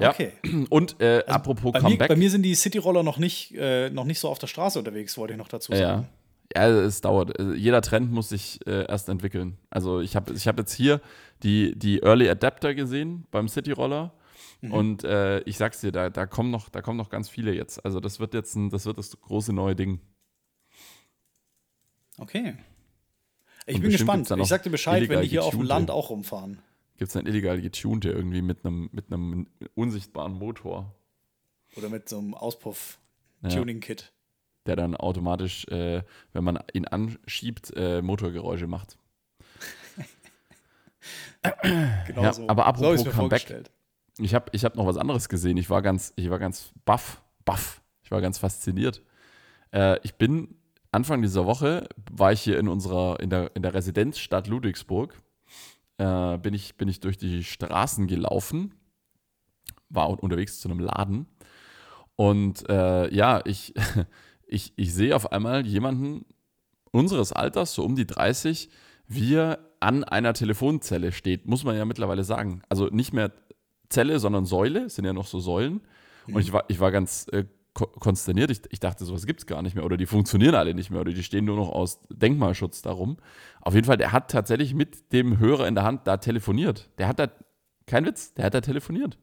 Ja, 0.00 0.10
Okay. 0.10 0.32
und 0.70 1.00
äh, 1.00 1.24
apropos 1.26 1.72
Bei 1.72 1.80
mir, 1.80 1.88
Comeback. 1.88 2.08
bei 2.08 2.16
mir 2.16 2.30
sind 2.30 2.42
die 2.42 2.54
Cityroller 2.54 3.02
noch 3.02 3.18
nicht, 3.18 3.52
äh, 3.56 3.90
noch 3.90 4.04
nicht 4.04 4.20
so 4.20 4.28
auf 4.28 4.38
der 4.38 4.46
Straße 4.46 4.78
unterwegs, 4.78 5.18
wollte 5.18 5.32
ich 5.34 5.38
noch 5.38 5.48
dazu 5.48 5.72
Ja, 5.72 5.78
sagen. 5.78 6.08
ja, 6.54 6.68
es 6.68 7.00
dauert. 7.00 7.36
Also 7.38 7.52
Jeder 7.54 7.82
Trend 7.82 8.12
muss 8.12 8.28
sich 8.28 8.64
äh, 8.66 8.86
erst 8.86 9.08
entwickeln. 9.08 9.58
Also 9.70 10.00
ich 10.00 10.14
habe 10.14 10.32
ich 10.34 10.46
hab 10.46 10.56
jetzt 10.58 10.72
hier 10.72 11.00
die, 11.42 11.76
die 11.76 12.00
Early 12.02 12.28
Adapter 12.28 12.74
gesehen 12.74 13.26
beim 13.32 13.48
City 13.48 13.72
Roller. 13.72 14.12
Mhm. 14.60 14.72
Und 14.72 15.04
äh, 15.04 15.40
ich 15.40 15.56
sag's 15.56 15.80
dir, 15.80 15.92
da, 15.92 16.10
da, 16.10 16.26
kommen 16.26 16.50
noch, 16.50 16.68
da 16.68 16.82
kommen 16.82 16.98
noch 16.98 17.10
ganz 17.10 17.28
viele 17.28 17.52
jetzt. 17.54 17.84
Also 17.84 18.00
das 18.00 18.20
wird 18.20 18.34
jetzt 18.34 18.54
ein, 18.56 18.70
das 18.70 18.86
wird 18.86 18.98
das 18.98 19.18
große 19.20 19.52
neue 19.52 19.76
Ding. 19.76 20.00
Okay. 22.18 22.56
Ich 23.66 23.76
Und 23.76 23.82
bin 23.82 23.90
gespannt. 23.92 24.30
Ich 24.30 24.48
sag 24.48 24.62
dir 24.62 24.70
Bescheid, 24.70 25.08
wenn 25.08 25.20
die 25.22 25.28
hier 25.28 25.44
auf 25.44 25.50
dem. 25.54 25.62
Land 25.62 25.90
auch 25.90 26.10
rumfahren. 26.10 26.60
Gibt 26.96 27.10
es 27.10 27.16
einen 27.16 27.26
illegal 27.28 27.60
getunte 27.60 28.10
irgendwie 28.10 28.42
mit 28.42 28.64
einem 28.64 28.88
mit 28.92 29.12
einem 29.12 29.46
unsichtbaren 29.74 30.32
Motor, 30.32 30.94
Oder 31.76 31.88
mit 31.90 32.08
so 32.08 32.18
einem 32.18 32.32
Ja. 32.32 32.38
Auspuff-Tuning-Kit. 32.38 34.12
der 34.66 34.74
dann 34.74 34.96
automatisch, 34.96 35.66
äh, 35.68 36.02
wenn 36.32 36.42
man 36.44 36.58
ihn 36.72 36.86
anschiebt, 36.86 37.72
äh, 37.76 38.02
Motorgeräusche 38.02 38.66
macht. 38.66 38.98
Genau 42.06 42.22
Ja, 42.22 42.32
so. 42.32 42.48
aber 42.48 42.62
so 42.62 42.68
apropos 42.68 43.04
mir 43.04 43.10
Comeback. 43.12 43.70
Ich 44.18 44.34
habe 44.34 44.46
ich 44.52 44.64
hab 44.64 44.76
noch 44.76 44.86
was 44.86 44.96
anderes 44.96 45.28
gesehen. 45.28 45.56
Ich 45.56 45.70
war 45.70 45.82
ganz, 45.82 46.12
ich 46.16 46.28
war 46.30 46.38
ganz 46.38 46.72
baff, 46.84 47.22
baff. 47.44 47.82
Ich 48.02 48.10
war 48.10 48.20
ganz 48.20 48.38
fasziniert. 48.38 49.02
Äh, 49.72 49.98
ich 50.02 50.14
bin 50.14 50.56
Anfang 50.90 51.20
dieser 51.22 51.44
Woche 51.46 51.88
war 52.10 52.32
ich 52.32 52.40
hier 52.40 52.58
in 52.58 52.68
unserer, 52.68 53.20
in 53.20 53.30
der, 53.30 53.54
in 53.54 53.62
der 53.62 53.74
Residenzstadt 53.74 54.46
Ludwigsburg. 54.48 55.20
Äh, 55.98 56.38
bin, 56.38 56.54
ich, 56.54 56.76
bin 56.76 56.88
ich 56.88 57.00
durch 57.00 57.18
die 57.18 57.44
Straßen 57.44 58.06
gelaufen, 58.06 58.74
war 59.90 60.08
un- 60.08 60.18
unterwegs 60.18 60.60
zu 60.60 60.68
einem 60.68 60.80
Laden. 60.80 61.26
Und 62.16 62.68
äh, 62.68 63.12
ja, 63.14 63.42
ich, 63.44 63.74
ich, 64.46 64.72
ich 64.76 64.94
sehe 64.94 65.14
auf 65.14 65.30
einmal 65.32 65.66
jemanden 65.66 66.24
unseres 66.90 67.32
Alters, 67.32 67.74
so 67.74 67.84
um 67.84 67.94
die 67.94 68.06
30, 68.06 68.70
wie 69.06 69.34
er 69.34 69.58
an 69.80 70.04
einer 70.04 70.32
Telefonzelle 70.32 71.12
steht, 71.12 71.46
muss 71.46 71.64
man 71.64 71.76
ja 71.76 71.84
mittlerweile 71.84 72.24
sagen. 72.24 72.62
Also 72.68 72.86
nicht 72.86 73.12
mehr 73.12 73.32
Zelle, 73.88 74.18
sondern 74.18 74.44
Säule, 74.44 74.84
es 74.84 74.96
sind 74.96 75.04
ja 75.04 75.12
noch 75.12 75.26
so 75.26 75.40
Säulen. 75.40 75.80
Und 76.26 76.40
ich 76.40 76.52
war, 76.52 76.64
ich 76.68 76.78
war 76.78 76.90
ganz 76.90 77.26
äh, 77.32 77.44
ko 77.72 77.86
konsterniert. 77.86 78.50
Ich, 78.50 78.60
ich 78.70 78.80
dachte, 78.80 79.04
sowas 79.04 79.24
gibt 79.26 79.40
es 79.40 79.46
gar 79.46 79.62
nicht 79.62 79.74
mehr. 79.74 79.84
Oder 79.84 79.96
die 79.96 80.06
funktionieren 80.06 80.54
alle 80.54 80.74
nicht 80.74 80.90
mehr. 80.90 81.00
Oder 81.00 81.12
die 81.12 81.22
stehen 81.22 81.44
nur 81.44 81.56
noch 81.56 81.70
aus 81.70 82.00
Denkmalschutz 82.10 82.82
darum. 82.82 83.16
Auf 83.60 83.74
jeden 83.74 83.86
Fall, 83.86 83.96
der 83.96 84.12
hat 84.12 84.30
tatsächlich 84.30 84.74
mit 84.74 85.12
dem 85.12 85.38
Hörer 85.38 85.66
in 85.66 85.74
der 85.74 85.84
Hand 85.84 86.06
da 86.06 86.18
telefoniert. 86.18 86.90
Der 86.98 87.08
hat 87.08 87.18
da, 87.18 87.28
kein 87.86 88.04
Witz, 88.04 88.34
der 88.34 88.46
hat 88.46 88.54
da 88.54 88.60
telefoniert. 88.60 89.18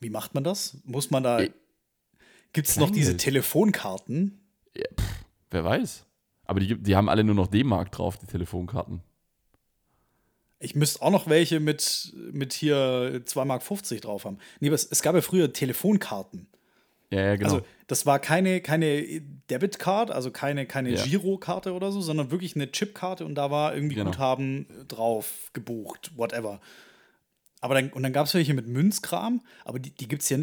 Wie 0.00 0.10
macht 0.10 0.34
man 0.34 0.44
das? 0.44 0.78
Muss 0.84 1.10
man 1.10 1.22
da. 1.22 1.40
Äh, 1.40 1.50
Gibt 2.52 2.68
es 2.68 2.76
noch 2.76 2.90
diese. 2.90 3.16
Telefonkarten? 3.16 4.40
Wer 5.50 5.64
weiß. 5.64 6.04
Aber 6.44 6.60
die, 6.60 6.80
die 6.80 6.96
haben 6.96 7.08
alle 7.08 7.24
nur 7.24 7.34
noch 7.34 7.46
D-Mark 7.46 7.92
drauf, 7.92 8.16
die 8.16 8.26
Telefonkarten. 8.26 9.02
Ich 10.60 10.74
müsste 10.74 11.02
auch 11.02 11.10
noch 11.10 11.28
welche 11.28 11.60
mit, 11.60 12.12
mit 12.32 12.52
hier 12.52 13.22
2,50 13.24 13.44
Mark 13.44 14.00
drauf 14.02 14.24
haben. 14.24 14.38
Nee, 14.60 14.68
aber 14.68 14.74
es, 14.74 14.84
es 14.90 15.02
gab 15.02 15.14
ja 15.14 15.20
früher 15.20 15.52
Telefonkarten. 15.52 16.48
Ja, 17.10 17.20
ja, 17.20 17.36
genau. 17.36 17.54
Also, 17.54 17.66
das 17.86 18.04
war 18.06 18.18
keine, 18.18 18.60
keine 18.60 19.22
Debitcard, 19.50 20.10
also 20.10 20.30
keine, 20.30 20.66
keine 20.66 20.90
Ja. 20.90 21.04
Girokarte 21.04 21.72
oder 21.72 21.90
so, 21.90 22.00
sondern 22.00 22.30
wirklich 22.30 22.54
eine 22.54 22.70
Chipkarte 22.70 23.24
und 23.24 23.34
da 23.34 23.50
war 23.50 23.74
irgendwie 23.74 23.94
Genau. 23.94 24.10
Guthaben 24.10 24.66
drauf 24.88 25.50
gebucht, 25.54 26.10
whatever. 26.16 26.60
Aber 27.60 27.74
dann, 27.74 27.90
und 27.90 28.02
dann 28.02 28.12
gab 28.12 28.26
es 28.26 28.34
welche 28.34 28.52
mit 28.54 28.66
Münzkram, 28.66 29.40
aber 29.64 29.78
die, 29.78 29.90
die 29.90 30.08
gibt 30.08 30.22
es 30.22 30.28
ja. 30.28 30.38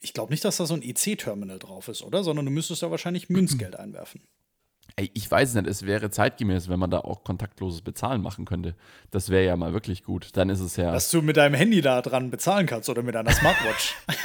Ich 0.00 0.12
glaube 0.12 0.32
nicht, 0.32 0.44
dass 0.44 0.58
da 0.58 0.66
so 0.66 0.74
ein 0.74 0.82
EC-Terminal 0.82 1.58
drauf 1.58 1.88
ist, 1.88 2.02
oder? 2.02 2.22
Sondern 2.22 2.44
du 2.44 2.50
müsstest 2.52 2.82
da 2.82 2.90
wahrscheinlich 2.92 3.28
Münzgeld 3.28 3.74
einwerfen. 3.76 4.20
Ey, 4.98 5.10
ich 5.12 5.30
weiß 5.30 5.54
nicht, 5.56 5.66
es 5.66 5.84
wäre 5.84 6.08
zeitgemäß, 6.10 6.70
wenn 6.70 6.78
man 6.78 6.90
da 6.90 7.00
auch 7.00 7.22
kontaktloses 7.22 7.82
Bezahlen 7.82 8.22
machen 8.22 8.46
könnte. 8.46 8.74
Das 9.10 9.28
wäre 9.28 9.44
ja 9.44 9.54
mal 9.54 9.74
wirklich 9.74 10.02
gut. 10.02 10.30
Dann 10.34 10.48
ist 10.48 10.60
es 10.60 10.76
ja. 10.76 10.90
Dass 10.90 11.10
du 11.10 11.20
mit 11.20 11.36
deinem 11.36 11.54
Handy 11.54 11.82
da 11.82 12.00
dran 12.00 12.30
bezahlen 12.30 12.66
kannst 12.66 12.88
oder 12.88 13.02
mit 13.02 13.14
deiner 13.14 13.30
Smartwatch. 13.30 13.94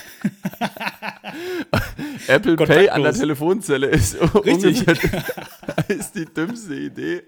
Apple 2.27 2.55
Pay 2.55 2.89
an 2.89 3.03
der 3.03 3.13
Telefonzelle 3.13 3.88
ist 3.88 4.15
Richtig. 4.45 4.86
ist 5.89 6.15
die 6.15 6.25
dümmste 6.25 6.75
Idee. 6.75 7.23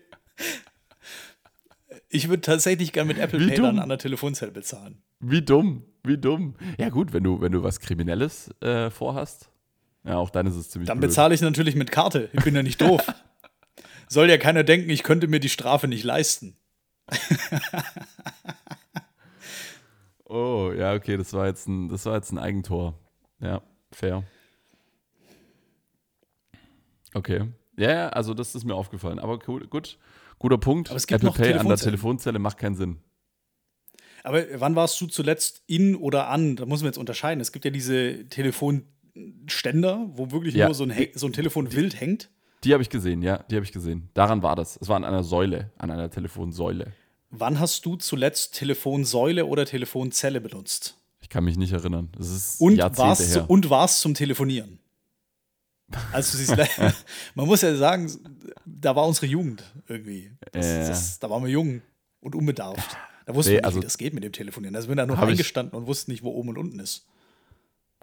Ich 2.10 2.30
würde 2.30 2.42
tatsächlich 2.42 2.94
gerne 2.94 3.08
mit 3.10 3.18
Apple 3.18 3.40
Wie 3.40 3.48
Pay 3.48 3.56
dann 3.58 3.76
dumm. 3.76 3.80
an 3.80 3.90
der 3.90 3.98
Telefonzelle 3.98 4.52
bezahlen. 4.52 5.02
Wie 5.20 5.42
dumm, 5.42 5.84
wie 6.04 6.18
dumm. 6.18 6.56
Ja, 6.78 6.90
gut, 6.90 7.12
wenn 7.12 7.24
du, 7.24 7.42
wenn 7.42 7.52
du 7.52 7.64
was 7.64 7.80
Kriminelles 7.80 8.52
äh, 8.62 8.90
vorhast. 8.90 9.50
Ja, 10.06 10.18
auch 10.18 10.30
dann 10.30 10.48
ist 10.48 10.56
es 10.56 10.70
ziemlich 10.70 10.88
Dann 10.88 11.00
blöd. 11.00 11.10
bezahle 11.10 11.34
ich 11.34 11.42
natürlich 11.42 11.76
mit 11.76 11.92
Karte. 11.92 12.30
Ich 12.34 12.44
bin 12.44 12.56
ja 12.56 12.64
nicht 12.64 12.80
doof. 12.82 13.02
Soll 14.08 14.30
ja 14.30 14.38
keiner 14.38 14.64
denken, 14.64 14.90
ich 14.90 15.04
könnte 15.04 15.28
mir 15.28 15.40
die 15.40 15.50
Strafe 15.50 15.88
nicht 15.88 16.04
leisten. 16.04 16.56
Oh, 20.26 20.72
ja, 20.76 20.94
okay, 20.96 21.16
das 21.18 21.32
war 21.34 21.46
jetzt 21.46 21.68
ein, 21.68 21.90
das 21.90 22.06
war 22.08 22.16
jetzt 22.16 22.32
ein 22.32 22.40
Eigentor. 22.40 22.98
Ja, 23.40 23.62
fair. 23.92 24.24
Okay. 27.14 27.50
Ja, 27.78 27.92
ja, 27.92 28.10
also 28.10 28.34
das 28.34 28.56
ist 28.56 28.64
mir 28.64 28.74
aufgefallen. 28.74 29.20
Aber 29.20 29.38
cool, 29.48 29.68
gut, 29.68 30.00
guter 30.40 30.58
Punkt. 30.58 30.90
Aber 30.90 30.98
es 30.98 31.06
gibt 31.06 31.20
Apple 31.24 31.28
noch 31.30 31.38
Pay 31.38 31.54
an 31.54 31.68
der. 31.68 31.78
Telefonzelle 31.78 32.40
macht 32.40 32.58
keinen 32.58 32.76
Sinn. 32.76 32.98
Aber 34.24 34.44
wann 34.56 34.76
warst 34.76 35.00
du 35.02 35.08
zuletzt 35.08 35.62
in 35.68 35.96
oder 35.96 36.30
an? 36.30 36.56
Da 36.56 36.66
muss 36.66 36.80
man 36.82 36.88
jetzt 36.88 36.98
unterscheiden. 36.98 37.42
Es 37.42 37.52
gibt 37.52 37.66
ja 37.66 37.72
diese 37.72 38.26
Telefonständer, 38.30 40.10
wo 40.14 40.32
wirklich 40.32 40.56
Ja. 40.56 40.66
nur 40.66 40.74
so 40.74 40.86
ein, 40.86 41.10
so 41.14 41.28
ein 41.28 41.34
Telefon 41.34 41.74
wild 41.74 42.00
hängt. 42.00 42.32
Die 42.64 42.74
habe 42.74 42.82
ich 42.84 42.90
gesehen, 42.90 43.22
ja, 43.22 43.38
die 43.50 43.56
habe 43.56 43.66
ich 43.66 43.72
gesehen. 43.72 44.10
Daran 44.14 44.42
war 44.42 44.56
das. 44.56 44.78
Es 44.82 44.88
war 44.88 44.96
an 44.96 45.04
einer 45.04 45.24
Säule, 45.24 45.72
an 45.78 45.92
einer 45.92 46.10
Telefonsäule. 46.10 46.94
Wann 47.30 47.60
hast 47.60 47.86
du 47.86 47.96
zuletzt 47.96 48.56
Telefonsäule 48.56 49.46
oder 49.46 49.66
Telefonzelle 49.66 50.40
benutzt? 50.40 50.98
Ich 51.20 51.30
kann 51.30 51.44
mich 51.44 51.58
nicht 51.58 51.74
erinnern. 51.74 52.10
Das 52.18 52.30
ist 52.30 52.62
Und 52.62 52.76
Jahrzehnte 52.76 53.24
zu, 53.24 53.44
und 53.46 53.70
warst 53.70 54.02
zum 54.02 54.14
Telefonieren? 54.14 54.80
Also, 56.12 56.38
man 57.36 57.48
muss 57.48 57.62
ja 57.62 57.76
sagen, 57.76 58.12
da 58.66 58.96
war 58.96 59.08
unsere 59.08 59.26
Jugend 59.26 59.64
irgendwie. 59.88 60.32
Das, 60.52 60.66
Ja. 60.66 60.88
das, 60.88 61.20
da 61.20 61.30
waren 61.30 61.44
wir 61.44 61.52
jung 61.52 61.82
und 62.20 62.36
unbedarft. 62.36 62.98
Da 63.26 63.34
wussten 63.36 63.52
Nee, 63.52 63.56
wir 63.58 63.62
nicht, 63.62 63.66
also- 63.66 63.80
wie 63.80 63.84
das 63.84 63.98
geht 63.98 64.14
mit 64.14 64.24
dem 64.24 64.32
Telefonieren. 64.34 64.74
Da 64.74 64.82
sind 64.82 64.90
wir 64.90 64.96
da 64.96 65.06
nur 65.06 65.18
eingestanden 65.20 65.78
und 65.78 65.88
wussten 65.88 66.12
nicht, 66.12 66.24
wo 66.24 66.32
oben 66.32 66.50
und 66.50 66.58
unten 66.58 66.80
ist. 66.80 67.06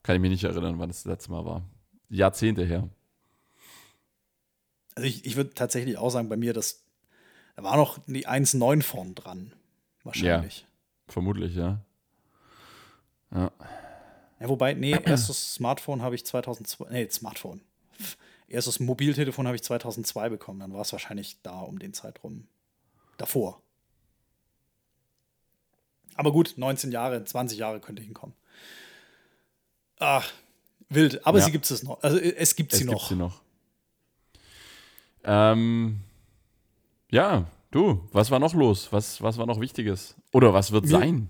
Kann 0.03 0.17
ich 0.17 0.21
mich 0.23 0.31
nicht 0.31 0.45
erinnern, 0.45 0.79
wann 0.79 0.89
das 0.89 1.05
letzte 1.05 1.31
Mal 1.31 1.45
war. 1.45 1.63
Jahrzehnte 2.09 2.65
her. 2.65 2.89
Also 5.01 5.09
ich, 5.09 5.25
ich 5.25 5.37
würde 5.37 5.55
tatsächlich 5.55 5.97
auch 5.97 6.11
sagen, 6.11 6.29
bei 6.29 6.37
mir, 6.37 6.53
das, 6.53 6.83
da 7.57 7.63
war 7.63 7.75
noch 7.79 7.99
die 8.07 8.29
1.9 8.29 8.83
vorn 8.83 9.15
dran. 9.15 9.51
Wahrscheinlich. 10.05 10.67
Vermutlich, 11.09 11.55
ja. 11.55 11.81
Ja. 13.35 13.51
Ja, 14.41 14.49
wobei, 14.51 14.75
nee, 14.75 14.93
erstes 15.07 15.55
Smartphone 15.55 16.03
habe 16.03 16.17
ich 16.17 16.27
2002, 16.27 16.91
nee, 16.91 17.09
Smartphone. 17.09 17.63
Erstes 18.47 18.79
Mobiltelefon 18.79 19.47
habe 19.47 19.57
ich 19.57 19.63
2002 19.63 20.29
bekommen. 20.29 20.61
Dann 20.61 20.75
war 20.75 20.83
es 20.83 20.93
wahrscheinlich 20.93 21.39
da 21.43 21.61
um 21.61 21.79
den 21.79 21.95
Zeitraum 21.95 22.47
davor. 23.17 23.63
Aber 26.15 26.31
gut, 26.31 26.55
19 26.59 26.93
Jahre, 26.93 27.25
20 27.25 27.57
Jahre 27.59 27.81
könnte 27.81 28.03
hinkommen. 28.03 28.35
Ach, 29.99 30.31
wild. 30.91 31.25
Aber 31.27 31.39
Ja. 31.39 31.47
sie 31.47 31.53
gibt 31.53 31.71
es 31.71 31.83
noch. 31.83 32.03
Also 32.03 32.19
äh, 32.19 32.35
es 32.37 32.55
gibt 32.55 32.73
sie 32.73 32.79
es 32.79 32.81
gibt 32.81 32.93
noch. 32.93 33.09
sie 33.09 33.17
noch. 33.17 33.41
Ähm, 35.25 36.01
ja, 37.11 37.47
du, 37.71 38.09
was 38.13 38.31
war 38.31 38.39
noch 38.39 38.55
los? 38.55 38.89
Was, 38.93 39.23
was 39.23 39.39
war 39.39 39.47
noch 39.47 39.61
Wichtiges? 39.61 40.17
Oder 40.33 40.53
was 40.55 40.73
wird 40.73 40.85
Mir- 40.85 40.91
sein? 40.91 41.29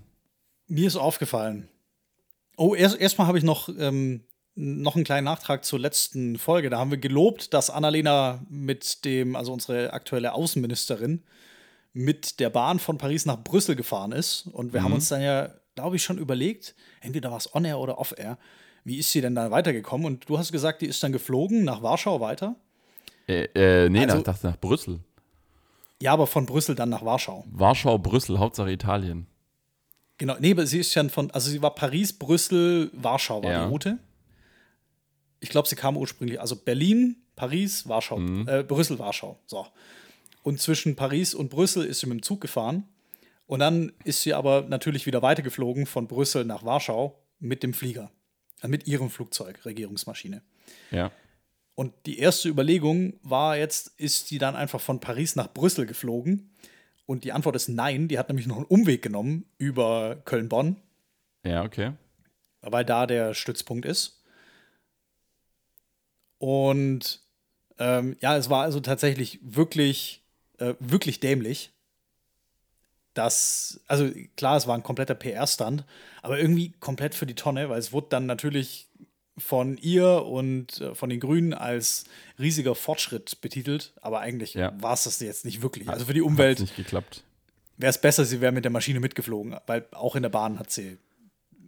Mir 0.67 0.87
ist 0.87 0.95
aufgefallen. 0.95 1.67
Oh, 2.57 2.75
erst 2.75 2.99
erstmal 2.99 3.27
habe 3.27 3.37
ich 3.37 3.43
noch, 3.43 3.69
ähm, 3.77 4.23
noch 4.55 4.95
einen 4.95 5.03
kleinen 5.03 5.25
Nachtrag 5.25 5.65
zur 5.65 5.79
letzten 5.79 6.37
Folge. 6.37 6.69
Da 6.69 6.77
haben 6.79 6.91
wir 6.91 6.97
gelobt, 6.97 7.53
dass 7.53 7.69
Annalena 7.69 8.45
mit 8.49 9.03
dem, 9.05 9.35
also 9.35 9.51
unsere 9.51 9.93
aktuelle 9.93 10.33
Außenministerin, 10.33 11.23
mit 11.93 12.39
der 12.39 12.49
Bahn 12.49 12.79
von 12.79 12.97
Paris 12.97 13.25
nach 13.25 13.43
Brüssel 13.43 13.75
gefahren 13.75 14.11
ist. 14.13 14.47
Und 14.47 14.71
wir 14.73 14.83
haben 14.83 14.93
uns 14.93 15.09
dann 15.09 15.21
ja, 15.21 15.49
glaube 15.75 15.97
ich, 15.97 16.03
schon 16.03 16.17
überlegt, 16.17 16.75
entweder 17.01 17.31
war 17.31 17.37
es 17.37 17.53
on-air 17.53 17.79
oder 17.79 17.97
off-air, 17.97 18.37
wie 18.83 18.97
ist 18.97 19.11
sie 19.11 19.21
denn 19.21 19.35
da 19.35 19.51
weitergekommen? 19.51 20.05
Und 20.07 20.29
du 20.29 20.37
hast 20.37 20.51
gesagt, 20.51 20.81
die 20.81 20.87
ist 20.87 21.03
dann 21.03 21.11
geflogen 21.11 21.63
nach 21.65 21.83
Warschau 21.83 22.21
weiter. 22.21 22.55
Äh, 23.27 23.43
äh, 23.85 23.89
nee, 23.89 23.99
Also- 24.03 24.17
nach, 24.17 24.23
dachte 24.23 24.47
nach 24.47 24.57
Brüssel. 24.57 24.99
Ja, 26.01 26.13
aber 26.13 26.25
von 26.27 26.45
Brüssel 26.45 26.75
dann 26.75 26.89
nach 26.89 27.05
Warschau. 27.05 27.45
Warschau, 27.51 27.97
Brüssel, 27.99 28.39
Hauptsache 28.39 28.71
Italien. 28.71 29.27
Genau, 30.17 30.35
nee, 30.39 30.51
aber 30.51 30.65
sie 30.65 30.79
ist 30.79 30.93
ja 30.95 31.07
von, 31.09 31.29
also 31.31 31.49
sie 31.49 31.61
war 31.61 31.73
Paris, 31.75 32.13
Brüssel, 32.13 32.89
Warschau 32.93 33.43
war 33.43 33.51
Ja. 33.51 33.63
die 33.65 33.69
Route. 33.71 33.97
Ich 35.39 35.49
glaube, 35.49 35.67
sie 35.67 35.75
kam 35.75 35.97
ursprünglich, 35.97 36.39
also 36.39 36.55
Berlin, 36.55 37.17
Paris, 37.35 37.87
Warschau, 37.87 38.17
Mhm. 38.17 38.47
äh, 38.47 38.63
Brüssel, 38.63 38.99
Warschau. 38.99 39.39
So. 39.47 39.65
Und 40.43 40.59
zwischen 40.59 40.95
Paris 40.95 41.33
und 41.33 41.49
Brüssel 41.49 41.85
ist 41.85 41.99
sie 41.99 42.07
mit 42.07 42.19
dem 42.19 42.23
Zug 42.23 42.41
gefahren. 42.41 42.83
Und 43.47 43.59
dann 43.59 43.91
ist 44.03 44.21
sie 44.21 44.33
aber 44.33 44.61
natürlich 44.61 45.05
wieder 45.05 45.21
weitergeflogen 45.21 45.85
von 45.85 46.07
Brüssel 46.07 46.45
nach 46.45 46.63
Warschau 46.63 47.19
mit 47.39 47.63
dem 47.63 47.73
Flieger. 47.73 48.11
Also 48.59 48.69
mit 48.69 48.87
ihrem 48.87 49.09
Flugzeug, 49.09 49.65
Regierungsmaschine. 49.65 50.41
Ja. 50.91 51.11
Und 51.81 51.95
die 52.05 52.19
erste 52.19 52.47
Überlegung 52.47 53.19
war 53.23 53.57
jetzt, 53.57 53.99
ist 53.99 54.29
die 54.29 54.37
dann 54.37 54.55
einfach 54.55 54.79
von 54.79 54.99
Paris 54.99 55.35
nach 55.35 55.51
Brüssel 55.51 55.87
geflogen? 55.87 56.51
Und 57.07 57.23
die 57.23 57.31
Antwort 57.31 57.55
ist 57.55 57.69
nein. 57.69 58.07
Die 58.07 58.19
hat 58.19 58.29
nämlich 58.29 58.45
noch 58.45 58.57
einen 58.57 58.67
Umweg 58.67 59.01
genommen 59.01 59.45
über 59.57 60.17
Köln-Bonn, 60.25 60.75
Ja, 61.43 61.63
okay. 61.63 61.93
weil 62.61 62.85
da 62.85 63.07
der 63.07 63.33
Stützpunkt 63.33 63.87
ist. 63.87 64.23
Und 66.37 67.19
ähm, 67.79 68.15
ja, 68.19 68.37
es 68.37 68.51
war 68.51 68.61
also 68.61 68.79
tatsächlich 68.79 69.39
wirklich, 69.41 70.23
äh, 70.59 70.75
wirklich 70.77 71.19
dämlich. 71.19 71.71
Das, 73.15 73.81
also 73.87 74.07
klar, 74.35 74.55
es 74.57 74.67
war 74.67 74.75
ein 74.75 74.83
kompletter 74.83 75.15
PR-Stand, 75.15 75.83
aber 76.21 76.37
irgendwie 76.37 76.73
komplett 76.73 77.15
für 77.15 77.25
die 77.25 77.33
Tonne, 77.33 77.69
weil 77.69 77.79
es 77.79 77.91
wurde 77.91 78.09
dann 78.11 78.27
natürlich 78.27 78.90
von 79.37 79.77
ihr 79.77 80.23
und 80.25 80.81
äh, 80.81 80.93
von 80.93 81.09
den 81.09 81.19
Grünen 81.19 81.53
als 81.53 82.03
riesiger 82.37 82.75
Fortschritt 82.75 83.39
betitelt, 83.41 83.93
aber 84.01 84.19
eigentlich 84.19 84.53
Ja. 84.53 84.73
war 84.81 84.93
es 84.93 85.05
das 85.05 85.19
jetzt 85.19 85.45
nicht 85.45 85.61
wirklich. 85.61 85.87
Also 85.89 86.05
für 86.05 86.13
die 86.13 86.19
Hat's 86.21 86.27
Umwelt 86.27 86.59
nicht 86.59 86.75
geklappt. 86.75 87.23
wäre 87.77 87.89
es 87.89 87.99
besser, 87.99 88.25
sie 88.25 88.41
wäre 88.41 88.51
mit 88.51 88.65
der 88.65 88.71
Maschine 88.71 88.99
mitgeflogen, 88.99 89.55
weil 89.67 89.85
auch 89.91 90.15
in 90.15 90.21
der 90.23 90.29
Bahn 90.29 90.59
hat 90.59 90.69
sie 90.71 90.97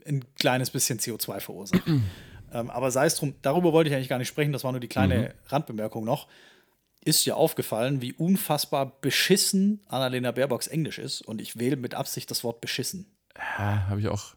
ein 0.05 0.23
kleines 0.35 0.69
bisschen 0.69 0.99
CO2 0.99 1.39
verursacht. 1.39 1.81
ähm, 2.53 2.69
aber 2.69 2.91
sei 2.91 3.05
es 3.05 3.15
drum, 3.15 3.33
darüber 3.41 3.71
wollte 3.71 3.89
ich 3.89 3.95
eigentlich 3.95 4.09
gar 4.09 4.19
nicht 4.19 4.27
sprechen, 4.27 4.51
das 4.51 4.63
war 4.65 4.71
nur 4.73 4.81
die 4.81 4.87
kleine 4.89 5.33
Randbemerkung 5.47 6.03
noch. 6.03 6.27
Ist 7.05 7.25
ja 7.25 7.35
aufgefallen, 7.35 8.01
wie 8.01 8.13
unfassbar 8.13 8.97
beschissen 9.01 9.81
Annalena 9.87 10.31
Baerbocks 10.31 10.67
Englisch 10.67 10.99
ist 10.99 11.21
und 11.21 11.41
ich 11.41 11.57
wähle 11.59 11.75
mit 11.77 11.95
Absicht 11.95 12.29
das 12.31 12.43
Wort 12.43 12.61
beschissen. 12.61 13.05
Ja, 13.37 13.87
habe 13.89 13.99
ich 14.01 14.07
auch, 14.09 14.35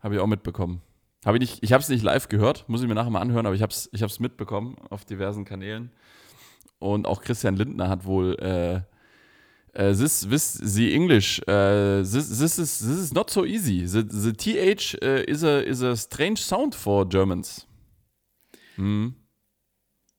habe 0.00 0.14
ich 0.14 0.20
auch 0.20 0.26
mitbekommen. 0.26 0.80
Habe 1.28 1.36
ich 1.36 1.40
nicht, 1.42 1.62
ich 1.62 1.74
habe 1.74 1.82
es 1.82 1.90
nicht 1.90 2.02
live 2.02 2.28
gehört, 2.28 2.66
muss 2.70 2.80
ich 2.80 2.88
mir 2.88 2.94
nachher 2.94 3.10
mal 3.10 3.20
anhören, 3.20 3.44
aber 3.44 3.54
ich 3.54 3.60
habe 3.60 3.70
es 3.70 3.90
ich 3.92 4.02
hab's 4.02 4.18
mitbekommen 4.18 4.76
auf 4.88 5.04
diversen 5.04 5.44
Kanälen. 5.44 5.90
Und 6.78 7.06
auch 7.06 7.20
Christian 7.20 7.54
Lindner 7.54 7.90
hat 7.90 8.06
wohl, 8.06 8.34
äh, 8.40 8.76
äh, 9.78 9.92
this, 9.92 10.26
this, 10.26 10.54
the 10.54 10.94
English, 10.94 11.38
äh, 11.40 12.00
this, 12.00 12.30
this, 12.30 12.58
is, 12.58 12.78
this 12.78 12.98
is 12.98 13.12
not 13.12 13.28
so 13.28 13.44
easy. 13.44 13.86
The, 13.86 14.04
the 14.08 14.32
TH 14.32 14.94
äh, 15.02 15.24
is, 15.24 15.44
a, 15.44 15.60
is 15.60 15.82
a 15.82 15.94
strange 15.96 16.38
sound 16.38 16.74
for 16.74 17.06
Germans. 17.06 17.66
Hm. 18.76 19.14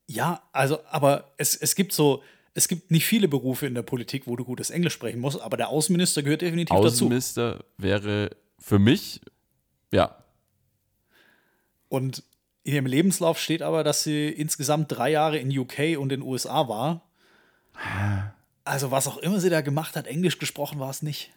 Ja, 0.05 0.43
also, 0.51 0.77
aber 0.91 1.31
es, 1.37 1.55
es 1.55 1.73
gibt 1.73 1.91
so, 1.91 2.21
es 2.53 2.67
gibt 2.67 2.91
nicht 2.91 3.07
viele 3.07 3.27
Berufe 3.27 3.65
in 3.65 3.73
der 3.73 3.81
Politik, 3.81 4.27
wo 4.27 4.35
du 4.35 4.45
gutes 4.45 4.69
Englisch 4.69 4.93
sprechen 4.93 5.21
musst, 5.21 5.41
aber 5.41 5.57
der 5.57 5.69
Außenminister 5.69 6.21
gehört 6.21 6.43
definitiv 6.43 6.75
dazu. 6.75 6.85
Außenminister 6.85 7.65
wäre 7.79 8.29
für 8.59 8.77
mich, 8.77 9.21
ja, 9.91 10.18
Und 11.89 12.23
in 12.63 12.73
ihrem 12.73 12.85
Lebenslauf 12.85 13.39
steht 13.39 13.61
aber, 13.61 13.83
dass 13.83 14.03
sie 14.03 14.29
insgesamt 14.29 14.91
drei 14.91 15.11
Jahre 15.11 15.37
in 15.37 15.57
UK 15.57 15.97
und 15.97 16.11
in 16.11 16.21
USA 16.21 16.67
war. 16.67 17.09
Also, 18.63 18.91
was 18.91 19.07
auch 19.07 19.17
immer 19.17 19.39
sie 19.39 19.49
da 19.49 19.61
gemacht 19.61 19.95
hat, 19.95 20.07
Englisch 20.07 20.37
gesprochen 20.37 20.79
war 20.79 20.89
es 20.89 21.01
nicht. 21.01 21.31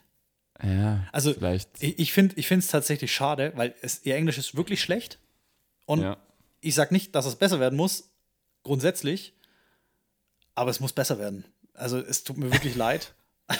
ja, 0.61 1.03
Also, 1.11 1.33
vielleicht, 1.33 1.69
ich, 1.81 1.99
ich 1.99 2.13
finde 2.13 2.35
es 2.37 2.67
tatsächlich 2.67 3.13
schade, 3.13 3.53
weil 3.55 3.73
es, 3.81 4.05
ihr 4.05 4.15
Englisch 4.15 4.37
ist 4.37 4.55
wirklich 4.55 4.81
schlecht. 4.81 5.19
Und 5.85 6.01
ja. 6.01 6.17
ich 6.61 6.75
sage 6.75 6.93
nicht, 6.93 7.15
dass 7.15 7.25
es 7.25 7.35
besser 7.35 7.59
werden 7.59 7.75
muss, 7.75 8.11
grundsätzlich, 8.61 9.33
aber 10.55 10.69
es 10.69 10.79
muss 10.79 10.93
besser 10.93 11.17
werden. 11.17 11.45
Also, 11.73 11.97
es 11.97 12.23
tut 12.23 12.37
mir 12.37 12.51
wirklich 12.51 12.75
leid. 12.75 13.15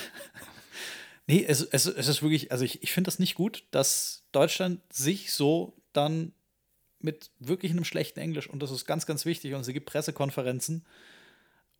nee, 1.27 1.43
es, 1.43 1.61
es, 1.61 1.87
es 1.87 2.07
ist 2.07 2.21
wirklich, 2.21 2.51
also 2.51 2.63
ich, 2.63 2.83
ich 2.83 2.91
finde 2.91 3.07
das 3.07 3.17
nicht 3.17 3.35
gut, 3.35 3.63
dass 3.71 4.25
Deutschland 4.31 4.81
sich 4.93 5.31
so 5.31 5.73
dann 5.93 6.33
mit 7.03 7.31
wirklich 7.39 7.71
einem 7.71 7.83
schlechten 7.83 8.19
Englisch, 8.19 8.49
und 8.49 8.61
das 8.63 8.71
ist 8.71 8.85
ganz, 8.85 9.05
ganz 9.05 9.25
wichtig, 9.25 9.53
und 9.53 9.63
sie 9.63 9.73
gibt 9.73 9.85
Pressekonferenzen. 9.87 10.85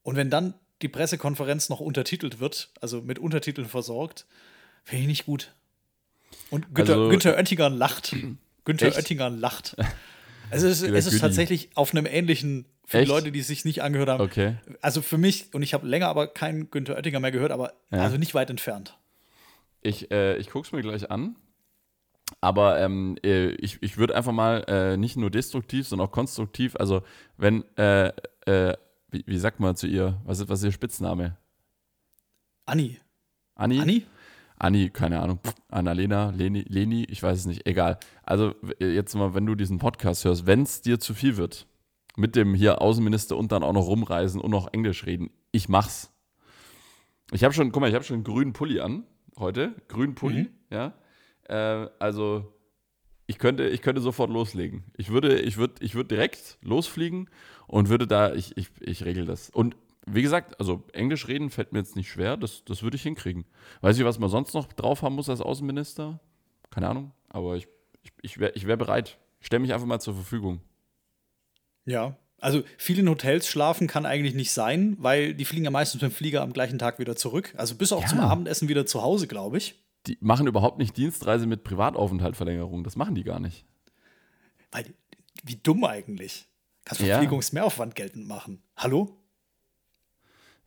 Und 0.04 0.16
wenn 0.16 0.30
dann 0.30 0.54
die 0.82 0.90
Pressekonferenz 0.90 1.70
noch 1.70 1.80
untertitelt 1.80 2.40
wird, 2.40 2.72
also 2.82 3.02
mit 3.02 3.20
Untertiteln 3.20 3.68
versorgt, 3.68 4.26
finde 4.84 5.02
ich 5.04 5.08
nicht 5.08 5.26
gut. 5.26 5.54
Und 6.50 6.74
Günther, 6.76 6.94
Also- 6.96 7.10
Günther 7.10 7.36
Oettinger 7.38 7.70
lacht. 7.70 8.16
Günther 8.66 8.88
Echt? 8.88 8.98
Oettinger 8.98 9.30
lacht. 9.30 9.76
Also 10.52 10.68
es, 10.68 10.84
es 10.84 11.08
ist 11.08 11.20
tatsächlich 11.20 11.70
auf 11.74 11.96
einem 11.96 12.06
ähnlichen, 12.06 12.66
für 12.86 13.00
Echt? 13.00 13.08
die 13.08 13.12
Leute, 13.12 13.32
die 13.32 13.40
es 13.40 13.48
sich 13.48 13.66
nicht 13.66 13.82
angehört 13.82 14.10
haben. 14.10 14.22
Okay. 14.22 14.58
Also 14.82 15.02
für 15.02 15.18
mich, 15.18 15.52
und 15.56 15.64
ich 15.64 15.74
habe 15.74 15.88
länger 15.88 16.10
aber 16.10 16.28
keinen 16.28 16.70
Günther 16.70 16.96
Oettinger 16.96 17.20
mehr 17.20 17.32
gehört, 17.32 17.52
aber 17.52 17.74
Ja. 17.92 18.02
also 18.04 18.18
nicht 18.18 18.36
weit 18.36 18.52
entfernt. 18.52 18.96
Ich, 19.82 20.12
äh, 20.12 20.38
ich 20.38 20.52
gucke 20.52 20.68
es 20.68 20.72
mir 20.72 20.82
gleich 20.84 21.10
an. 21.10 21.38
Aber 22.44 22.78
ähm, 22.82 23.16
äh, 23.24 23.52
ich, 23.52 23.82
ich 23.82 23.98
würde 23.98 24.16
einfach 24.18 24.34
mal 24.34 24.66
äh, 24.68 24.98
nicht 24.98 25.16
nur 25.16 25.32
destruktiv, 25.32 25.88
sondern 25.88 26.10
auch 26.10 26.12
konstruktiv, 26.12 26.76
also 26.76 27.02
wenn, 27.38 27.64
äh, 27.78 28.10
äh, 28.46 28.76
wie, 29.10 29.24
wie 29.26 29.38
sagt 29.38 29.62
man 29.62 29.78
zu 29.78 29.88
ihr, 29.88 30.20
was 30.26 30.40
ist, 30.42 30.50
was 30.50 30.60
ist 30.60 30.66
ihr 30.66 30.72
Spitzname? 30.74 31.38
Anni. 32.66 33.00
Anni? 33.56 33.80
Anni? 33.80 34.06
Anni, 34.58 34.90
keine 34.90 35.22
Ahnung. 35.22 35.40
Annalena, 35.70 36.32
Leni, 36.32 36.66
Leni, 36.68 37.06
ich 37.06 37.24
weiß 37.24 37.40
es 37.40 37.46
nicht, 37.46 37.66
egal. 37.66 37.98
Also 38.24 38.54
jetzt 38.78 39.16
mal, 39.16 39.34
wenn 39.34 39.46
du 39.46 39.56
diesen 39.56 39.78
Podcast 39.78 40.26
hörst, 40.26 40.46
wenn 40.46 40.64
es 40.64 40.82
dir 40.82 41.00
zu 41.00 41.14
viel 41.14 41.38
wird, 41.38 41.66
mit 42.18 42.36
dem 42.36 42.54
hier 42.56 42.82
Außenminister 42.82 43.38
und 43.38 43.54
dann 43.54 43.64
auch 43.64 43.74
noch 43.74 43.88
rumreisen 43.88 44.42
und 44.42 44.52
noch 44.52 44.68
Englisch 44.74 45.06
reden, 45.06 45.30
ich 45.54 45.70
mach's. 45.70 46.12
Ich 47.32 47.46
habe 47.46 47.54
schon, 47.54 47.72
guck 47.72 47.80
mal, 47.80 47.88
ich 47.88 47.96
habe 47.96 48.04
schon 48.04 48.16
einen 48.16 48.24
grünen 48.26 48.52
Pulli 48.52 48.82
an 48.82 49.04
heute, 49.38 49.74
grünen 49.88 50.14
Pulli, 50.16 50.44
Mhm. 50.44 50.50
ja. 50.70 50.94
Äh, 51.46 51.88
also 52.00 52.54
ich 53.28 53.40
könnte, 53.40 53.68
ich 53.68 53.82
könnte 53.82 54.02
sofort 54.02 54.30
loslegen. 54.30 54.84
Ich 54.98 55.10
würde, 55.10 55.40
ich 55.40 55.58
würde, 55.58 55.76
ich 55.80 55.96
würde 55.96 56.10
direkt 56.10 56.58
losfliegen 56.62 57.30
und 57.68 57.90
würde 57.90 58.08
da, 58.08 58.34
ich, 58.34 58.58
ich, 58.58 58.68
ich 58.82 59.06
regel 59.06 59.26
das. 59.26 59.50
Und 59.50 59.76
wie 60.06 60.22
gesagt, 60.22 60.60
also 60.60 60.84
Englisch 60.92 61.28
reden 61.30 61.50
fällt 61.50 61.72
mir 61.72 61.80
jetzt 61.80 61.96
nicht 61.96 62.10
schwer, 62.12 62.36
das, 62.36 62.66
das 62.66 62.84
würde 62.84 62.98
ich 62.98 63.04
hinkriegen. 63.04 63.46
Weiß 63.82 63.98
ich, 63.98 64.04
was 64.04 64.20
man 64.20 64.30
sonst 64.30 64.54
noch 64.54 64.68
drauf 64.74 65.02
haben 65.02 65.16
muss 65.16 65.30
als 65.30 65.40
Außenminister? 65.40 66.20
Keine 66.72 66.90
Ahnung, 66.90 67.12
aber 67.30 67.56
ich, 67.56 67.68
ich, 68.02 68.12
ich 68.22 68.38
wäre 68.40 68.52
ich 68.56 68.68
wär 68.68 68.76
bereit. 68.76 69.18
Ich 69.40 69.48
stelle 69.48 69.62
mich 69.62 69.74
einfach 69.74 69.88
mal 69.88 70.00
zur 70.02 70.16
Verfügung. 70.16 70.60
Ja. 71.86 72.18
Also 72.40 72.64
viel 72.78 73.00
in 73.00 73.08
Hotels 73.10 73.48
schlafen 73.48 73.88
kann 73.88 74.06
eigentlich 74.06 74.34
nicht 74.34 74.52
sein, 74.52 74.98
weil 75.00 75.34
die 75.34 75.46
fliegen 75.46 75.64
ja 75.64 75.72
meistens 75.72 76.02
mit 76.02 76.12
dem 76.12 76.16
Flieger 76.16 76.42
am 76.42 76.52
gleichen 76.52 76.78
Tag 76.78 77.00
wieder 77.00 77.16
zurück. 77.16 77.54
Also 77.58 77.76
bis 77.76 77.94
auch 77.94 78.02
Ja. 78.02 78.08
zum 78.08 78.20
Abendessen 78.20 78.68
wieder 78.68 78.86
zu 78.86 79.02
Hause, 79.02 79.28
glaube 79.28 79.58
ich. 79.58 79.82
Die 80.08 80.18
machen 80.22 80.48
überhaupt 80.48 80.78
nicht 80.78 80.98
Dienstreise 80.98 81.46
mit 81.48 81.64
Privataufenthaltverlängerung. 81.64 82.84
Das 82.84 82.96
machen 82.96 83.16
die 83.16 83.24
gar 83.24 83.40
nicht. 83.40 83.66
Weil, 84.72 84.94
wie 85.44 85.56
dumm 85.56 85.84
eigentlich. 85.86 86.48
Kannst 86.86 87.02
Ja. 87.02 87.08
Verpflegungsmehraufwand 87.16 87.96
geltend 87.96 88.28
machen. 88.28 88.62
Hallo? 88.76 89.18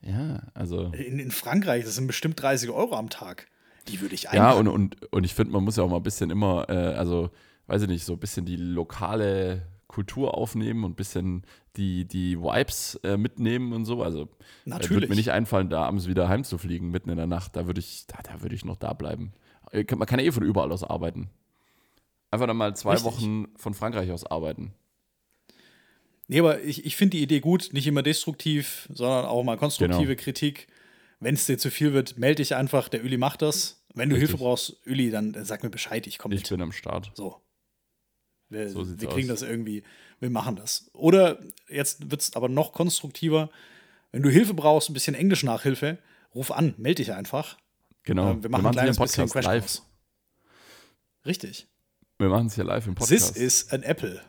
Ja, 0.01 0.43
also. 0.55 0.93
In, 0.93 1.19
in 1.19 1.31
Frankreich, 1.31 1.85
das 1.85 1.95
sind 1.97 2.07
bestimmt 2.07 2.41
30 2.41 2.71
Euro 2.71 2.95
am 2.97 3.11
Tag. 3.11 3.49
Die 3.89 4.01
würde 4.01 4.15
ich 4.15 4.25
Ja, 4.25 4.31
einpacken. 4.31 4.69
und, 4.69 4.95
und, 4.95 5.13
und 5.13 5.25
ich 5.25 5.35
finde, 5.35 5.53
man 5.53 5.65
muss 5.65 5.77
ja 5.77 5.85
auch 5.85 5.91
mal 5.91 5.97
ein 5.97 6.03
bisschen 6.03 6.31
immer, 6.31 6.69
äh, 6.69 6.95
also, 6.95 7.31
weiß 7.67 7.83
ich 7.83 7.89
nicht, 7.89 8.05
so 8.05 8.15
ein 8.15 8.19
bisschen 8.19 8.45
die 8.47 8.57
lokale 8.57 9.67
Kultur 9.97 10.35
aufnehmen 10.35 10.85
und 10.85 10.91
ein 10.93 10.95
bisschen 10.95 11.43
die, 11.79 12.05
die 12.05 12.39
Vibes 12.39 12.97
äh, 13.03 13.17
mitnehmen 13.17 13.73
und 13.73 13.87
so. 13.87 14.03
Also, 14.03 14.25
äh, 14.25 14.27
würde 14.27 14.37
Natürlich. 14.67 15.09
mir 15.09 15.17
nicht 15.17 15.31
einfallen, 15.33 15.71
da 15.71 15.85
abends 15.85 16.07
wieder 16.07 16.29
heimzufliegen, 16.29 16.91
mitten 16.91 17.09
in 17.09 17.17
der 17.17 17.27
Nacht. 17.27 17.57
Da 17.57 17.67
würde 17.67 17.81
ich, 17.81 18.07
da, 18.07 18.19
da 18.23 18.43
würde 18.43 18.55
ich 18.55 18.67
noch 18.67 18.77
da 18.77 18.93
bleiben. 18.93 19.33
Äh, 19.73 19.87
Man 19.97 20.07
kann 20.07 20.19
ja 20.21 20.27
eh 20.27 20.33
von 20.33 20.43
überall 20.43 20.71
aus 20.71 20.85
arbeiten. 20.85 21.31
Einfach 22.31 22.47
dann 22.47 22.59
mal 22.59 22.77
zwei 22.77 22.93
Richtig. 22.93 23.11
Wochen 23.11 23.47
von 23.57 23.73
Frankreich 23.73 24.11
aus 24.11 24.27
arbeiten. 24.27 24.75
Nee, 26.29 26.41
aber 26.41 26.61
ich, 26.63 26.85
ich 26.85 26.95
finde 26.97 27.17
die 27.17 27.23
Idee 27.23 27.41
gut, 27.41 27.71
nicht 27.73 27.87
immer 27.87 28.03
destruktiv, 28.03 28.89
sondern 28.93 29.25
auch 29.25 29.43
mal 29.45 29.57
konstruktive 29.57 30.15
Genau. 30.15 30.23
Kritik. 30.23 30.67
Wenn 31.21 31.35
es 31.37 31.47
dir 31.47 31.57
zu 31.57 31.71
viel 31.71 31.95
wird, 31.95 32.19
melde 32.19 32.43
dich 32.43 32.55
einfach, 32.55 32.91
der 32.91 33.03
Uli 33.03 33.17
macht 33.17 33.41
das. 33.41 33.83
Wenn 33.95 34.11
du 34.11 34.17
Richtig. 34.17 34.31
Hilfe 34.33 34.45
brauchst, 34.45 34.87
Uli, 34.87 35.11
dann, 35.11 35.33
dann 35.33 35.47
sag 35.47 35.63
mir 35.63 35.71
Bescheid, 35.71 36.07
ich 36.07 36.19
komme 36.19 36.35
Ich 36.35 36.43
mit. 36.43 36.51
bin 36.51 36.61
am 36.61 36.73
Start. 36.73 37.13
So. 37.15 37.41
Wir, 38.49 38.69
So 38.71 38.87
wir 39.01 39.09
kriegen 39.09 39.31
aus. 39.31 39.41
das 39.41 39.49
irgendwie, 39.49 39.83
wir 40.21 40.31
machen 40.31 40.57
das. 40.57 40.89
Oder 40.93 41.39
jetzt 41.69 42.11
wird 42.11 42.21
es 42.23 42.35
aber 42.37 42.49
noch 42.49 42.73
konstruktiver. 42.73 43.51
Wenn 44.13 44.23
du 44.23 44.31
Hilfe 44.31 44.55
brauchst, 44.55 44.89
ein 44.89 44.95
bisschen 44.95 45.15
Englisch-Nachhilfe, 45.15 45.99
ruf 46.35 46.51
an, 46.53 46.75
melde 46.79 47.03
dich 47.03 47.13
einfach. 47.13 47.57
Genau. 48.05 48.31
Ähm, 48.33 48.43
wir 48.43 48.51
machen 48.51 48.63
hier 48.63 48.69
ein 48.71 48.73
kleines 48.75 48.99
bisschen 48.99 49.25
Podcast 49.27 49.47
live. 49.47 49.65
Crashkurs. 49.65 49.87
Richtig. 51.27 51.67
Wir 52.19 52.29
machen 52.29 52.47
es 52.47 52.55
hier 52.55 52.65
live 52.65 52.87
im 52.87 52.95
This 52.95 53.09
Podcast. 53.09 53.37
is 53.37 53.69
an 53.73 53.83
apple. 53.83 54.21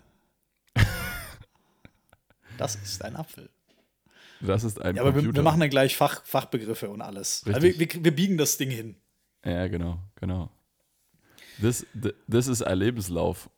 das 2.57 2.75
ist 2.75 3.03
ein 3.03 3.15
Apfel. 3.15 3.49
das 4.41 4.63
ist 4.63 4.81
ein 4.81 4.95
Ja, 4.95 5.01
aber 5.03 5.11
wir, 5.11 5.21
Computer. 5.21 5.35
wir 5.37 5.43
machen 5.43 5.59
dann 5.59 5.69
gleich 5.69 5.95
Fach, 5.95 6.25
Fachbegriffe 6.25 6.89
und 6.89 7.01
alles. 7.01 7.43
Also 7.45 7.61
wir, 7.61 7.79
wir, 7.79 7.87
wir 8.03 8.15
biegen 8.15 8.37
das 8.37 8.57
Ding 8.57 8.69
hin. 8.71 8.95
Ja, 9.45 9.67
genau, 9.67 9.99
genau. 10.15 10.49
This, 11.61 11.85
th- 11.93 12.15
this 12.29 12.47
is 12.47 12.61
ein 12.61 12.77
Lebenslauf. 12.77 13.49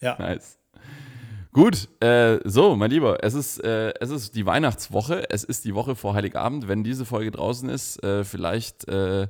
Ja. 0.00 0.16
Nice. 0.18 0.58
Gut, 1.52 1.88
äh, 2.00 2.38
so, 2.44 2.76
mein 2.76 2.90
Lieber, 2.90 3.24
es 3.24 3.32
ist, 3.32 3.64
äh, 3.64 3.94
es 3.98 4.10
ist 4.10 4.36
die 4.36 4.44
Weihnachtswoche, 4.44 5.30
es 5.30 5.42
ist 5.42 5.64
die 5.64 5.74
Woche 5.74 5.96
vor 5.96 6.14
Heiligabend. 6.14 6.68
Wenn 6.68 6.84
diese 6.84 7.06
Folge 7.06 7.30
draußen 7.30 7.70
ist, 7.70 8.02
äh, 8.04 8.24
vielleicht 8.24 8.86
äh, 8.88 9.28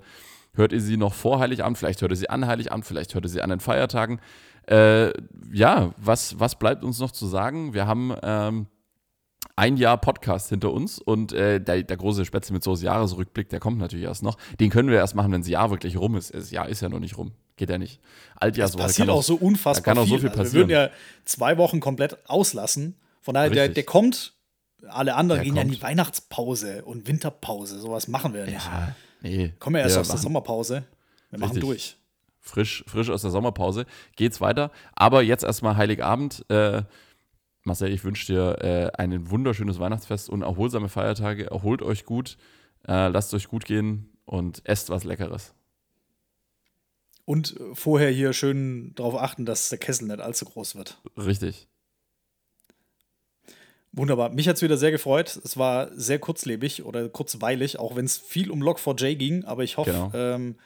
hört 0.55 0.73
ihr 0.73 0.81
sie 0.81 0.97
noch 0.97 1.15
vor 1.15 1.39
Heiligabend, 1.39 1.79
vielleicht 1.79 2.03
hört 2.03 2.11
ihr 2.11 2.17
sie 2.17 2.29
an 2.29 2.47
Heiligabend, 2.47 2.85
vielleicht 2.85 3.15
hört 3.15 3.25
ihr 3.25 3.29
sie 3.29 3.43
an 3.43 3.51
den 3.51 3.61
Feiertagen. 3.61 4.21
Äh, 4.69 5.13
ja, 5.53 5.93
was, 5.99 6.41
was 6.41 6.57
bleibt 6.57 6.83
uns 6.83 6.99
noch 6.99 7.13
zu 7.13 7.29
sagen? 7.29 7.75
Wir 7.75 7.87
haben 7.87 8.13
ähm, 8.23 8.67
ein 9.57 9.79
Jahr 9.79 9.97
Podcast 9.99 10.51
hinter 10.51 10.71
uns 10.73 10.99
und 10.99 11.33
äh, 11.33 11.61
der, 11.61 11.83
der 11.83 11.97
große 11.97 12.25
Spätzle 12.27 12.53
mit 12.53 12.63
Soße 12.63 12.85
Jahresrückblick, 12.85 13.49
der 13.49 13.59
kommt 13.59 13.79
natürlich 13.79 14.05
erst 14.05 14.23
noch. 14.23 14.37
Den 14.61 14.69
können 14.71 14.91
wir 14.91 14.99
erst 14.99 15.15
machen, 15.15 15.33
wenn 15.33 15.41
das 15.41 15.49
Jahr 15.49 15.71
wirklich 15.71 15.97
rum 15.97 16.15
ist. 16.17 16.35
Das 16.35 16.51
Jahr 16.51 16.69
ist 16.69 16.83
ja 16.83 16.91
noch 16.91 16.99
nicht 17.01 17.17
rum. 17.17 17.33
Geht 17.57 17.71
ja 17.71 17.79
nicht. 17.79 18.01
Altjahrswoche 18.37 18.83
passiert 18.83 19.09
kann 19.09 19.17
auch 19.17 19.23
so 19.23 19.37
unfassbar 19.37 19.95
da 19.95 20.01
kann 20.01 20.05
auch 20.05 20.07
so 20.09 20.19
viel. 20.19 20.31
viel 20.31 20.39
Also 20.39 20.53
wir 20.53 20.61
würden 20.61 20.69
passieren. 20.69 20.91
ja 20.91 21.25
zwei 21.25 21.57
Wochen 21.57 21.81
komplett 21.81 22.29
auslassen. 22.29 22.97
Von 23.23 23.35
daher, 23.35 23.49
der, 23.51 23.69
der 23.71 23.83
kommt. 23.85 24.35
Alle 24.89 25.15
anderen 25.15 25.39
Der 25.39 25.45
gehen 25.45 25.57
ja 25.57 25.63
in 25.63 25.69
die 25.69 25.77
kommt. 25.77 25.85
Weihnachtspause 25.91 26.85
und 26.85 27.09
Winterpause. 27.09 27.79
Sowas 27.81 28.09
machen 28.09 28.35
wir 28.35 28.41
ja 28.41 28.47
nicht. 28.47 28.65
Ja, 28.65 28.95
nee. 29.23 29.55
Kommen 29.59 29.77
wir 29.77 29.83
erst 29.83 29.97
wir 29.97 30.01
aus 30.03 30.09
der 30.09 30.19
Sommerpause. 30.19 30.85
Wir 31.31 31.39
machen 31.39 31.53
Richtig. 31.53 31.63
durch. 31.65 31.97
frisch, 32.41 32.85
frisch 32.87 33.09
aus 33.11 33.23
der 33.23 33.31
Sommerpause, 33.31 33.87
geht's 34.17 34.41
weiter. 34.43 34.71
Aber 34.95 35.23
jetzt 35.23 35.45
erstmal 35.45 35.77
Heiligabend. 35.77 36.45
Äh, 36.51 36.83
Marcel, 37.67 37.93
ich 37.93 38.05
wünsche 38.05 38.27
dir 38.27 38.59
äh, 38.63 38.91
ein 38.97 39.29
wunderschönes 39.31 39.79
Weihnachtsfest 39.81 40.31
und 40.31 40.43
erholsame 40.43 40.89
Feiertage. 40.89 41.51
Erholt 41.51 41.83
euch 41.83 42.05
gut, 42.05 42.37
äh, 42.87 43.09
lasst 43.09 43.35
euch 43.35 43.49
gut 43.49 43.65
gehen 43.65 44.09
und 44.25 44.63
esst 44.65 44.89
was 44.89 45.05
Leckeres. 45.05 45.53
Und 47.25 47.59
vorher 47.73 48.11
hier 48.11 48.33
schön 48.33 48.95
darauf 48.95 49.17
achten, 49.17 49.45
dass 49.47 49.69
der 49.69 49.79
Kessel 49.79 50.07
nicht 50.07 50.21
allzu 50.21 50.45
groß 50.45 50.77
wird. 50.77 51.01
Richtig. 51.17 51.67
Wunderbar. 53.91 54.31
Mich 54.31 54.47
hat 54.47 54.57
es 54.57 54.63
wieder 54.63 54.77
sehr 54.77 54.93
gefreut. 54.93 55.41
Es 55.43 55.57
war 55.57 55.91
sehr 55.99 56.21
kurzlebig 56.21 56.85
oder 56.85 57.09
kurzweilig, 57.09 57.81
auch 57.81 57.97
wenn 57.97 58.05
es 58.05 58.17
viel 58.17 58.51
um 58.51 58.63
Log4j 58.63 59.15
ging. 59.17 59.45
Aber 59.45 59.65
ich 59.65 59.77
hoffe, 59.77 59.91
Genau. 59.91 60.11
ähm, 60.15 60.57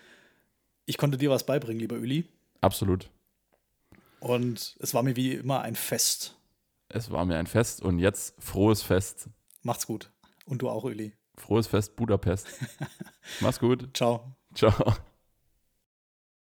ich 0.85 0.99
konnte 0.99 1.17
dir 1.17 1.31
was 1.31 1.47
beibringen, 1.47 1.81
lieber 1.81 1.97
Uli. 1.97 2.25
Absolut. 2.61 3.09
Und 4.19 4.77
es 4.81 4.93
war 4.93 5.03
mir 5.03 5.17
wie 5.17 5.33
immer 5.33 5.63
ein 5.63 5.77
Fest. 5.77 6.37
Es 6.93 7.11
war 7.11 7.25
mir 7.25 7.37
ein 7.39 7.47
Fest 7.47 7.83
und 7.83 8.01
jetzt 8.01 8.35
frohes 8.43 8.83
Fest. 8.83 9.31
Macht's 9.63 9.87
gut. 9.87 10.11
Und 10.45 10.61
du 10.61 10.69
auch, 10.69 10.83
Uli. 10.85 11.15
Frohes 11.37 11.69
Fest 11.69 11.95
Budapest. 11.97 12.49
Mach's 13.41 13.61
gut. 13.61 13.89
Ciao. 13.97 14.37
Ciao. 14.55 14.95